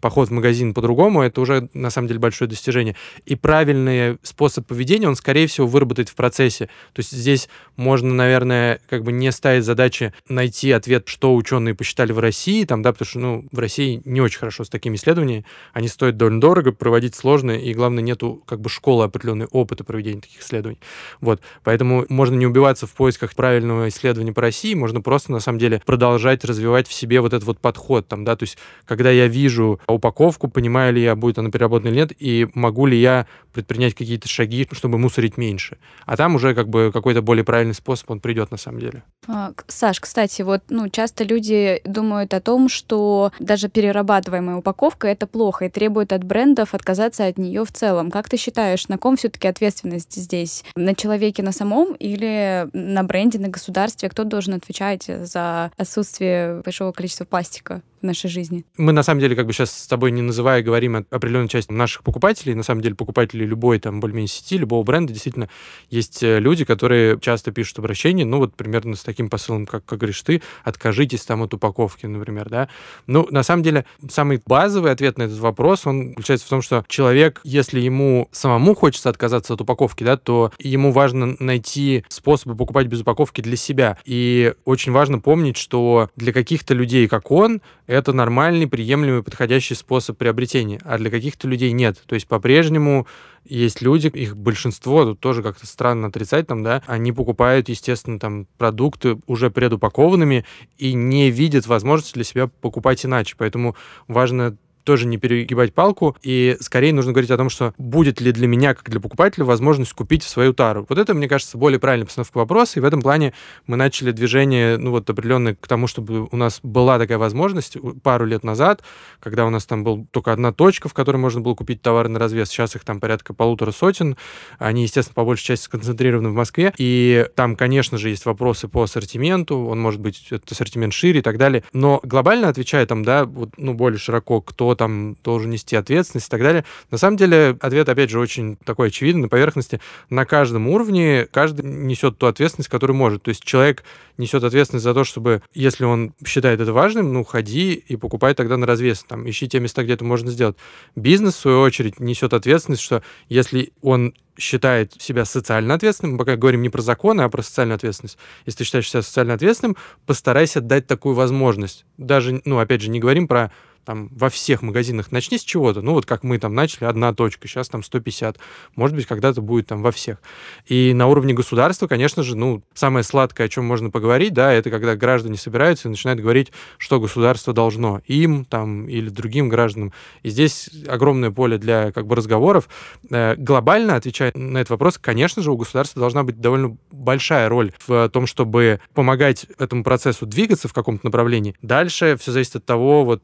поход 0.06 0.28
в 0.28 0.30
магазин 0.30 0.72
по-другому, 0.72 1.22
это 1.22 1.40
уже 1.40 1.68
на 1.74 1.90
самом 1.90 2.06
деле 2.06 2.20
большое 2.20 2.48
достижение. 2.48 2.94
И 3.24 3.34
правильный 3.34 4.18
способ 4.22 4.64
поведения 4.64 5.08
он, 5.08 5.16
скорее 5.16 5.48
всего, 5.48 5.66
выработает 5.66 6.08
в 6.08 6.14
процессе. 6.14 6.66
То 6.92 7.00
есть 7.00 7.10
здесь 7.10 7.48
можно, 7.74 8.14
наверное, 8.14 8.78
как 8.88 9.02
бы 9.02 9.10
не 9.10 9.32
ставить 9.32 9.64
задачи 9.64 10.14
найти 10.28 10.70
ответ, 10.70 11.08
что 11.08 11.34
ученые 11.34 11.74
посчитали 11.74 12.12
в 12.12 12.20
России, 12.20 12.64
там, 12.64 12.82
да, 12.82 12.92
потому 12.92 13.08
что, 13.08 13.18
ну, 13.18 13.48
в 13.50 13.58
России 13.58 14.00
не 14.04 14.20
очень 14.20 14.38
хорошо 14.38 14.62
с 14.62 14.68
такими 14.68 14.94
исследованиями, 14.94 15.44
они 15.72 15.88
стоят 15.88 16.16
довольно 16.16 16.40
дорого, 16.40 16.70
проводить 16.70 17.16
сложно, 17.16 17.50
и, 17.50 17.74
главное, 17.74 18.04
нету 18.04 18.44
как 18.46 18.60
бы 18.60 18.70
школы 18.70 19.02
определенной 19.02 19.46
опыта 19.46 19.82
проведения 19.82 20.20
таких 20.20 20.40
исследований. 20.40 20.78
Вот, 21.20 21.40
поэтому 21.64 22.06
можно 22.08 22.36
не 22.36 22.46
убиваться 22.46 22.86
в 22.86 22.92
поисках 22.92 23.34
правильного 23.34 23.88
исследования 23.88 24.32
по 24.32 24.42
России, 24.42 24.74
можно 24.74 25.00
просто, 25.00 25.32
на 25.32 25.40
самом 25.40 25.58
деле, 25.58 25.82
продолжать 25.84 26.44
развивать 26.44 26.86
в 26.86 26.92
себе 26.92 27.20
вот 27.20 27.32
этот 27.32 27.44
вот 27.44 27.58
подход, 27.58 28.06
там, 28.06 28.24
да, 28.24 28.36
то 28.36 28.44
есть, 28.44 28.56
когда 28.84 29.10
я 29.10 29.26
вижу 29.26 29.80
упаковку, 29.96 30.48
понимаю 30.48 30.94
ли 30.94 31.02
я, 31.02 31.16
будет 31.16 31.38
она 31.38 31.50
переработана 31.50 31.88
или 31.88 31.96
нет, 31.96 32.12
и 32.18 32.48
могу 32.54 32.86
ли 32.86 32.98
я 32.98 33.26
предпринять 33.52 33.94
какие-то 33.94 34.28
шаги, 34.28 34.68
чтобы 34.72 34.98
мусорить 34.98 35.36
меньше. 35.38 35.78
А 36.04 36.16
там 36.16 36.34
уже 36.34 36.54
как 36.54 36.68
бы 36.68 36.90
какой-то 36.92 37.22
более 37.22 37.44
правильный 37.44 37.74
способ, 37.74 38.10
он 38.10 38.20
придет 38.20 38.50
на 38.50 38.56
самом 38.56 38.80
деле. 38.80 39.02
А, 39.28 39.52
Саш, 39.66 40.00
кстати, 40.00 40.42
вот 40.42 40.62
ну, 40.68 40.88
часто 40.88 41.24
люди 41.24 41.80
думают 41.84 42.34
о 42.34 42.40
том, 42.40 42.68
что 42.68 43.32
даже 43.40 43.68
перерабатываемая 43.68 44.56
упаковка 44.56 45.08
это 45.08 45.26
плохо 45.26 45.66
и 45.66 45.70
требует 45.70 46.12
от 46.12 46.22
брендов 46.24 46.74
отказаться 46.74 47.26
от 47.26 47.38
нее 47.38 47.64
в 47.64 47.72
целом. 47.72 48.10
Как 48.10 48.28
ты 48.28 48.36
считаешь, 48.36 48.88
на 48.88 48.98
ком 48.98 49.16
все-таки 49.16 49.48
ответственность 49.48 50.14
здесь? 50.14 50.64
На 50.74 50.94
человеке 50.94 51.42
на 51.42 51.52
самом 51.52 51.94
или 51.94 52.68
на 52.72 53.02
бренде, 53.02 53.38
на 53.38 53.48
государстве? 53.48 54.08
Кто 54.08 54.24
должен 54.24 54.54
отвечать 54.54 55.04
за 55.06 55.72
отсутствие 55.76 56.62
большого 56.62 56.92
количества 56.92 57.24
пластика 57.24 57.82
в 58.00 58.04
нашей 58.04 58.28
жизни? 58.30 58.64
Мы, 58.76 58.92
на 58.92 59.02
самом 59.02 59.20
деле, 59.20 59.36
как 59.36 59.46
бы 59.46 59.52
сейчас 59.52 59.72
с 59.72 59.86
тобой 59.86 60.10
не 60.10 60.22
называя, 60.22 60.62
говорим 60.62 60.96
о 60.96 61.04
определенной 61.10 61.48
части 61.48 61.72
наших 61.72 62.02
покупателей. 62.02 62.54
На 62.54 62.62
самом 62.62 62.82
деле, 62.82 62.94
покупатели 62.94 63.44
любой 63.44 63.78
там 63.78 64.00
более-менее 64.00 64.28
сети, 64.28 64.58
любого 64.58 64.82
бренда, 64.82 65.12
действительно, 65.12 65.48
есть 65.90 66.22
э, 66.22 66.38
люди, 66.38 66.64
которые 66.64 67.18
часто 67.20 67.52
пишут 67.52 67.78
обращения, 67.78 68.24
ну, 68.24 68.38
вот 68.38 68.54
примерно 68.54 68.96
с 68.96 69.02
таким 69.02 69.28
посылом, 69.28 69.66
как, 69.66 69.84
как 69.84 69.98
говоришь 69.98 70.20
ты, 70.22 70.42
откажитесь 70.64 71.24
там 71.24 71.42
от 71.42 71.54
упаковки, 71.54 72.06
например, 72.06 72.48
да. 72.48 72.68
Ну, 73.06 73.26
на 73.30 73.42
самом 73.42 73.62
деле, 73.62 73.84
самый 74.10 74.42
базовый 74.46 74.92
ответ 74.92 75.18
на 75.18 75.24
этот 75.24 75.38
вопрос, 75.38 75.86
он 75.86 76.10
заключается 76.10 76.46
в 76.46 76.50
том, 76.50 76.62
что 76.62 76.84
человек, 76.88 77.40
если 77.44 77.80
ему 77.80 78.28
самому 78.32 78.74
хочется 78.74 79.08
отказаться 79.08 79.54
от 79.54 79.60
упаковки, 79.60 80.04
да, 80.04 80.16
то 80.16 80.52
ему 80.58 80.92
важно 80.92 81.36
найти 81.38 82.04
способы 82.08 82.56
покупать 82.56 82.86
без 82.86 83.00
упаковки 83.00 83.40
для 83.40 83.56
себя. 83.56 83.98
И 84.04 84.54
очень 84.64 84.92
важно 84.92 85.18
помнить, 85.18 85.56
что 85.56 86.10
для 86.16 86.32
каких-то 86.32 86.74
людей, 86.74 87.08
как 87.08 87.30
он, 87.30 87.60
это 87.86 88.12
нормальный, 88.12 88.66
приемлемый, 88.66 89.22
подходящий 89.22 89.74
способ 89.74 90.18
приобретения, 90.18 90.80
а 90.84 90.98
для 90.98 91.10
каких-то 91.10 91.48
людей 91.48 91.72
нет. 91.72 92.02
То 92.06 92.14
есть 92.14 92.26
по-прежнему 92.26 93.06
есть 93.44 93.80
люди, 93.80 94.08
их 94.08 94.36
большинство, 94.36 95.04
тут 95.04 95.20
тоже 95.20 95.42
как-то 95.42 95.66
странно 95.66 96.08
отрицать 96.08 96.46
там, 96.46 96.62
да, 96.62 96.82
они 96.86 97.12
покупают, 97.12 97.68
естественно, 97.68 98.18
там 98.18 98.46
продукты 98.58 99.18
уже 99.26 99.50
предупакованными 99.50 100.44
и 100.78 100.94
не 100.94 101.30
видят 101.30 101.66
возможности 101.66 102.14
для 102.14 102.24
себя 102.24 102.48
покупать 102.48 103.04
иначе. 103.04 103.36
Поэтому 103.38 103.76
важно 104.08 104.56
тоже 104.86 105.06
не 105.06 105.18
перегибать 105.18 105.74
палку, 105.74 106.16
и 106.22 106.56
скорее 106.60 106.94
нужно 106.94 107.12
говорить 107.12 107.30
о 107.30 107.36
том, 107.36 107.50
что 107.50 107.74
будет 107.76 108.20
ли 108.20 108.32
для 108.32 108.46
меня, 108.46 108.72
как 108.74 108.88
для 108.88 109.00
покупателя, 109.00 109.44
возможность 109.44 109.92
купить 109.92 110.22
свою 110.22 110.54
тару. 110.54 110.86
Вот 110.88 110.96
это, 110.96 111.12
мне 111.12 111.28
кажется, 111.28 111.58
более 111.58 111.80
правильная 111.80 112.06
постановка 112.06 112.38
вопроса, 112.38 112.78
и 112.78 112.80
в 112.80 112.84
этом 112.84 113.02
плане 113.02 113.34
мы 113.66 113.76
начали 113.76 114.12
движение, 114.12 114.78
ну 114.78 114.92
вот 114.92 115.10
определенное 115.10 115.56
к 115.56 115.66
тому, 115.66 115.88
чтобы 115.88 116.28
у 116.30 116.36
нас 116.36 116.60
была 116.62 116.98
такая 116.98 117.18
возможность 117.18 117.76
пару 118.02 118.24
лет 118.24 118.44
назад, 118.44 118.82
когда 119.20 119.44
у 119.44 119.50
нас 119.50 119.66
там 119.66 119.82
был 119.82 120.06
только 120.12 120.32
одна 120.32 120.52
точка, 120.52 120.88
в 120.88 120.94
которой 120.94 121.16
можно 121.16 121.40
было 121.40 121.54
купить 121.54 121.82
товары 121.82 122.08
на 122.08 122.20
развес, 122.20 122.48
сейчас 122.48 122.76
их 122.76 122.84
там 122.84 123.00
порядка 123.00 123.34
полутора 123.34 123.72
сотен, 123.72 124.16
они, 124.58 124.82
естественно, 124.82 125.14
по 125.14 125.24
большей 125.24 125.44
части 125.44 125.64
сконцентрированы 125.64 126.28
в 126.28 126.34
Москве, 126.34 126.72
и 126.78 127.26
там, 127.34 127.56
конечно 127.56 127.98
же, 127.98 128.10
есть 128.10 128.24
вопросы 128.24 128.68
по 128.68 128.84
ассортименту, 128.84 129.66
он 129.66 129.80
может 129.80 130.00
быть 130.00 130.28
этот 130.30 130.52
ассортимент 130.52 130.92
шире 130.92 131.18
и 131.18 131.22
так 131.22 131.38
далее, 131.38 131.64
но 131.72 131.98
глобально 132.04 132.48
отвечая 132.48 132.86
там, 132.86 133.04
да, 133.04 133.24
вот, 133.24 133.50
ну, 133.56 133.74
более 133.74 133.98
широко, 133.98 134.40
кто 134.40 134.75
там 134.76 135.16
должен 135.24 135.50
нести 135.50 135.76
ответственность 135.76 136.28
и 136.28 136.30
так 136.30 136.40
далее. 136.40 136.64
На 136.90 136.98
самом 136.98 137.16
деле, 137.16 137.56
ответ, 137.60 137.88
опять 137.88 138.10
же, 138.10 138.20
очень 138.20 138.56
такой 138.56 138.88
очевидный, 138.88 139.22
на 139.22 139.28
поверхности. 139.28 139.80
На 140.10 140.24
каждом 140.24 140.68
уровне 140.68 141.26
каждый 141.30 141.64
несет 141.64 142.18
ту 142.18 142.26
ответственность, 142.26 142.70
которую 142.70 142.96
может. 142.96 143.22
То 143.22 143.30
есть 143.30 143.44
человек 143.44 143.82
несет 144.18 144.44
ответственность 144.44 144.84
за 144.84 144.94
то, 144.94 145.04
чтобы, 145.04 145.42
если 145.52 145.84
он 145.84 146.14
считает 146.24 146.60
это 146.60 146.72
важным, 146.72 147.12
ну, 147.12 147.24
ходи 147.24 147.74
и 147.74 147.96
покупай 147.96 148.34
тогда 148.34 148.56
на 148.56 148.66
развес, 148.66 149.02
там, 149.02 149.28
ищи 149.28 149.48
те 149.48 149.60
места, 149.60 149.82
где 149.84 149.94
это 149.94 150.04
можно 150.04 150.30
сделать. 150.30 150.56
Бизнес, 150.94 151.34
в 151.34 151.40
свою 151.40 151.60
очередь, 151.60 152.00
несет 152.00 152.32
ответственность, 152.32 152.82
что 152.82 153.02
если 153.28 153.72
он 153.82 154.14
считает 154.38 154.92
себя 155.00 155.24
социально 155.24 155.74
ответственным, 155.74 156.12
мы 156.12 156.18
пока 156.18 156.36
говорим 156.36 156.62
не 156.62 156.68
про 156.68 156.82
законы, 156.82 157.22
а 157.22 157.28
про 157.28 157.42
социальную 157.42 157.76
ответственность. 157.76 158.18
Если 158.44 158.58
ты 158.58 158.64
считаешь 158.64 158.90
себя 158.90 159.02
социально 159.02 159.34
ответственным, 159.34 159.76
постарайся 160.04 160.60
дать 160.60 160.86
такую 160.86 161.14
возможность. 161.14 161.84
Даже, 161.96 162.40
ну, 162.44 162.58
опять 162.58 162.82
же, 162.82 162.90
не 162.90 163.00
говорим 163.00 163.28
про 163.28 163.50
там 163.86 164.08
во 164.10 164.28
всех 164.28 164.62
магазинах 164.62 165.12
начни 165.12 165.38
с 165.38 165.42
чего-то. 165.42 165.80
Ну, 165.80 165.92
вот 165.92 166.04
как 166.04 166.24
мы 166.24 166.38
там 166.38 166.54
начали, 166.54 166.84
одна 166.84 167.14
точка, 167.14 167.48
сейчас 167.48 167.68
там 167.68 167.82
150. 167.82 168.36
Может 168.74 168.96
быть, 168.96 169.06
когда-то 169.06 169.40
будет 169.40 169.68
там 169.68 169.82
во 169.82 169.92
всех. 169.92 170.18
И 170.66 170.92
на 170.92 171.06
уровне 171.06 171.32
государства, 171.32 171.86
конечно 171.86 172.22
же, 172.22 172.36
ну, 172.36 172.62
самое 172.74 173.04
сладкое, 173.04 173.46
о 173.46 173.48
чем 173.48 173.64
можно 173.64 173.90
поговорить, 173.90 174.34
да, 174.34 174.52
это 174.52 174.70
когда 174.70 174.96
граждане 174.96 175.38
собираются 175.38 175.88
и 175.88 175.90
начинают 175.90 176.20
говорить, 176.20 176.52
что 176.78 177.00
государство 177.00 177.54
должно 177.54 178.02
им 178.06 178.44
там 178.44 178.88
или 178.88 179.08
другим 179.08 179.48
гражданам. 179.48 179.92
И 180.22 180.30
здесь 180.30 180.68
огромное 180.88 181.30
поле 181.30 181.56
для 181.56 181.92
как 181.92 182.06
бы 182.06 182.16
разговоров. 182.16 182.68
Э, 183.10 183.36
глобально 183.36 183.94
отвечая 183.94 184.32
на 184.34 184.58
этот 184.58 184.70
вопрос, 184.70 184.98
конечно 184.98 185.42
же, 185.42 185.52
у 185.52 185.56
государства 185.56 186.00
должна 186.00 186.24
быть 186.24 186.40
довольно 186.40 186.76
большая 186.90 187.48
роль 187.48 187.72
в 187.86 188.08
том, 188.08 188.26
чтобы 188.26 188.80
помогать 188.94 189.46
этому 189.58 189.84
процессу 189.84 190.26
двигаться 190.26 190.66
в 190.66 190.72
каком-то 190.72 191.06
направлении. 191.06 191.54
Дальше 191.62 192.16
все 192.20 192.32
зависит 192.32 192.56
от 192.56 192.64
того, 192.64 193.04
вот 193.04 193.22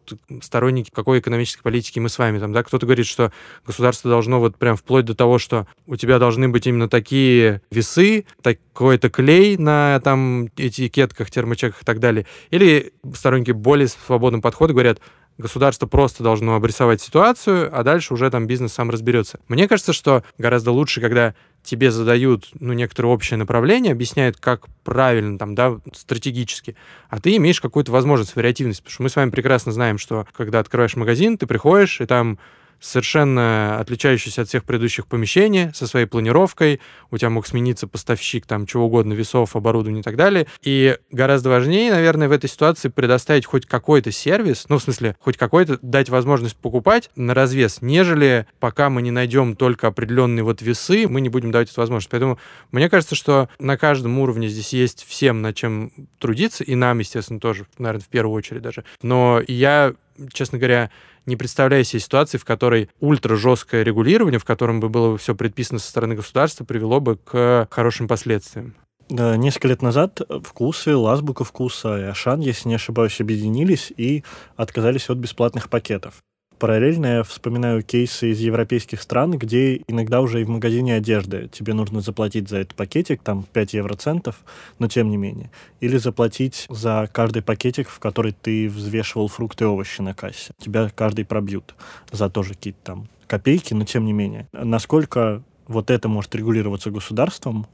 сторонники 0.52 0.90
какой 0.92 1.20
экономической 1.20 1.62
политики 1.62 1.98
мы 1.98 2.10
с 2.10 2.18
вами 2.18 2.38
там, 2.38 2.52
да, 2.52 2.62
кто-то 2.62 2.84
говорит, 2.84 3.06
что 3.06 3.32
государство 3.66 4.10
должно 4.10 4.38
вот 4.38 4.56
прям 4.56 4.76
вплоть 4.76 5.06
до 5.06 5.14
того, 5.14 5.38
что 5.38 5.66
у 5.86 5.96
тебя 5.96 6.18
должны 6.18 6.50
быть 6.50 6.66
именно 6.66 6.90
такие 6.90 7.62
весы, 7.70 8.26
такой-то 8.42 9.08
клей 9.08 9.56
на 9.56 9.98
там 10.04 10.48
этикетках, 10.58 11.30
термочеках 11.30 11.80
и 11.80 11.84
так 11.86 12.00
далее. 12.00 12.26
Или 12.50 12.92
сторонники 13.14 13.52
более 13.52 13.88
свободного 13.88 14.42
подхода 14.42 14.74
говорят, 14.74 15.00
государство 15.38 15.86
просто 15.86 16.22
должно 16.22 16.54
обрисовать 16.54 17.00
ситуацию, 17.00 17.68
а 17.72 17.82
дальше 17.82 18.14
уже 18.14 18.30
там 18.30 18.46
бизнес 18.46 18.72
сам 18.72 18.90
разберется. 18.90 19.40
Мне 19.48 19.68
кажется, 19.68 19.92
что 19.92 20.22
гораздо 20.38 20.72
лучше, 20.72 21.00
когда 21.00 21.34
тебе 21.62 21.90
задают 21.90 22.48
ну, 22.58 22.72
некоторое 22.72 23.08
общее 23.08 23.36
направление, 23.36 23.92
объясняют, 23.92 24.36
как 24.38 24.66
правильно, 24.84 25.38
там, 25.38 25.54
да, 25.54 25.78
стратегически, 25.94 26.76
а 27.08 27.20
ты 27.20 27.36
имеешь 27.36 27.60
какую-то 27.60 27.92
возможность, 27.92 28.34
вариативность. 28.34 28.80
Потому 28.80 28.92
что 28.92 29.02
мы 29.04 29.08
с 29.08 29.16
вами 29.16 29.30
прекрасно 29.30 29.72
знаем, 29.72 29.98
что 29.98 30.26
когда 30.36 30.58
открываешь 30.58 30.96
магазин, 30.96 31.38
ты 31.38 31.46
приходишь, 31.46 32.00
и 32.00 32.06
там 32.06 32.38
совершенно 32.82 33.78
отличающийся 33.78 34.42
от 34.42 34.48
всех 34.48 34.64
предыдущих 34.64 35.06
помещений, 35.06 35.72
со 35.72 35.86
своей 35.86 36.06
планировкой. 36.06 36.80
У 37.10 37.18
тебя 37.18 37.30
мог 37.30 37.46
смениться 37.46 37.86
поставщик 37.86 38.46
там 38.46 38.66
чего 38.66 38.86
угодно, 38.86 39.12
весов, 39.12 39.56
оборудования 39.56 40.00
и 40.00 40.02
так 40.02 40.16
далее. 40.16 40.46
И 40.62 40.98
гораздо 41.10 41.48
важнее, 41.48 41.92
наверное, 41.92 42.28
в 42.28 42.32
этой 42.32 42.50
ситуации 42.50 42.88
предоставить 42.88 43.46
хоть 43.46 43.66
какой-то 43.66 44.10
сервис, 44.10 44.66
ну, 44.68 44.78
в 44.78 44.82
смысле, 44.82 45.16
хоть 45.20 45.36
какой-то, 45.36 45.78
дать 45.82 46.08
возможность 46.08 46.56
покупать 46.56 47.10
на 47.16 47.34
развес, 47.34 47.78
нежели 47.80 48.46
пока 48.60 48.90
мы 48.90 49.02
не 49.02 49.10
найдем 49.10 49.56
только 49.56 49.86
определенные 49.86 50.42
вот 50.42 50.60
весы, 50.60 51.06
мы 51.08 51.20
не 51.20 51.28
будем 51.28 51.50
давать 51.50 51.70
эту 51.70 51.80
возможность. 51.80 52.10
Поэтому 52.10 52.38
мне 52.72 52.90
кажется, 52.90 53.14
что 53.14 53.48
на 53.58 53.76
каждом 53.76 54.18
уровне 54.18 54.48
здесь 54.48 54.72
есть 54.72 55.06
всем 55.08 55.40
над 55.40 55.54
чем 55.56 55.92
трудиться, 56.18 56.64
и 56.64 56.74
нам, 56.74 56.98
естественно, 56.98 57.40
тоже, 57.40 57.66
наверное, 57.78 58.02
в 58.02 58.08
первую 58.08 58.34
очередь 58.34 58.62
даже. 58.62 58.84
Но 59.02 59.40
я, 59.46 59.94
честно 60.32 60.58
говоря, 60.58 60.90
не 61.26 61.36
представляю 61.36 61.84
себе 61.84 62.00
ситуации, 62.00 62.38
в 62.38 62.44
которой 62.44 62.90
ультра 63.00 63.36
жесткое 63.36 63.82
регулирование, 63.82 64.38
в 64.38 64.44
котором 64.44 64.80
бы 64.80 64.88
было 64.88 65.16
все 65.18 65.34
предписано 65.34 65.78
со 65.78 65.88
стороны 65.88 66.14
государства, 66.14 66.64
привело 66.64 67.00
бы 67.00 67.16
к 67.16 67.68
хорошим 67.70 68.08
последствиям. 68.08 68.74
Да, 69.08 69.36
несколько 69.36 69.68
лет 69.68 69.82
назад 69.82 70.20
вкусы, 70.44 70.96
лазбука 70.96 71.44
вкуса 71.44 71.98
и 71.98 72.04
Ашан, 72.04 72.40
если 72.40 72.68
не 72.68 72.76
ошибаюсь, 72.76 73.20
объединились 73.20 73.92
и 73.96 74.24
отказались 74.56 75.10
от 75.10 75.18
бесплатных 75.18 75.68
пакетов. 75.68 76.22
Параллельно 76.62 77.06
я 77.06 77.22
вспоминаю 77.24 77.82
кейсы 77.82 78.30
из 78.30 78.38
европейских 78.38 79.02
стран, 79.02 79.32
где 79.32 79.82
иногда 79.88 80.20
уже 80.20 80.40
и 80.40 80.44
в 80.44 80.48
магазине 80.48 80.94
одежды 80.94 81.48
тебе 81.50 81.74
нужно 81.74 82.00
заплатить 82.02 82.48
за 82.48 82.58
этот 82.58 82.76
пакетик, 82.76 83.20
там 83.20 83.44
5 83.52 83.74
евроцентов, 83.74 84.36
но 84.78 84.86
тем 84.86 85.10
не 85.10 85.16
менее. 85.16 85.50
Или 85.80 85.96
заплатить 85.96 86.66
за 86.68 87.10
каждый 87.12 87.42
пакетик, 87.42 87.88
в 87.88 87.98
который 87.98 88.30
ты 88.30 88.68
взвешивал 88.68 89.26
фрукты 89.26 89.64
и 89.64 89.66
овощи 89.66 90.02
на 90.02 90.14
кассе. 90.14 90.52
Тебя 90.56 90.88
каждый 90.94 91.24
пробьют 91.24 91.74
за 92.12 92.30
тоже 92.30 92.50
какие-то 92.50 92.78
там 92.84 93.08
копейки, 93.26 93.74
но 93.74 93.84
тем 93.84 94.04
не 94.04 94.12
менее. 94.12 94.46
Насколько 94.52 95.42
вот 95.66 95.90
это 95.90 96.08
может 96.08 96.32
регулироваться 96.36 96.92
государством, 96.92 97.66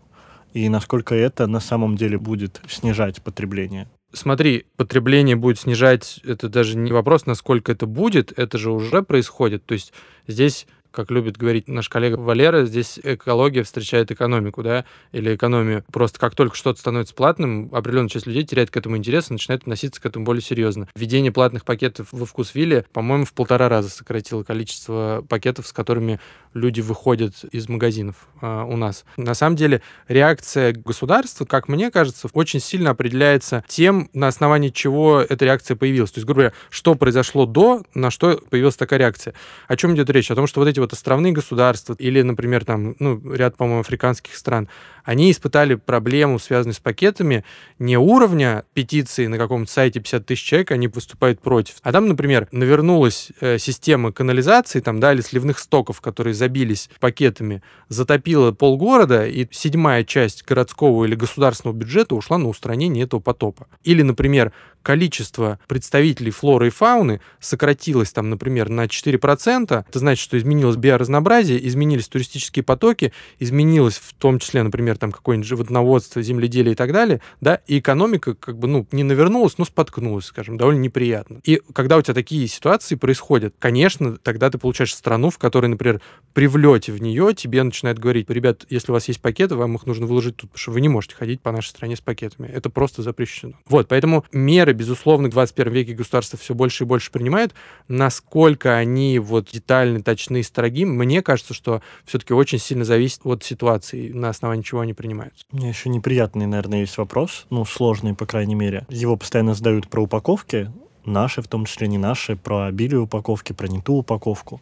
и 0.54 0.66
насколько 0.70 1.14
это 1.14 1.46
на 1.46 1.60
самом 1.60 1.96
деле 1.96 2.16
будет 2.16 2.62
снижать 2.66 3.20
потребление? 3.20 3.86
Смотри, 4.12 4.64
потребление 4.76 5.36
будет 5.36 5.58
снижать, 5.58 6.20
это 6.24 6.48
даже 6.48 6.78
не 6.78 6.92
вопрос, 6.92 7.26
насколько 7.26 7.72
это 7.72 7.86
будет, 7.86 8.32
это 8.38 8.56
же 8.56 8.70
уже 8.70 9.02
происходит. 9.02 9.66
То 9.66 9.74
есть 9.74 9.92
здесь 10.26 10.66
как 10.90 11.10
любит 11.10 11.36
говорить 11.36 11.68
наш 11.68 11.88
коллега 11.88 12.16
Валера, 12.16 12.64
здесь 12.64 12.98
экология 13.02 13.62
встречает 13.62 14.10
экономику, 14.10 14.62
да, 14.62 14.84
или 15.12 15.34
экономию. 15.34 15.84
Просто 15.92 16.18
как 16.18 16.34
только 16.34 16.56
что-то 16.56 16.80
становится 16.80 17.14
платным, 17.14 17.70
определенная 17.72 18.08
часть 18.08 18.26
людей 18.26 18.44
теряет 18.44 18.70
к 18.70 18.76
этому 18.76 18.96
интерес 18.96 19.30
и 19.30 19.32
начинает 19.34 19.62
относиться 19.62 20.00
к 20.00 20.06
этому 20.06 20.24
более 20.24 20.42
серьезно. 20.42 20.88
Введение 20.94 21.32
платных 21.32 21.64
пакетов 21.64 22.08
во 22.12 22.26
вкус 22.26 22.54
Вилли, 22.54 22.84
по-моему, 22.92 23.24
в 23.24 23.32
полтора 23.32 23.68
раза 23.68 23.90
сократило 23.90 24.42
количество 24.42 25.24
пакетов, 25.28 25.66
с 25.66 25.72
которыми 25.72 26.20
люди 26.54 26.80
выходят 26.80 27.34
из 27.52 27.68
магазинов 27.68 28.28
э, 28.40 28.64
у 28.68 28.76
нас. 28.76 29.04
На 29.16 29.34
самом 29.34 29.56
деле, 29.56 29.82
реакция 30.08 30.72
государства, 30.72 31.44
как 31.44 31.68
мне 31.68 31.90
кажется, 31.90 32.28
очень 32.32 32.60
сильно 32.60 32.90
определяется 32.90 33.64
тем, 33.68 34.08
на 34.12 34.28
основании 34.28 34.70
чего 34.70 35.20
эта 35.20 35.44
реакция 35.44 35.76
появилась. 35.76 36.10
То 36.10 36.18
есть, 36.18 36.26
грубо 36.26 36.40
говоря, 36.40 36.54
что 36.70 36.94
произошло 36.94 37.46
до, 37.46 37.82
на 37.94 38.10
что 38.10 38.40
появилась 38.50 38.76
такая 38.76 38.98
реакция. 38.98 39.34
О 39.66 39.76
чем 39.76 39.94
идет 39.94 40.10
речь? 40.10 40.30
О 40.30 40.34
том, 40.34 40.46
что 40.46 40.60
вот 40.60 40.68
эти 40.68 40.77
вот 40.80 40.92
островные 40.92 41.32
государства 41.32 41.94
или, 41.98 42.22
например, 42.22 42.64
там, 42.64 42.96
ну, 42.98 43.20
ряд, 43.34 43.56
по-моему, 43.56 43.80
африканских 43.80 44.36
стран, 44.36 44.68
они 45.04 45.30
испытали 45.30 45.74
проблему, 45.74 46.38
связанную 46.38 46.74
с 46.74 46.80
пакетами, 46.80 47.42
не 47.78 47.96
уровня 47.96 48.64
петиции 48.74 49.26
на 49.26 49.38
каком-то 49.38 49.72
сайте 49.72 50.00
50 50.00 50.26
тысяч 50.26 50.44
человек, 50.44 50.70
они 50.70 50.86
выступают 50.88 51.40
против. 51.40 51.76
А 51.82 51.92
там, 51.92 52.08
например, 52.08 52.46
навернулась 52.52 53.30
э, 53.40 53.56
система 53.56 54.12
канализации, 54.12 54.80
там, 54.80 55.00
да, 55.00 55.14
или 55.14 55.22
сливных 55.22 55.60
стоков, 55.60 56.02
которые 56.02 56.34
забились 56.34 56.90
пакетами, 57.00 57.62
затопила 57.88 58.52
полгорода, 58.52 59.26
и 59.26 59.46
седьмая 59.50 60.04
часть 60.04 60.44
городского 60.44 61.06
или 61.06 61.14
государственного 61.14 61.74
бюджета 61.74 62.14
ушла 62.14 62.36
на 62.36 62.48
устранение 62.48 63.04
этого 63.04 63.20
потопа. 63.20 63.66
Или, 63.84 64.02
например, 64.02 64.52
количество 64.88 65.58
представителей 65.66 66.30
флоры 66.30 66.68
и 66.68 66.70
фауны 66.70 67.20
сократилось 67.40 68.10
там, 68.10 68.30
например, 68.30 68.70
на 68.70 68.86
4%, 68.86 69.84
это 69.86 69.98
значит, 69.98 70.24
что 70.24 70.38
изменилось 70.38 70.76
биоразнообразие, 70.76 71.68
изменились 71.68 72.08
туристические 72.08 72.62
потоки, 72.62 73.12
изменилось 73.38 73.98
в 73.98 74.14
том 74.14 74.38
числе, 74.38 74.62
например, 74.62 74.96
там 74.96 75.12
какое-нибудь 75.12 75.46
животноводство, 75.46 76.22
земледелие 76.22 76.72
и 76.72 76.74
так 76.74 76.94
далее, 76.94 77.20
да, 77.42 77.60
и 77.66 77.80
экономика 77.80 78.32
как 78.32 78.56
бы, 78.56 78.66
ну, 78.66 78.86
не 78.90 79.02
навернулась, 79.02 79.58
но 79.58 79.66
споткнулась, 79.66 80.24
скажем, 80.24 80.56
довольно 80.56 80.80
неприятно. 80.80 81.40
И 81.44 81.60
когда 81.74 81.98
у 81.98 82.00
тебя 82.00 82.14
такие 82.14 82.48
ситуации 82.48 82.94
происходят, 82.94 83.54
конечно, 83.58 84.16
тогда 84.16 84.48
ты 84.48 84.56
получаешь 84.56 84.94
страну, 84.94 85.28
в 85.28 85.36
которой, 85.36 85.66
например, 85.66 86.00
при 86.32 86.46
влете 86.46 86.92
в 86.92 87.02
нее 87.02 87.34
тебе 87.36 87.62
начинают 87.62 87.98
говорить, 87.98 88.30
ребят, 88.30 88.64
если 88.70 88.90
у 88.90 88.94
вас 88.94 89.06
есть 89.08 89.20
пакеты, 89.20 89.54
вам 89.54 89.74
их 89.74 89.84
нужно 89.84 90.06
выложить 90.06 90.36
тут, 90.36 90.52
потому 90.52 90.62
что 90.62 90.70
вы 90.70 90.80
не 90.80 90.88
можете 90.88 91.14
ходить 91.14 91.42
по 91.42 91.52
нашей 91.52 91.68
стране 91.68 91.94
с 91.94 92.00
пакетами. 92.00 92.46
Это 92.46 92.70
просто 92.70 93.02
запрещено. 93.02 93.52
Вот, 93.66 93.86
поэтому 93.88 94.24
меры, 94.32 94.77
безусловно, 94.78 95.28
в 95.28 95.32
21 95.32 95.72
веке 95.72 95.92
государство 95.92 96.38
все 96.38 96.54
больше 96.54 96.84
и 96.84 96.86
больше 96.86 97.10
принимает. 97.10 97.52
Насколько 97.88 98.76
они 98.76 99.18
вот 99.18 99.48
детальны, 99.52 100.02
точны, 100.02 100.42
строги, 100.42 100.84
мне 100.84 101.20
кажется, 101.20 101.52
что 101.52 101.82
все-таки 102.04 102.32
очень 102.32 102.58
сильно 102.58 102.84
зависит 102.84 103.20
от 103.24 103.42
ситуации, 103.42 104.10
на 104.12 104.28
основании 104.28 104.62
чего 104.62 104.80
они 104.80 104.94
принимаются. 104.94 105.44
У 105.52 105.56
меня 105.56 105.68
еще 105.68 105.88
неприятный, 105.90 106.46
наверное, 106.46 106.80
есть 106.80 106.96
вопрос, 106.96 107.46
ну, 107.50 107.64
сложный, 107.64 108.14
по 108.14 108.24
крайней 108.24 108.54
мере. 108.54 108.86
Его 108.88 109.16
постоянно 109.16 109.54
задают 109.54 109.88
про 109.88 110.02
упаковки, 110.02 110.70
наши, 111.04 111.42
в 111.42 111.48
том 111.48 111.64
числе 111.64 111.88
не 111.88 111.98
наши, 111.98 112.36
про 112.36 112.66
обилие 112.66 113.00
упаковки, 113.00 113.52
про 113.52 113.66
не 113.66 113.80
ту 113.80 113.94
упаковку. 113.94 114.60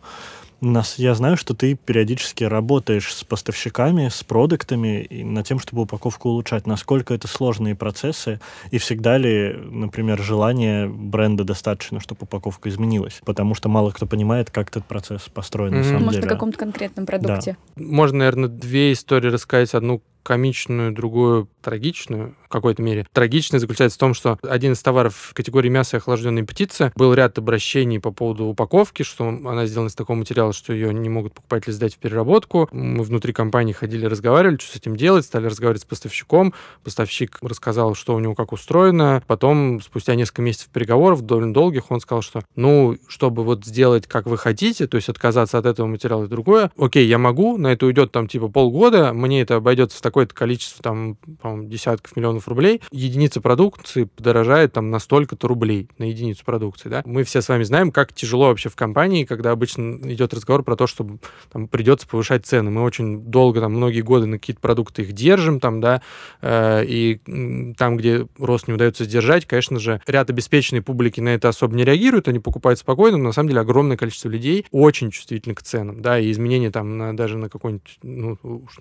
Нас, 0.60 0.98
я 0.98 1.14
знаю, 1.14 1.36
что 1.36 1.54
ты 1.54 1.74
периодически 1.74 2.44
работаешь 2.44 3.12
с 3.12 3.24
поставщиками, 3.24 4.08
с 4.08 4.24
продуктами 4.24 5.02
и 5.02 5.22
над 5.22 5.46
тем, 5.46 5.58
чтобы 5.58 5.82
упаковку 5.82 6.30
улучшать. 6.30 6.66
Насколько 6.66 7.12
это 7.12 7.28
сложные 7.28 7.74
процессы 7.74 8.40
и 8.70 8.78
всегда 8.78 9.18
ли, 9.18 9.52
например, 9.52 10.20
желание 10.22 10.88
бренда 10.88 11.44
достаточно, 11.44 12.00
чтобы 12.00 12.20
упаковка 12.22 12.70
изменилась? 12.70 13.20
Потому 13.24 13.54
что 13.54 13.68
мало 13.68 13.90
кто 13.90 14.06
понимает, 14.06 14.50
как 14.50 14.70
этот 14.70 14.86
процесс 14.86 15.22
построен 15.22 15.74
mm-hmm. 15.74 15.78
на 15.78 15.84
самом 15.84 16.04
Может, 16.04 16.10
деле. 16.12 16.20
Может, 16.20 16.24
на 16.24 16.34
каком-то 16.34 16.58
конкретном 16.58 17.06
продукте. 17.06 17.56
Да. 17.76 17.82
Можно, 17.84 18.18
наверное, 18.18 18.48
две 18.48 18.92
истории 18.92 19.28
рассказать. 19.28 19.74
Одну 19.74 20.00
комичную, 20.26 20.90
другую 20.90 21.48
трагичную 21.62 22.34
в 22.44 22.48
какой-то 22.48 22.82
мере. 22.82 23.06
Трагичная 23.12 23.60
заключается 23.60 23.96
в 23.96 24.00
том, 24.00 24.12
что 24.12 24.38
один 24.42 24.72
из 24.72 24.82
товаров 24.82 25.14
в 25.14 25.34
категории 25.34 25.68
мясо 25.68 25.96
и 25.96 25.98
охлажденные 25.98 26.44
птицы 26.44 26.92
был 26.96 27.14
ряд 27.14 27.38
обращений 27.38 28.00
по 28.00 28.10
поводу 28.10 28.46
упаковки, 28.46 29.04
что 29.04 29.28
она 29.28 29.66
сделана 29.66 29.88
из 29.88 29.94
такого 29.94 30.16
материала, 30.16 30.52
что 30.52 30.72
ее 30.72 30.92
не 30.92 31.08
могут 31.08 31.34
покупатели 31.34 31.72
сдать 31.72 31.94
в 31.94 31.98
переработку. 31.98 32.68
Мы 32.72 33.04
внутри 33.04 33.32
компании 33.32 33.72
ходили, 33.72 34.06
разговаривали, 34.06 34.58
что 34.58 34.72
с 34.72 34.76
этим 34.76 34.96
делать, 34.96 35.24
стали 35.24 35.46
разговаривать 35.46 35.82
с 35.82 35.84
поставщиком. 35.84 36.54
Поставщик 36.82 37.38
рассказал, 37.40 37.94
что 37.94 38.14
у 38.14 38.18
него 38.18 38.34
как 38.34 38.52
устроено. 38.52 39.22
Потом, 39.28 39.80
спустя 39.80 40.16
несколько 40.16 40.42
месяцев 40.42 40.70
переговоров, 40.70 41.22
довольно 41.22 41.54
долгих, 41.54 41.90
он 41.90 42.00
сказал, 42.00 42.22
что, 42.22 42.42
ну, 42.56 42.96
чтобы 43.06 43.44
вот 43.44 43.64
сделать, 43.64 44.06
как 44.08 44.26
вы 44.26 44.38
хотите, 44.38 44.88
то 44.88 44.96
есть 44.96 45.08
отказаться 45.08 45.58
от 45.58 45.66
этого 45.66 45.86
материала 45.86 46.24
и 46.24 46.28
другое, 46.28 46.72
окей, 46.76 47.06
я 47.06 47.18
могу, 47.18 47.58
на 47.58 47.68
это 47.68 47.86
уйдет 47.86 48.10
там 48.10 48.26
типа 48.26 48.48
полгода, 48.48 49.12
мне 49.12 49.42
это 49.42 49.56
обойдется 49.56 49.98
в 49.98 50.00
такое-то 50.16 50.34
количество, 50.34 50.82
там, 50.82 51.16
по-моему, 51.42 51.68
десятков 51.68 52.16
миллионов 52.16 52.48
рублей. 52.48 52.80
Единица 52.90 53.42
продукции 53.42 54.04
подорожает 54.04 54.72
там 54.72 54.90
на 54.90 54.98
столько-то 54.98 55.46
рублей 55.46 55.90
на 55.98 56.04
единицу 56.04 56.42
продукции, 56.42 56.88
да. 56.88 57.02
Мы 57.04 57.22
все 57.22 57.42
с 57.42 57.48
вами 57.50 57.64
знаем, 57.64 57.92
как 57.92 58.14
тяжело 58.14 58.46
вообще 58.46 58.70
в 58.70 58.76
компании, 58.76 59.24
когда 59.24 59.50
обычно 59.50 59.98
идет 60.10 60.32
разговор 60.32 60.62
про 60.62 60.74
то, 60.74 60.86
что 60.86 61.06
там 61.52 61.68
придется 61.68 62.08
повышать 62.08 62.46
цены. 62.46 62.70
Мы 62.70 62.82
очень 62.82 63.24
долго, 63.24 63.60
там, 63.60 63.74
многие 63.74 64.00
годы 64.00 64.24
на 64.24 64.38
какие-то 64.38 64.62
продукты 64.62 65.02
их 65.02 65.12
держим, 65.12 65.60
там, 65.60 65.82
да, 65.82 66.00
э, 66.40 66.86
и 66.86 67.74
там, 67.76 67.98
где 67.98 68.26
рост 68.38 68.68
не 68.68 68.74
удается 68.74 69.04
сдержать, 69.04 69.44
конечно 69.44 69.78
же, 69.78 70.00
ряд 70.06 70.30
обеспеченной 70.30 70.80
публики 70.80 71.20
на 71.20 71.34
это 71.34 71.50
особо 71.50 71.76
не 71.76 71.84
реагирует, 71.84 72.26
они 72.28 72.38
покупают 72.38 72.78
спокойно, 72.78 73.18
но 73.18 73.24
на 73.24 73.32
самом 73.32 73.50
деле 73.50 73.60
огромное 73.60 73.98
количество 73.98 74.30
людей 74.30 74.64
очень 74.70 75.10
чувствительны 75.10 75.54
к 75.54 75.62
ценам, 75.62 76.00
да, 76.00 76.18
и 76.18 76.30
изменения 76.30 76.70
там 76.70 76.96
на, 76.96 77.14
даже 77.14 77.36
на 77.36 77.50
какой-нибудь 77.50 77.98
ну, 78.02 78.38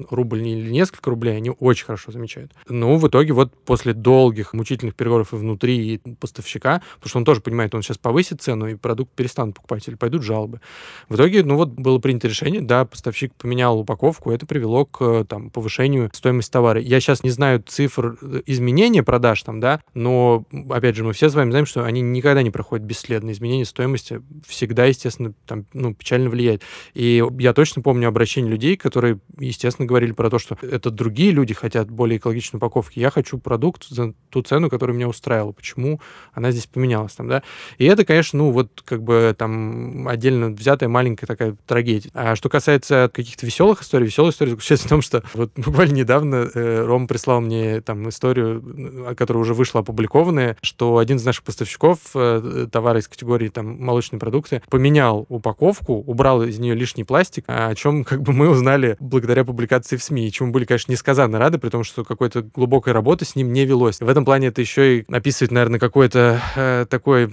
рубль 0.09 0.45
или 0.47 0.69
несколько 0.69 1.09
рублей 1.09 1.24
они 1.29 1.51
очень 1.59 1.85
хорошо 1.85 2.11
замечают. 2.11 2.53
Но 2.67 2.95
в 2.97 3.07
итоге 3.07 3.33
вот 3.33 3.53
после 3.65 3.93
долгих 3.93 4.53
мучительных 4.53 4.95
переговоров 4.95 5.33
и 5.33 5.35
внутри 5.35 5.95
и 5.95 6.15
поставщика, 6.15 6.81
потому 6.95 7.09
что 7.09 7.17
он 7.19 7.25
тоже 7.25 7.41
понимает, 7.41 7.75
он 7.75 7.81
сейчас 7.81 7.97
повысит 7.97 8.41
цену, 8.41 8.67
и 8.67 8.75
продукт 8.75 9.11
перестанут 9.15 9.55
покупать, 9.55 9.87
или 9.87 9.95
пойдут 9.95 10.23
жалобы. 10.23 10.61
В 11.09 11.15
итоге, 11.15 11.43
ну 11.43 11.55
вот 11.55 11.69
было 11.69 11.99
принято 11.99 12.27
решение, 12.27 12.61
да, 12.61 12.85
поставщик 12.85 13.33
поменял 13.35 13.79
упаковку, 13.79 14.31
это 14.31 14.45
привело 14.45 14.85
к 14.85 15.25
там, 15.25 15.49
повышению 15.49 16.09
стоимости 16.13 16.51
товара. 16.51 16.79
Я 16.79 16.99
сейчас 16.99 17.23
не 17.23 17.29
знаю 17.29 17.63
цифр 17.65 18.17
э, 18.21 18.41
изменения 18.45 19.03
продаж 19.03 19.41
там, 19.43 19.59
да, 19.59 19.81
но, 19.93 20.45
опять 20.69 20.95
же, 20.95 21.03
мы 21.03 21.13
все 21.13 21.29
с 21.29 21.35
вами 21.35 21.49
знаем, 21.49 21.65
что 21.65 21.83
они 21.83 22.01
никогда 22.01 22.43
не 22.43 22.51
проходят 22.51 22.85
бесследно. 22.85 23.31
Изменение 23.31 23.65
стоимости 23.65 24.21
всегда, 24.47 24.85
естественно, 24.85 25.33
там, 25.45 25.65
ну, 25.73 25.93
печально 25.93 26.29
влияет. 26.29 26.61
И 26.93 27.23
я 27.39 27.53
точно 27.53 27.81
помню 27.81 28.07
обращение 28.07 28.51
людей, 28.51 28.77
которые, 28.77 29.19
естественно, 29.39 29.87
говорили 29.87 30.11
про 30.11 30.29
то, 30.29 30.39
что 30.39 30.57
это 30.61 30.91
другие 30.91 31.14
люди 31.23 31.53
хотят 31.53 31.89
более 31.89 32.17
экологичной 32.17 32.57
упаковки. 32.57 32.99
Я 32.99 33.09
хочу 33.09 33.37
продукт 33.37 33.87
за 33.87 34.13
ту 34.29 34.41
цену, 34.41 34.69
которая 34.69 34.95
меня 34.95 35.07
устраивала. 35.07 35.51
Почему 35.51 35.99
она 36.33 36.51
здесь 36.51 36.67
поменялась 36.67 37.13
там, 37.13 37.27
да? 37.27 37.43
И 37.77 37.85
это, 37.85 38.05
конечно, 38.05 38.39
ну, 38.39 38.51
вот 38.51 38.81
как 38.83 39.03
бы 39.03 39.35
там 39.37 40.07
отдельно 40.07 40.49
взятая 40.49 40.89
маленькая 40.89 41.25
такая 41.25 41.55
трагедия. 41.65 42.09
А 42.13 42.35
что 42.35 42.49
касается 42.49 43.09
каких-то 43.13 43.45
веселых 43.45 43.81
историй, 43.81 44.07
веселая 44.07 44.31
история 44.31 44.51
заключается 44.51 44.87
в 44.87 44.89
том, 44.89 45.01
что 45.01 45.23
вот 45.33 45.51
буквально 45.55 45.93
недавно 45.93 46.49
э, 46.53 46.83
Ром 46.85 47.07
прислал 47.07 47.41
мне 47.41 47.81
там 47.81 48.09
историю, 48.09 49.15
которая 49.17 49.41
уже 49.41 49.53
вышла 49.53 49.81
опубликованная, 49.81 50.57
что 50.61 50.97
один 50.97 51.17
из 51.17 51.25
наших 51.25 51.43
поставщиков 51.43 51.99
э, 52.13 52.67
товара 52.71 52.99
из 52.99 53.07
категории 53.07 53.49
там 53.49 53.81
молочные 53.81 54.19
продукты 54.19 54.61
поменял 54.69 55.25
упаковку, 55.29 55.93
убрал 55.93 56.43
из 56.43 56.59
нее 56.59 56.75
лишний 56.75 57.03
пластик, 57.03 57.45
о 57.47 57.73
чем 57.75 58.03
как 58.03 58.21
бы 58.21 58.33
мы 58.33 58.49
узнали 58.49 58.97
благодаря 58.99 59.45
публикации 59.45 59.97
в 59.97 60.03
СМИ, 60.03 60.31
чему 60.31 60.51
были, 60.51 60.65
конечно, 60.65 60.91
несказанно 60.95 61.39
рады, 61.39 61.57
при 61.57 61.69
том, 61.69 61.83
что 61.83 62.03
какой-то 62.03 62.41
глубокой 62.41 62.93
работы 62.93 63.25
с 63.25 63.35
ним 63.35 63.51
не 63.51 63.65
велось. 63.65 63.99
В 63.99 64.07
этом 64.07 64.23
плане 64.23 64.47
это 64.47 64.61
еще 64.61 64.99
и 64.99 65.05
описывает, 65.11 65.51
наверное, 65.51 65.79
какой-то 65.79 66.41
э, 66.55 66.85
такой 66.89 67.25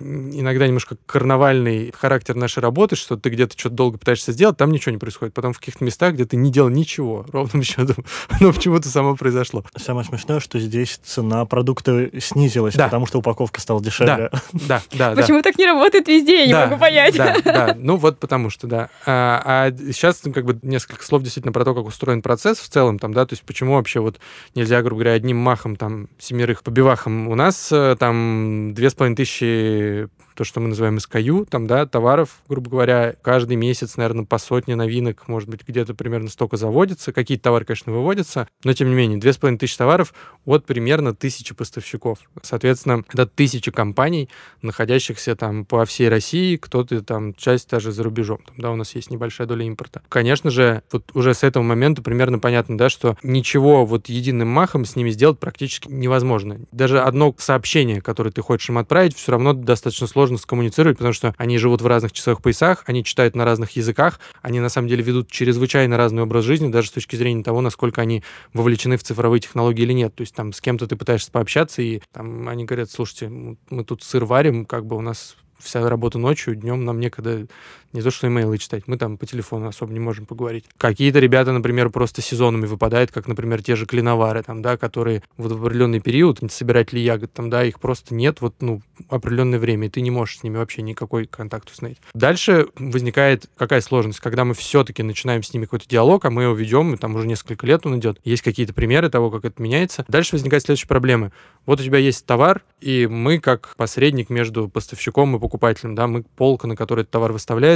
иногда 0.00 0.66
немножко 0.66 0.96
карнавальный 1.06 1.92
характер 1.92 2.34
нашей 2.34 2.60
работы, 2.60 2.96
что 2.96 3.16
ты 3.16 3.28
где-то 3.28 3.58
что-то 3.58 3.74
долго 3.74 3.98
пытаешься 3.98 4.32
сделать, 4.32 4.56
там 4.56 4.72
ничего 4.72 4.92
не 4.92 4.98
происходит. 4.98 5.34
Потом 5.34 5.52
в 5.52 5.58
каких-то 5.58 5.84
местах, 5.84 6.14
где 6.14 6.24
ты 6.24 6.36
не 6.36 6.50
делал 6.50 6.70
ничего, 6.70 7.26
ровным 7.32 7.62
счетом, 7.62 8.04
но 8.40 8.52
почему-то 8.52 8.88
само 8.88 9.14
произошло. 9.16 9.64
Самое 9.76 10.06
смешное, 10.06 10.40
что 10.40 10.58
здесь 10.58 10.98
цена 11.04 11.44
продукта 11.44 12.10
снизилась, 12.18 12.74
да. 12.74 12.84
потому 12.84 13.06
что 13.06 13.18
упаковка 13.18 13.60
стала 13.60 13.82
дешевле. 13.82 14.30
Да, 14.52 14.62
да, 14.68 14.82
да. 14.92 15.14
Почему 15.14 15.38
да. 15.38 15.42
так 15.42 15.58
не 15.58 15.66
работает 15.66 16.08
везде, 16.08 16.40
я 16.40 16.46
не 16.46 16.52
да, 16.52 16.66
могу 16.66 16.80
понять. 16.80 17.16
Да, 17.16 17.36
да, 17.44 17.76
ну 17.78 17.96
вот 17.96 18.18
потому 18.18 18.50
что, 18.50 18.66
да. 18.66 18.88
А, 19.06 19.42
а 19.44 19.92
сейчас 19.92 20.22
ну, 20.24 20.32
как 20.32 20.44
бы 20.44 20.58
несколько 20.62 21.04
слов 21.04 21.22
действительно 21.22 21.52
про 21.52 21.64
то, 21.64 21.74
как 21.74 21.84
устроен 21.84 22.22
процесс 22.22 22.58
в 22.58 22.68
целом, 22.68 22.98
там, 23.02 23.12
да, 23.12 23.26
то 23.26 23.32
есть 23.32 23.42
почему 23.42 23.74
вообще 23.74 24.00
вот 24.00 24.20
нельзя, 24.54 24.80
грубо 24.80 25.02
говоря, 25.02 25.16
одним 25.16 25.36
махом 25.36 25.76
там 25.76 26.08
семерых 26.18 26.62
побивахом. 26.62 27.28
У 27.28 27.34
нас 27.34 27.70
э, 27.72 27.96
там 27.98 28.72
две 28.74 28.90
с 28.90 28.94
половиной 28.94 29.16
тысячи 29.16 30.08
то, 30.34 30.44
что 30.44 30.60
мы 30.60 30.68
называем 30.68 30.98
SKU, 30.98 31.46
там, 31.46 31.66
да, 31.66 31.86
товаров, 31.86 32.38
грубо 32.48 32.70
говоря, 32.70 33.14
каждый 33.22 33.56
месяц, 33.56 33.96
наверное, 33.96 34.24
по 34.24 34.38
сотне 34.38 34.76
новинок, 34.76 35.28
может 35.28 35.48
быть, 35.48 35.66
где-то 35.66 35.94
примерно 35.94 36.28
столько 36.28 36.56
заводится. 36.56 37.12
Какие-то 37.12 37.44
товары, 37.44 37.64
конечно, 37.64 37.92
выводятся, 37.92 38.48
но, 38.64 38.72
тем 38.72 38.88
не 38.88 38.94
менее, 38.94 39.18
две 39.18 39.32
с 39.32 39.36
половиной 39.36 39.58
тысячи 39.58 39.76
товаров 39.76 40.14
от 40.44 40.64
примерно 40.66 41.14
тысячи 41.14 41.54
поставщиков. 41.54 42.18
Соответственно, 42.42 43.04
это 43.12 43.26
тысячи 43.26 43.70
компаний, 43.70 44.28
находящихся 44.62 45.36
там 45.36 45.64
по 45.64 45.84
всей 45.84 46.08
России, 46.08 46.56
кто-то 46.56 47.02
там, 47.02 47.34
часть 47.34 47.70
даже 47.70 47.92
за 47.92 48.02
рубежом. 48.02 48.40
Там, 48.46 48.56
да, 48.58 48.70
у 48.70 48.76
нас 48.76 48.94
есть 48.94 49.10
небольшая 49.10 49.46
доля 49.46 49.64
импорта. 49.66 50.02
Конечно 50.08 50.50
же, 50.50 50.82
вот 50.90 51.10
уже 51.14 51.34
с 51.34 51.42
этого 51.42 51.62
момента 51.62 52.02
примерно 52.02 52.38
понятно, 52.38 52.78
да, 52.78 52.88
что 52.88 53.16
ничего 53.22 53.84
вот 53.84 54.08
единым 54.08 54.48
махом 54.48 54.84
с 54.84 54.96
ними 54.96 55.10
сделать 55.10 55.38
практически 55.38 55.88
невозможно. 55.88 56.60
Даже 56.72 57.00
одно 57.00 57.34
сообщение, 57.38 58.00
которое 58.00 58.30
ты 58.30 58.42
хочешь 58.42 58.68
им 58.68 58.78
отправить, 58.78 59.16
все 59.16 59.32
равно 59.32 59.52
достаточно 59.52 60.06
сложно 60.06 60.21
сложно 60.22 60.38
скоммуницировать, 60.38 60.98
потому 60.98 61.12
что 61.12 61.34
они 61.36 61.58
живут 61.58 61.82
в 61.82 61.86
разных 61.88 62.12
часовых 62.12 62.42
поясах, 62.42 62.84
они 62.86 63.02
читают 63.02 63.34
на 63.34 63.44
разных 63.44 63.72
языках, 63.72 64.20
они 64.40 64.60
на 64.60 64.68
самом 64.68 64.86
деле 64.86 65.02
ведут 65.02 65.28
чрезвычайно 65.28 65.96
разный 65.96 66.22
образ 66.22 66.44
жизни, 66.44 66.70
даже 66.70 66.88
с 66.88 66.92
точки 66.92 67.16
зрения 67.16 67.42
того, 67.42 67.60
насколько 67.60 68.00
они 68.00 68.22
вовлечены 68.52 68.96
в 68.96 69.02
цифровые 69.02 69.40
технологии 69.40 69.82
или 69.82 69.92
нет. 69.92 70.14
То 70.14 70.20
есть 70.20 70.32
там 70.32 70.52
с 70.52 70.60
кем-то 70.60 70.86
ты 70.86 70.94
пытаешься 70.94 71.32
пообщаться, 71.32 71.82
и 71.82 72.00
там 72.12 72.48
они 72.48 72.64
говорят, 72.64 72.88
слушайте, 72.88 73.30
мы 73.68 73.84
тут 73.84 74.04
сыр 74.04 74.24
варим, 74.24 74.64
как 74.64 74.86
бы 74.86 74.96
у 74.96 75.00
нас 75.00 75.34
вся 75.58 75.88
работа 75.88 76.18
ночью, 76.18 76.54
днем 76.54 76.84
нам 76.84 77.00
некогда 77.00 77.48
не 77.92 78.02
то 78.02 78.10
что 78.10 78.26
имейлы 78.26 78.58
читать, 78.58 78.84
мы 78.86 78.96
там 78.96 79.16
по 79.16 79.26
телефону 79.26 79.68
особо 79.68 79.92
не 79.92 80.00
можем 80.00 80.26
поговорить. 80.26 80.64
Какие-то 80.78 81.18
ребята, 81.18 81.52
например, 81.52 81.90
просто 81.90 82.22
сезонами 82.22 82.66
выпадают, 82.66 83.10
как, 83.10 83.26
например, 83.26 83.62
те 83.62 83.76
же 83.76 83.86
клиновары, 83.86 84.42
там, 84.42 84.62
да, 84.62 84.76
которые 84.76 85.22
вот 85.36 85.52
в 85.52 85.64
определенный 85.64 86.00
период, 86.00 86.40
собирать 86.50 86.92
ли 86.92 87.00
ягод, 87.00 87.32
там, 87.32 87.50
да, 87.50 87.64
их 87.64 87.80
просто 87.80 88.14
нет 88.14 88.40
вот, 88.40 88.54
ну, 88.60 88.82
определенное 89.08 89.58
время, 89.58 89.86
и 89.86 89.90
ты 89.90 90.00
не 90.00 90.10
можешь 90.10 90.38
с 90.38 90.42
ними 90.42 90.56
вообще 90.56 90.82
никакой 90.82 91.26
контакт 91.26 91.70
установить. 91.70 91.98
Дальше 92.14 92.66
возникает 92.76 93.48
какая 93.56 93.80
сложность, 93.80 94.20
когда 94.20 94.44
мы 94.44 94.54
все-таки 94.54 95.02
начинаем 95.02 95.42
с 95.42 95.52
ними 95.52 95.64
какой-то 95.64 95.88
диалог, 95.88 96.24
а 96.24 96.30
мы 96.30 96.44
его 96.44 96.54
ведем, 96.54 96.94
и 96.94 96.96
там 96.96 97.14
уже 97.14 97.26
несколько 97.26 97.66
лет 97.66 97.86
он 97.86 97.98
идет, 97.98 98.18
есть 98.24 98.42
какие-то 98.42 98.72
примеры 98.72 99.10
того, 99.10 99.30
как 99.30 99.44
это 99.44 99.62
меняется. 99.62 100.04
Дальше 100.08 100.36
возникает 100.36 100.62
следующая 100.62 100.88
проблема. 100.88 101.32
Вот 101.66 101.80
у 101.80 101.84
тебя 101.84 101.98
есть 101.98 102.26
товар, 102.26 102.62
и 102.80 103.06
мы, 103.06 103.38
как 103.38 103.74
посредник 103.76 104.30
между 104.30 104.68
поставщиком 104.68 105.36
и 105.36 105.38
покупателем, 105.38 105.94
да, 105.94 106.08
мы 106.08 106.24
полка, 106.36 106.66
на 106.66 106.74
которой 106.74 107.02
этот 107.02 107.12
товар 107.12 107.32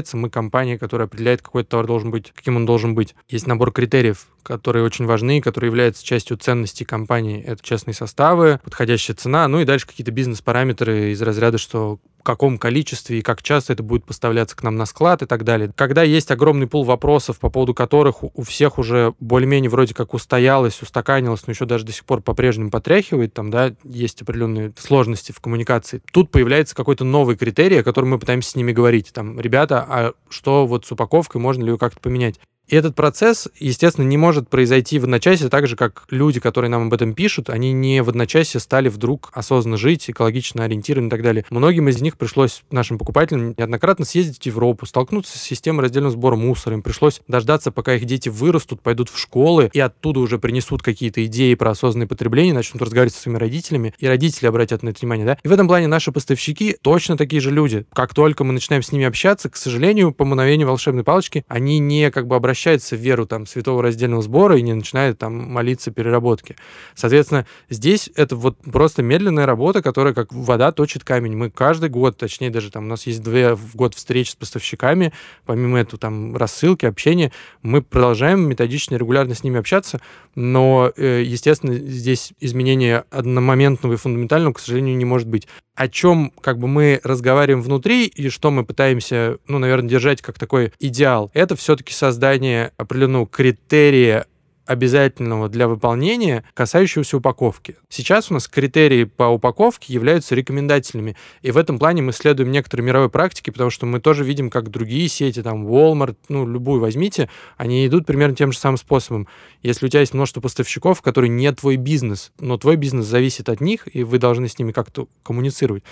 выставляется, 0.06 0.16
мы 0.16 0.30
компания, 0.30 0.78
которая 0.78 1.06
определяет, 1.06 1.42
какой 1.42 1.64
товар 1.64 1.86
должен 1.86 2.10
быть, 2.10 2.32
каким 2.34 2.56
он 2.56 2.66
должен 2.66 2.94
быть. 2.94 3.14
Есть 3.28 3.46
набор 3.46 3.72
критериев, 3.72 4.26
которые 4.42 4.84
очень 4.84 5.06
важны, 5.06 5.40
которые 5.40 5.68
являются 5.68 6.04
частью 6.04 6.36
ценностей 6.36 6.84
компании. 6.84 7.42
Это 7.42 7.62
честные 7.62 7.94
составы, 7.94 8.60
подходящая 8.64 9.16
цена, 9.16 9.48
ну 9.48 9.60
и 9.60 9.64
дальше 9.64 9.86
какие-то 9.86 10.12
бизнес-параметры 10.12 11.12
из 11.12 11.22
разряда, 11.22 11.58
что 11.58 11.98
каком 12.26 12.58
количестве 12.58 13.20
и 13.20 13.22
как 13.22 13.40
часто 13.40 13.72
это 13.72 13.84
будет 13.84 14.04
поставляться 14.04 14.56
к 14.56 14.62
нам 14.64 14.74
на 14.74 14.84
склад 14.84 15.22
и 15.22 15.26
так 15.26 15.44
далее. 15.44 15.70
Когда 15.76 16.02
есть 16.02 16.32
огромный 16.32 16.66
пул 16.66 16.82
вопросов, 16.82 17.38
по 17.38 17.50
поводу 17.50 17.72
которых 17.72 18.24
у 18.24 18.42
всех 18.42 18.78
уже 18.78 19.14
более-менее 19.20 19.70
вроде 19.70 19.94
как 19.94 20.12
устоялось, 20.12 20.82
устаканилось, 20.82 21.46
но 21.46 21.52
еще 21.52 21.66
даже 21.66 21.84
до 21.84 21.92
сих 21.92 22.04
пор 22.04 22.22
по-прежнему 22.22 22.70
потряхивает, 22.70 23.32
там, 23.32 23.50
да, 23.50 23.72
есть 23.84 24.22
определенные 24.22 24.72
сложности 24.76 25.30
в 25.30 25.40
коммуникации. 25.40 26.02
Тут 26.12 26.32
появляется 26.32 26.74
какой-то 26.74 27.04
новый 27.04 27.36
критерий, 27.36 27.78
о 27.78 27.84
котором 27.84 28.10
мы 28.10 28.18
пытаемся 28.18 28.50
с 28.50 28.56
ними 28.56 28.72
говорить. 28.72 29.12
Там, 29.12 29.38
ребята, 29.38 29.86
а 29.88 30.12
что 30.28 30.66
вот 30.66 30.84
с 30.84 30.90
упаковкой, 30.90 31.40
можно 31.40 31.62
ли 31.62 31.70
ее 31.70 31.78
как-то 31.78 32.00
поменять? 32.00 32.40
И 32.68 32.74
этот 32.74 32.96
процесс, 32.96 33.48
естественно, 33.58 34.04
не 34.04 34.16
может 34.16 34.48
произойти 34.48 34.98
в 34.98 35.04
одночасье 35.04 35.48
так 35.48 35.68
же, 35.68 35.76
как 35.76 36.04
люди, 36.10 36.40
которые 36.40 36.68
нам 36.68 36.88
об 36.88 36.94
этом 36.94 37.14
пишут, 37.14 37.48
они 37.48 37.72
не 37.72 38.02
в 38.02 38.08
одночасье 38.08 38.58
стали 38.58 38.88
вдруг 38.88 39.30
осознанно 39.32 39.76
жить, 39.76 40.10
экологично 40.10 40.64
ориентированы 40.64 41.06
и 41.06 41.10
так 41.10 41.22
далее. 41.22 41.44
Многим 41.50 41.88
из 41.88 42.00
них 42.00 42.16
пришлось, 42.16 42.64
нашим 42.70 42.98
покупателям, 42.98 43.54
неоднократно 43.56 44.04
съездить 44.04 44.42
в 44.42 44.46
Европу, 44.46 44.84
столкнуться 44.86 45.38
с 45.38 45.42
системой 45.42 45.82
раздельного 45.82 46.12
сбора 46.12 46.34
мусора. 46.34 46.74
Им 46.74 46.82
пришлось 46.82 47.20
дождаться, 47.28 47.70
пока 47.70 47.94
их 47.94 48.04
дети 48.04 48.28
вырастут, 48.28 48.80
пойдут 48.80 49.10
в 49.10 49.18
школы, 49.18 49.70
и 49.72 49.78
оттуда 49.78 50.18
уже 50.18 50.38
принесут 50.38 50.82
какие-то 50.82 51.24
идеи 51.26 51.54
про 51.54 51.70
осознанное 51.70 52.08
потребление, 52.08 52.52
начнут 52.52 52.82
разговаривать 52.82 53.14
со 53.14 53.22
своими 53.22 53.38
родителями, 53.38 53.94
и 53.98 54.08
родители 54.08 54.46
обратят 54.46 54.82
на 54.82 54.88
это 54.88 55.00
внимание. 55.00 55.24
Да? 55.24 55.38
И 55.44 55.48
в 55.48 55.52
этом 55.52 55.68
плане 55.68 55.86
наши 55.86 56.10
поставщики 56.10 56.76
точно 56.82 57.16
такие 57.16 57.40
же 57.40 57.52
люди. 57.52 57.86
Как 57.92 58.12
только 58.12 58.42
мы 58.42 58.52
начинаем 58.52 58.82
с 58.82 58.90
ними 58.90 59.04
общаться, 59.04 59.48
к 59.48 59.56
сожалению, 59.56 60.12
по 60.12 60.24
мгновению 60.24 60.66
волшебной 60.66 61.04
палочки, 61.04 61.44
они 61.46 61.78
не 61.78 62.10
как 62.10 62.26
бы 62.26 62.34
обращаются 62.34 62.55
обращается 62.56 62.96
в 62.96 63.00
веру 63.00 63.26
там 63.26 63.46
святого 63.46 63.82
раздельного 63.82 64.22
сбора 64.22 64.56
и 64.56 64.62
не 64.62 64.72
начинает 64.72 65.18
там 65.18 65.34
молиться 65.34 65.90
переработки. 65.90 66.56
Соответственно, 66.94 67.46
здесь 67.68 68.08
это 68.16 68.34
вот 68.34 68.56
просто 68.58 69.02
медленная 69.02 69.44
работа, 69.44 69.82
которая 69.82 70.14
как 70.14 70.32
вода 70.32 70.72
точит 70.72 71.04
камень. 71.04 71.36
Мы 71.36 71.50
каждый 71.50 71.90
год, 71.90 72.16
точнее 72.16 72.48
даже 72.48 72.70
там 72.70 72.86
у 72.86 72.88
нас 72.88 73.06
есть 73.06 73.22
две 73.22 73.54
в 73.54 73.76
год 73.76 73.94
встреч 73.94 74.30
с 74.30 74.34
поставщиками, 74.34 75.12
помимо 75.44 75.78
этого 75.78 75.98
там 75.98 76.34
рассылки, 76.34 76.86
общения, 76.86 77.30
мы 77.62 77.82
продолжаем 77.82 78.48
методично, 78.48 78.96
регулярно 78.96 79.34
с 79.34 79.44
ними 79.44 79.58
общаться, 79.58 80.00
но, 80.34 80.90
э, 80.96 81.22
естественно, 81.22 81.74
здесь 81.74 82.32
изменения 82.40 83.04
одномоментного 83.10 83.92
и 83.92 83.96
фундаментального, 83.96 84.54
к 84.54 84.60
сожалению, 84.60 84.96
не 84.96 85.04
может 85.04 85.28
быть 85.28 85.46
о 85.76 85.88
чем 85.88 86.32
как 86.40 86.58
бы 86.58 86.66
мы 86.66 87.00
разговариваем 87.04 87.62
внутри 87.62 88.06
и 88.06 88.30
что 88.30 88.50
мы 88.50 88.64
пытаемся, 88.64 89.36
ну, 89.46 89.58
наверное, 89.58 89.90
держать 89.90 90.22
как 90.22 90.38
такой 90.38 90.72
идеал, 90.80 91.30
это 91.34 91.54
все-таки 91.54 91.92
создание 91.92 92.45
определенного 92.76 93.26
критерия 93.26 94.26
обязательного 94.66 95.48
для 95.48 95.68
выполнения, 95.68 96.44
касающегося 96.54 97.16
упаковки. 97.16 97.76
Сейчас 97.88 98.30
у 98.30 98.34
нас 98.34 98.48
критерии 98.48 99.04
по 99.04 99.24
упаковке 99.24 99.92
являются 99.92 100.34
рекомендательными, 100.34 101.16
и 101.42 101.52
в 101.52 101.56
этом 101.56 101.78
плане 101.78 102.02
мы 102.02 102.12
следуем 102.12 102.50
некоторой 102.50 102.84
мировой 102.84 103.08
практике, 103.08 103.52
потому 103.52 103.70
что 103.70 103.86
мы 103.86 104.00
тоже 104.00 104.24
видим, 104.24 104.50
как 104.50 104.70
другие 104.70 105.08
сети, 105.08 105.42
там 105.42 105.66
Walmart, 105.66 106.16
ну, 106.28 106.46
любую 106.46 106.80
возьмите, 106.80 107.30
они 107.56 107.86
идут 107.86 108.06
примерно 108.06 108.34
тем 108.34 108.52
же 108.52 108.58
самым 108.58 108.76
способом. 108.76 109.28
Если 109.62 109.86
у 109.86 109.88
тебя 109.88 110.00
есть 110.00 110.14
множество 110.14 110.40
поставщиков, 110.40 111.00
которые 111.00 111.30
не 111.30 111.50
твой 111.52 111.76
бизнес, 111.76 112.32
но 112.40 112.58
твой 112.58 112.76
бизнес 112.76 113.06
зависит 113.06 113.48
от 113.48 113.60
них, 113.60 113.88
и 113.94 114.02
вы 114.02 114.18
должны 114.18 114.48
с 114.48 114.58
ними 114.58 114.72
как-то 114.72 115.06
коммуницировать, 115.22 115.84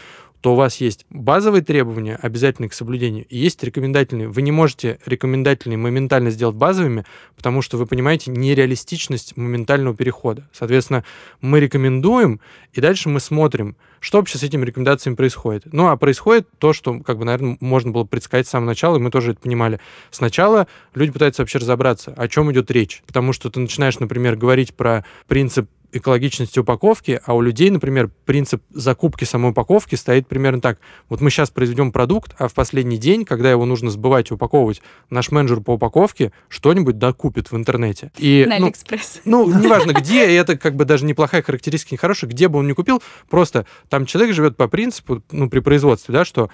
то 0.44 0.52
у 0.52 0.56
вас 0.56 0.76
есть 0.76 1.06
базовые 1.08 1.64
требования, 1.64 2.16
обязательные 2.20 2.68
к 2.68 2.74
соблюдению, 2.74 3.24
и 3.30 3.38
есть 3.38 3.64
рекомендательные. 3.64 4.28
Вы 4.28 4.42
не 4.42 4.52
можете 4.52 4.98
рекомендательные 5.06 5.78
моментально 5.78 6.28
сделать 6.28 6.54
базовыми, 6.54 7.06
потому 7.34 7.62
что 7.62 7.78
вы 7.78 7.86
понимаете 7.86 8.30
нереалистичность 8.30 9.38
моментального 9.38 9.96
перехода. 9.96 10.46
Соответственно, 10.52 11.02
мы 11.40 11.60
рекомендуем, 11.60 12.42
и 12.74 12.82
дальше 12.82 13.08
мы 13.08 13.20
смотрим, 13.20 13.74
что 14.00 14.18
вообще 14.18 14.36
с 14.36 14.42
этими 14.42 14.66
рекомендациями 14.66 15.16
происходит. 15.16 15.64
Ну, 15.72 15.88
а 15.88 15.96
происходит 15.96 16.46
то, 16.58 16.74
что, 16.74 17.00
как 17.00 17.16
бы, 17.16 17.24
наверное, 17.24 17.56
можно 17.60 17.90
было 17.90 18.04
предсказать 18.04 18.46
с 18.46 18.50
самого 18.50 18.66
начала, 18.66 18.96
и 18.98 19.00
мы 19.00 19.10
тоже 19.10 19.30
это 19.30 19.40
понимали. 19.40 19.80
Сначала 20.10 20.68
люди 20.94 21.10
пытаются 21.10 21.40
вообще 21.40 21.56
разобраться, 21.56 22.12
о 22.14 22.28
чем 22.28 22.52
идет 22.52 22.70
речь. 22.70 23.02
Потому 23.06 23.32
что 23.32 23.48
ты 23.48 23.60
начинаешь, 23.60 23.98
например, 23.98 24.36
говорить 24.36 24.74
про 24.74 25.06
принцип 25.26 25.70
экологичности 25.94 26.58
упаковки, 26.58 27.20
а 27.24 27.34
у 27.34 27.40
людей, 27.40 27.70
например, 27.70 28.10
принцип 28.24 28.62
закупки 28.70 29.24
самой 29.24 29.52
упаковки 29.52 29.94
стоит 29.94 30.26
примерно 30.26 30.60
так. 30.60 30.78
Вот 31.08 31.20
мы 31.20 31.30
сейчас 31.30 31.50
произведем 31.50 31.92
продукт, 31.92 32.34
а 32.38 32.48
в 32.48 32.54
последний 32.54 32.98
день, 32.98 33.24
когда 33.24 33.50
его 33.50 33.64
нужно 33.64 33.90
сбывать 33.90 34.30
и 34.30 34.34
упаковывать, 34.34 34.82
наш 35.10 35.30
менеджер 35.30 35.60
по 35.60 35.72
упаковке 35.72 36.32
что-нибудь 36.48 36.98
докупит 36.98 37.52
в 37.52 37.56
интернете. 37.56 38.10
И, 38.18 38.44
На 38.48 38.58
ну, 38.58 38.66
Алиэкспресс. 38.66 39.20
Ну, 39.24 39.46
неважно 39.62 39.92
где, 39.92 40.30
и 40.30 40.34
это 40.34 40.58
как 40.58 40.74
бы 40.74 40.84
даже 40.84 41.04
неплохая 41.04 41.42
характеристика, 41.42 41.94
не 41.94 41.98
хорошая, 41.98 42.30
где 42.30 42.48
бы 42.48 42.58
он 42.58 42.66
ни 42.66 42.72
купил, 42.72 43.02
просто 43.30 43.66
там 43.88 44.06
человек 44.06 44.34
живет 44.34 44.56
по 44.56 44.68
принципу, 44.68 45.22
ну, 45.30 45.48
при 45.48 45.60
производстве, 45.60 46.12
да, 46.12 46.24
что 46.24 46.50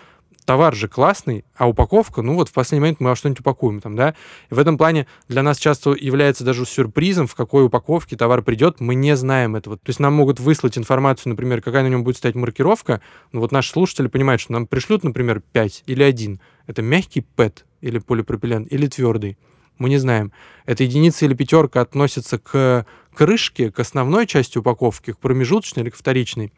товар 0.51 0.75
же 0.75 0.89
классный, 0.89 1.45
а 1.55 1.69
упаковка, 1.69 2.23
ну 2.23 2.35
вот 2.35 2.49
в 2.49 2.53
последний 2.53 2.81
момент 2.81 2.99
мы 2.99 3.11
во 3.11 3.15
что-нибудь 3.15 3.39
упакуем 3.39 3.81
там, 3.81 3.95
да. 3.95 4.17
И 4.51 4.55
в 4.55 4.59
этом 4.59 4.79
плане 4.79 5.07
для 5.29 5.45
нас 5.45 5.59
часто 5.59 5.93
является 5.93 6.43
даже 6.43 6.67
сюрпризом, 6.67 7.29
в 7.29 7.37
какой 7.37 7.65
упаковке 7.65 8.17
товар 8.17 8.43
придет, 8.43 8.81
мы 8.81 8.97
не 8.97 9.15
знаем 9.15 9.55
этого. 9.55 9.77
То 9.77 9.91
есть 9.91 10.01
нам 10.01 10.13
могут 10.13 10.41
выслать 10.41 10.77
информацию, 10.77 11.31
например, 11.31 11.63
какая 11.63 11.85
на 11.85 11.87
нем 11.87 12.03
будет 12.03 12.17
стоять 12.17 12.35
маркировка, 12.35 13.01
но 13.31 13.39
вот 13.39 13.53
наши 13.53 13.71
слушатели 13.71 14.09
понимают, 14.09 14.41
что 14.41 14.53
нам 14.53 14.67
пришлют, 14.67 15.05
например, 15.05 15.41
5 15.53 15.85
или 15.87 16.03
1. 16.03 16.41
Это 16.67 16.83
мягкий 16.83 17.21
ПЭТ 17.21 17.65
или 17.81 18.01
полипропилен, 18.01 18.65
или 18.65 18.89
твердый. 18.89 19.39
Мы 19.79 19.89
не 19.89 19.99
знаем. 19.99 20.33
Эта 20.67 20.83
единица 20.83 21.27
или 21.27 21.35
пятерка 21.35 21.81
относится 21.81 22.41
к 22.41 22.87
крышке, 23.15 23.71
к 23.71 23.79
основной 23.79 24.27
части 24.27 24.59
упаковки, 24.59 25.13
к 25.13 25.19
промежуточной 25.19 25.85
или 25.85 25.91
к 25.91 25.97
вторичной 25.97 26.53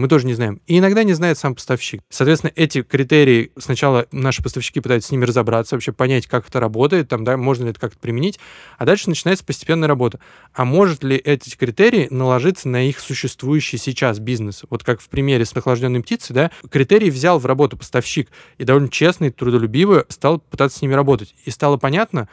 мы 0.00 0.08
тоже 0.08 0.26
не 0.26 0.34
знаем. 0.34 0.60
И 0.66 0.78
иногда 0.78 1.04
не 1.04 1.12
знает 1.12 1.38
сам 1.38 1.54
поставщик. 1.54 2.00
Соответственно, 2.08 2.52
эти 2.56 2.82
критерии 2.82 3.52
сначала 3.58 4.06
наши 4.10 4.42
поставщики 4.42 4.80
пытаются 4.80 5.08
с 5.08 5.12
ними 5.12 5.24
разобраться, 5.24 5.76
вообще 5.76 5.92
понять, 5.92 6.26
как 6.26 6.48
это 6.48 6.58
работает, 6.58 7.08
там, 7.08 7.24
да, 7.24 7.36
можно 7.36 7.64
ли 7.64 7.70
это 7.70 7.80
как-то 7.80 7.98
применить, 7.98 8.40
а 8.78 8.86
дальше 8.86 9.08
начинается 9.08 9.44
постепенная 9.44 9.88
работа. 9.88 10.18
А 10.54 10.64
может 10.64 11.04
ли 11.04 11.16
эти 11.16 11.54
критерии 11.54 12.08
наложиться 12.10 12.68
на 12.68 12.88
их 12.88 12.98
существующий 12.98 13.76
сейчас 13.76 14.18
бизнес? 14.18 14.62
Вот 14.70 14.82
как 14.82 15.00
в 15.00 15.08
примере 15.08 15.44
с 15.44 15.54
охлажденной 15.54 16.02
птицей, 16.02 16.34
да, 16.34 16.50
критерии 16.70 17.10
взял 17.10 17.38
в 17.38 17.46
работу 17.46 17.76
поставщик 17.76 18.28
и 18.58 18.64
довольно 18.64 18.88
честно 18.88 19.26
и 19.26 19.30
трудолюбиво 19.30 20.06
стал 20.08 20.40
пытаться 20.40 20.78
с 20.78 20.82
ними 20.82 20.94
работать. 20.94 21.34
И 21.44 21.50
стало 21.50 21.76
понятно, 21.76 22.28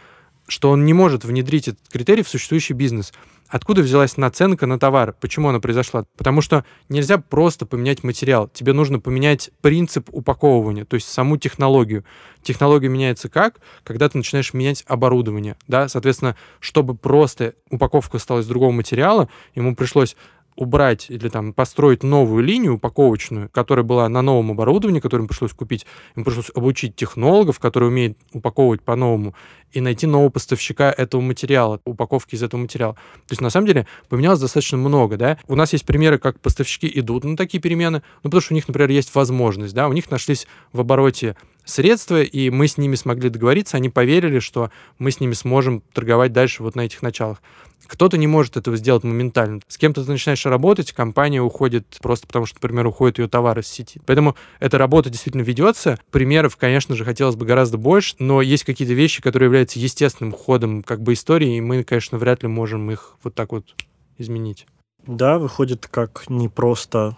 что 0.48 0.72
он 0.72 0.86
не 0.86 0.94
может 0.94 1.26
внедрить 1.26 1.68
этот 1.68 1.82
критерий 1.90 2.24
в 2.24 2.30
существующий 2.30 2.74
бизнес. 2.74 3.14
Откуда 3.50 3.82
взялась 3.82 4.18
наценка 4.18 4.66
на 4.66 4.78
товар? 4.78 5.14
Почему 5.20 5.50
она 5.50 5.60
произошла? 5.60 6.06
Потому 6.18 6.42
что 6.42 6.66
нельзя 6.90 7.18
просто 7.18 7.66
поменять 7.66 8.04
материал. 8.04 8.50
Тебе 8.50 8.74
нужно 8.74 9.00
поменять 9.00 9.52
принцип 9.62 10.10
упаковывания, 10.12 10.84
то 10.84 10.96
есть 10.96 11.08
саму 11.08 11.38
технологию. 11.38 12.04
Технология 12.44 12.90
меняется 12.90 13.30
как? 13.30 13.60
Когда 13.84 14.10
ты 14.10 14.18
начинаешь 14.18 14.54
менять 14.54 14.84
оборудование. 14.88 15.56
Да? 15.68 15.88
Соответственно, 15.88 16.36
чтобы 16.60 16.96
просто 16.96 17.54
упаковка 17.70 18.20
стала 18.20 18.40
из 18.40 18.48
другого 18.48 18.72
материала, 18.72 19.30
ему 19.56 19.76
пришлось 19.76 20.18
убрать 20.58 21.06
или 21.10 21.30
там 21.30 21.54
построить 21.54 22.04
новую 22.04 22.44
линию 22.44 22.76
упаковочную, 22.76 23.50
которая 23.50 23.86
была 23.86 24.10
на 24.10 24.22
новом 24.22 24.52
оборудовании, 24.52 25.00
которое 25.00 25.22
им 25.22 25.28
пришлось 25.28 25.54
купить, 25.54 25.86
им 26.16 26.26
пришлось 26.26 26.52
обучить 26.54 26.96
технологов, 26.96 27.60
которые 27.60 27.90
умеют 27.90 28.18
упаковывать 28.34 28.82
по-новому, 28.82 29.34
и 29.72 29.82
найти 29.82 30.08
нового 30.08 30.30
поставщика 30.30 30.92
этого 30.92 31.22
материала, 31.22 31.80
упаковки 31.86 32.36
из 32.36 32.44
этого 32.44 32.60
материала. 32.60 32.94
То 32.94 33.34
есть, 33.34 33.42
на 33.42 33.50
самом 33.50 33.68
деле, 33.68 33.86
поменялось 34.10 34.40
достаточно 34.40 34.78
много, 34.78 35.18
да. 35.18 35.38
У 35.48 35.56
нас 35.56 35.74
есть 35.74 35.86
примеры, 35.86 36.18
как 36.18 36.40
поставщики 36.40 36.90
идут 36.96 37.24
на 37.24 37.38
такие 37.38 37.62
перемены, 37.62 38.02
ну, 38.24 38.30
потому 38.30 38.42
что 38.42 38.54
у 38.54 38.56
них, 38.56 38.68
например, 38.68 38.90
есть 38.90 39.14
возможность, 39.14 39.74
да, 39.74 39.88
у 39.88 39.94
них 39.94 40.10
нашлись 40.10 40.48
в 40.74 40.80
обороте 40.80 41.36
средства, 41.68 42.22
и 42.22 42.50
мы 42.50 42.68
с 42.68 42.78
ними 42.78 42.96
смогли 42.96 43.30
договориться, 43.30 43.78
они 43.78 43.90
поверили, 43.90 44.40
что 44.40 44.72
мы 44.98 45.12
с 45.12 45.20
ними 45.20 45.34
сможем 45.34 45.82
торговать 45.94 46.34
дальше 46.34 46.64
вот 46.64 46.76
на 46.76 46.82
этих 46.82 47.02
началах. 47.02 47.42
Кто-то 47.86 48.18
не 48.18 48.28
может 48.28 48.58
этого 48.58 48.76
сделать 48.76 49.04
моментально. 49.04 49.62
С 49.68 49.78
кем-то 49.78 50.04
ты 50.04 50.12
начинаешь 50.12 50.46
работать, 50.46 50.92
компания 50.92 51.42
уходит 51.42 51.98
просто 52.02 52.28
потому, 52.28 52.46
что, 52.46 52.58
например, 52.62 52.88
уходит 52.88 53.20
ее 53.20 53.28
товар 53.28 53.60
из 53.60 53.68
сети. 53.68 54.02
Поэтому 54.06 54.36
эта 54.60 54.78
работа 54.78 55.10
действительно 55.10 55.44
ведется. 55.44 55.98
Примеров, 56.12 56.58
конечно 56.58 56.96
же, 56.96 57.06
хотелось 57.06 57.36
бы 57.36 57.46
гораздо 57.46 57.78
больше, 57.78 58.16
но 58.20 58.42
есть 58.42 58.64
какие-то 58.66 58.94
вещи, 58.94 59.22
которые 59.22 59.48
являются 59.48 59.80
естественным 59.80 60.34
ходом 60.34 60.84
как 60.84 61.02
бы 61.02 61.14
истории, 61.14 61.58
и 61.58 61.62
мы, 61.62 61.84
конечно, 61.84 62.18
вряд 62.18 62.44
ли 62.44 62.50
можем 62.50 62.92
их 62.92 63.16
вот 63.24 63.36
так 63.36 63.52
вот 63.52 63.76
изменить. 64.18 64.66
Да, 65.06 65.38
выходит, 65.38 65.88
как 65.88 66.26
не 66.28 66.50
просто 66.50 67.16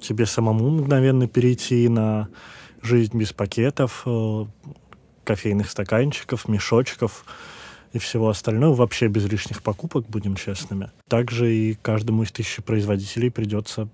тебе 0.00 0.26
самому 0.26 0.70
мгновенно 0.70 1.26
перейти 1.26 1.88
на 1.88 2.28
жизнь 2.84 3.16
без 3.18 3.32
пакетов, 3.32 4.02
э, 4.06 4.44
кофейных 5.24 5.70
стаканчиков, 5.70 6.48
мешочков, 6.48 7.24
и 7.94 7.98
всего 7.98 8.28
остального, 8.28 8.74
вообще 8.74 9.06
без 9.06 9.24
лишних 9.26 9.62
покупок, 9.62 10.06
будем 10.08 10.34
честными. 10.34 10.90
Также 11.08 11.54
и 11.54 11.74
каждому 11.74 12.24
из 12.24 12.32
тысячи 12.32 12.60
производителей 12.60 13.30
придется 13.30 13.88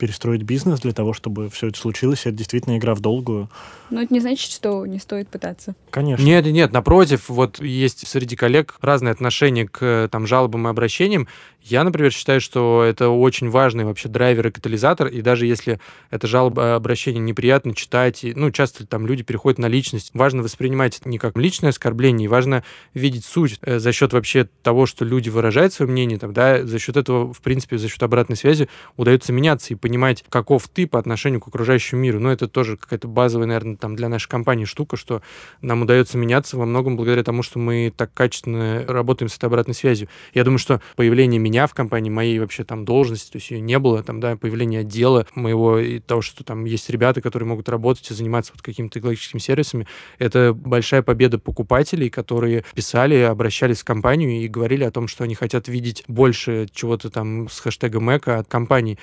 перестроить 0.00 0.42
бизнес 0.42 0.80
для 0.80 0.92
того, 0.92 1.12
чтобы 1.12 1.50
все 1.50 1.68
это 1.68 1.78
случилось, 1.78 2.24
и 2.24 2.30
это 2.30 2.38
действительно 2.38 2.78
игра 2.78 2.94
в 2.94 3.00
долгую. 3.00 3.50
Но 3.90 4.00
это 4.00 4.12
не 4.12 4.20
значит, 4.20 4.50
что 4.50 4.86
не 4.86 4.98
стоит 4.98 5.28
пытаться. 5.28 5.74
Конечно. 5.90 6.24
Нет, 6.24 6.46
нет, 6.46 6.72
напротив, 6.72 7.28
вот 7.28 7.60
есть 7.60 8.08
среди 8.08 8.34
коллег 8.34 8.76
разные 8.80 9.12
отношения 9.12 9.68
к 9.68 10.08
там, 10.10 10.26
жалобам 10.26 10.66
и 10.66 10.70
обращениям. 10.70 11.28
Я, 11.62 11.84
например, 11.84 12.10
считаю, 12.10 12.40
что 12.40 12.82
это 12.82 13.10
очень 13.10 13.50
важный 13.50 13.84
вообще 13.84 14.08
драйвер 14.08 14.48
и 14.48 14.50
катализатор, 14.50 15.08
и 15.08 15.20
даже 15.20 15.44
если 15.44 15.78
это 16.08 16.26
жалоба 16.26 16.74
обращение 16.74 17.20
неприятно 17.20 17.74
читать, 17.74 18.24
и, 18.24 18.32
ну, 18.34 18.50
часто 18.50 18.86
там 18.86 19.06
люди 19.06 19.22
переходят 19.22 19.58
на 19.58 19.66
личность, 19.66 20.10
важно 20.14 20.42
воспринимать 20.42 20.98
это 20.98 21.08
не 21.08 21.18
как 21.18 21.36
личное 21.36 21.70
оскорбление, 21.70 22.24
и 22.24 22.28
важно 22.28 22.64
видеть 22.94 23.26
суть 23.26 23.58
э, 23.60 23.78
за 23.78 23.92
счет 23.92 24.14
вообще 24.14 24.48
того, 24.62 24.86
что 24.86 25.04
люди 25.04 25.28
выражают 25.28 25.74
свое 25.74 25.92
мнение, 25.92 26.18
там, 26.18 26.32
да, 26.32 26.64
за 26.64 26.78
счет 26.78 26.96
этого, 26.96 27.34
в 27.34 27.42
принципе, 27.42 27.76
за 27.76 27.90
счет 27.90 28.02
обратной 28.02 28.36
связи 28.36 28.68
удается 28.96 29.32
меняться 29.32 29.74
и 29.74 29.76
понимать, 29.76 29.89
каков 30.28 30.68
ты 30.68 30.86
по 30.86 30.98
отношению 30.98 31.40
к 31.40 31.48
окружающему 31.48 32.00
миру. 32.00 32.20
Но 32.20 32.30
это 32.32 32.48
тоже 32.48 32.76
какая-то 32.76 33.08
базовая, 33.08 33.46
наверное, 33.46 33.76
там 33.76 33.96
для 33.96 34.08
нашей 34.08 34.28
компании 34.28 34.64
штука, 34.64 34.96
что 34.96 35.22
нам 35.62 35.82
удается 35.82 36.18
меняться 36.18 36.56
во 36.56 36.66
многом 36.66 36.96
благодаря 36.96 37.22
тому, 37.22 37.42
что 37.42 37.58
мы 37.58 37.92
так 37.96 38.12
качественно 38.12 38.84
работаем 38.86 39.28
с 39.28 39.36
этой 39.36 39.46
обратной 39.46 39.74
связью. 39.74 40.08
Я 40.34 40.44
думаю, 40.44 40.58
что 40.58 40.80
появление 40.96 41.40
меня 41.40 41.66
в 41.66 41.74
компании, 41.74 42.10
моей 42.10 42.38
вообще 42.38 42.64
там 42.64 42.84
должности, 42.84 43.32
то 43.32 43.38
есть 43.38 43.50
ее 43.50 43.60
не 43.60 43.78
было, 43.78 44.02
там, 44.02 44.20
да, 44.20 44.36
появление 44.36 44.80
отдела 44.80 45.26
моего 45.34 45.78
и 45.78 45.98
того, 45.98 46.22
что 46.22 46.44
там 46.44 46.64
есть 46.64 46.90
ребята, 46.90 47.20
которые 47.20 47.48
могут 47.48 47.68
работать 47.68 48.10
и 48.10 48.14
заниматься 48.14 48.52
вот 48.54 48.62
какими-то 48.62 48.98
экологическими 48.98 49.40
сервисами, 49.40 49.86
это 50.18 50.52
большая 50.54 51.02
победа 51.02 51.38
покупателей, 51.38 52.10
которые 52.10 52.64
писали, 52.74 53.16
обращались 53.16 53.80
в 53.80 53.84
компанию 53.84 54.42
и 54.42 54.48
говорили 54.48 54.84
о 54.84 54.90
том, 54.90 55.08
что 55.08 55.24
они 55.24 55.34
хотят 55.34 55.68
видеть 55.68 56.04
больше 56.08 56.68
чего-то 56.72 57.10
там 57.10 57.48
с 57.48 57.60
хэштегом 57.60 58.16
эко 58.16 58.38
от 58.38 58.48
компаний. 58.48 58.98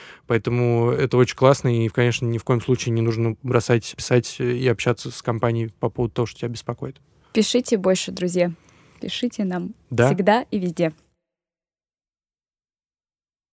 Поэтому 0.77 0.91
это 0.91 1.17
очень 1.17 1.35
классно, 1.35 1.85
и, 1.85 1.87
конечно, 1.89 2.25
ни 2.25 2.37
в 2.37 2.43
коем 2.43 2.61
случае 2.61 2.93
не 2.93 3.01
нужно 3.01 3.35
бросать 3.43 3.93
писать 3.95 4.39
и 4.39 4.67
общаться 4.67 5.11
с 5.11 5.21
компанией 5.21 5.71
по 5.79 5.89
поводу 5.89 6.13
того, 6.13 6.25
что 6.25 6.39
тебя 6.39 6.49
беспокоит. 6.49 6.97
Пишите 7.33 7.77
больше, 7.77 8.11
друзья. 8.11 8.51
Пишите 9.01 9.43
нам 9.43 9.73
Да. 9.89 10.07
всегда 10.07 10.45
и 10.51 10.59
везде. 10.59 10.93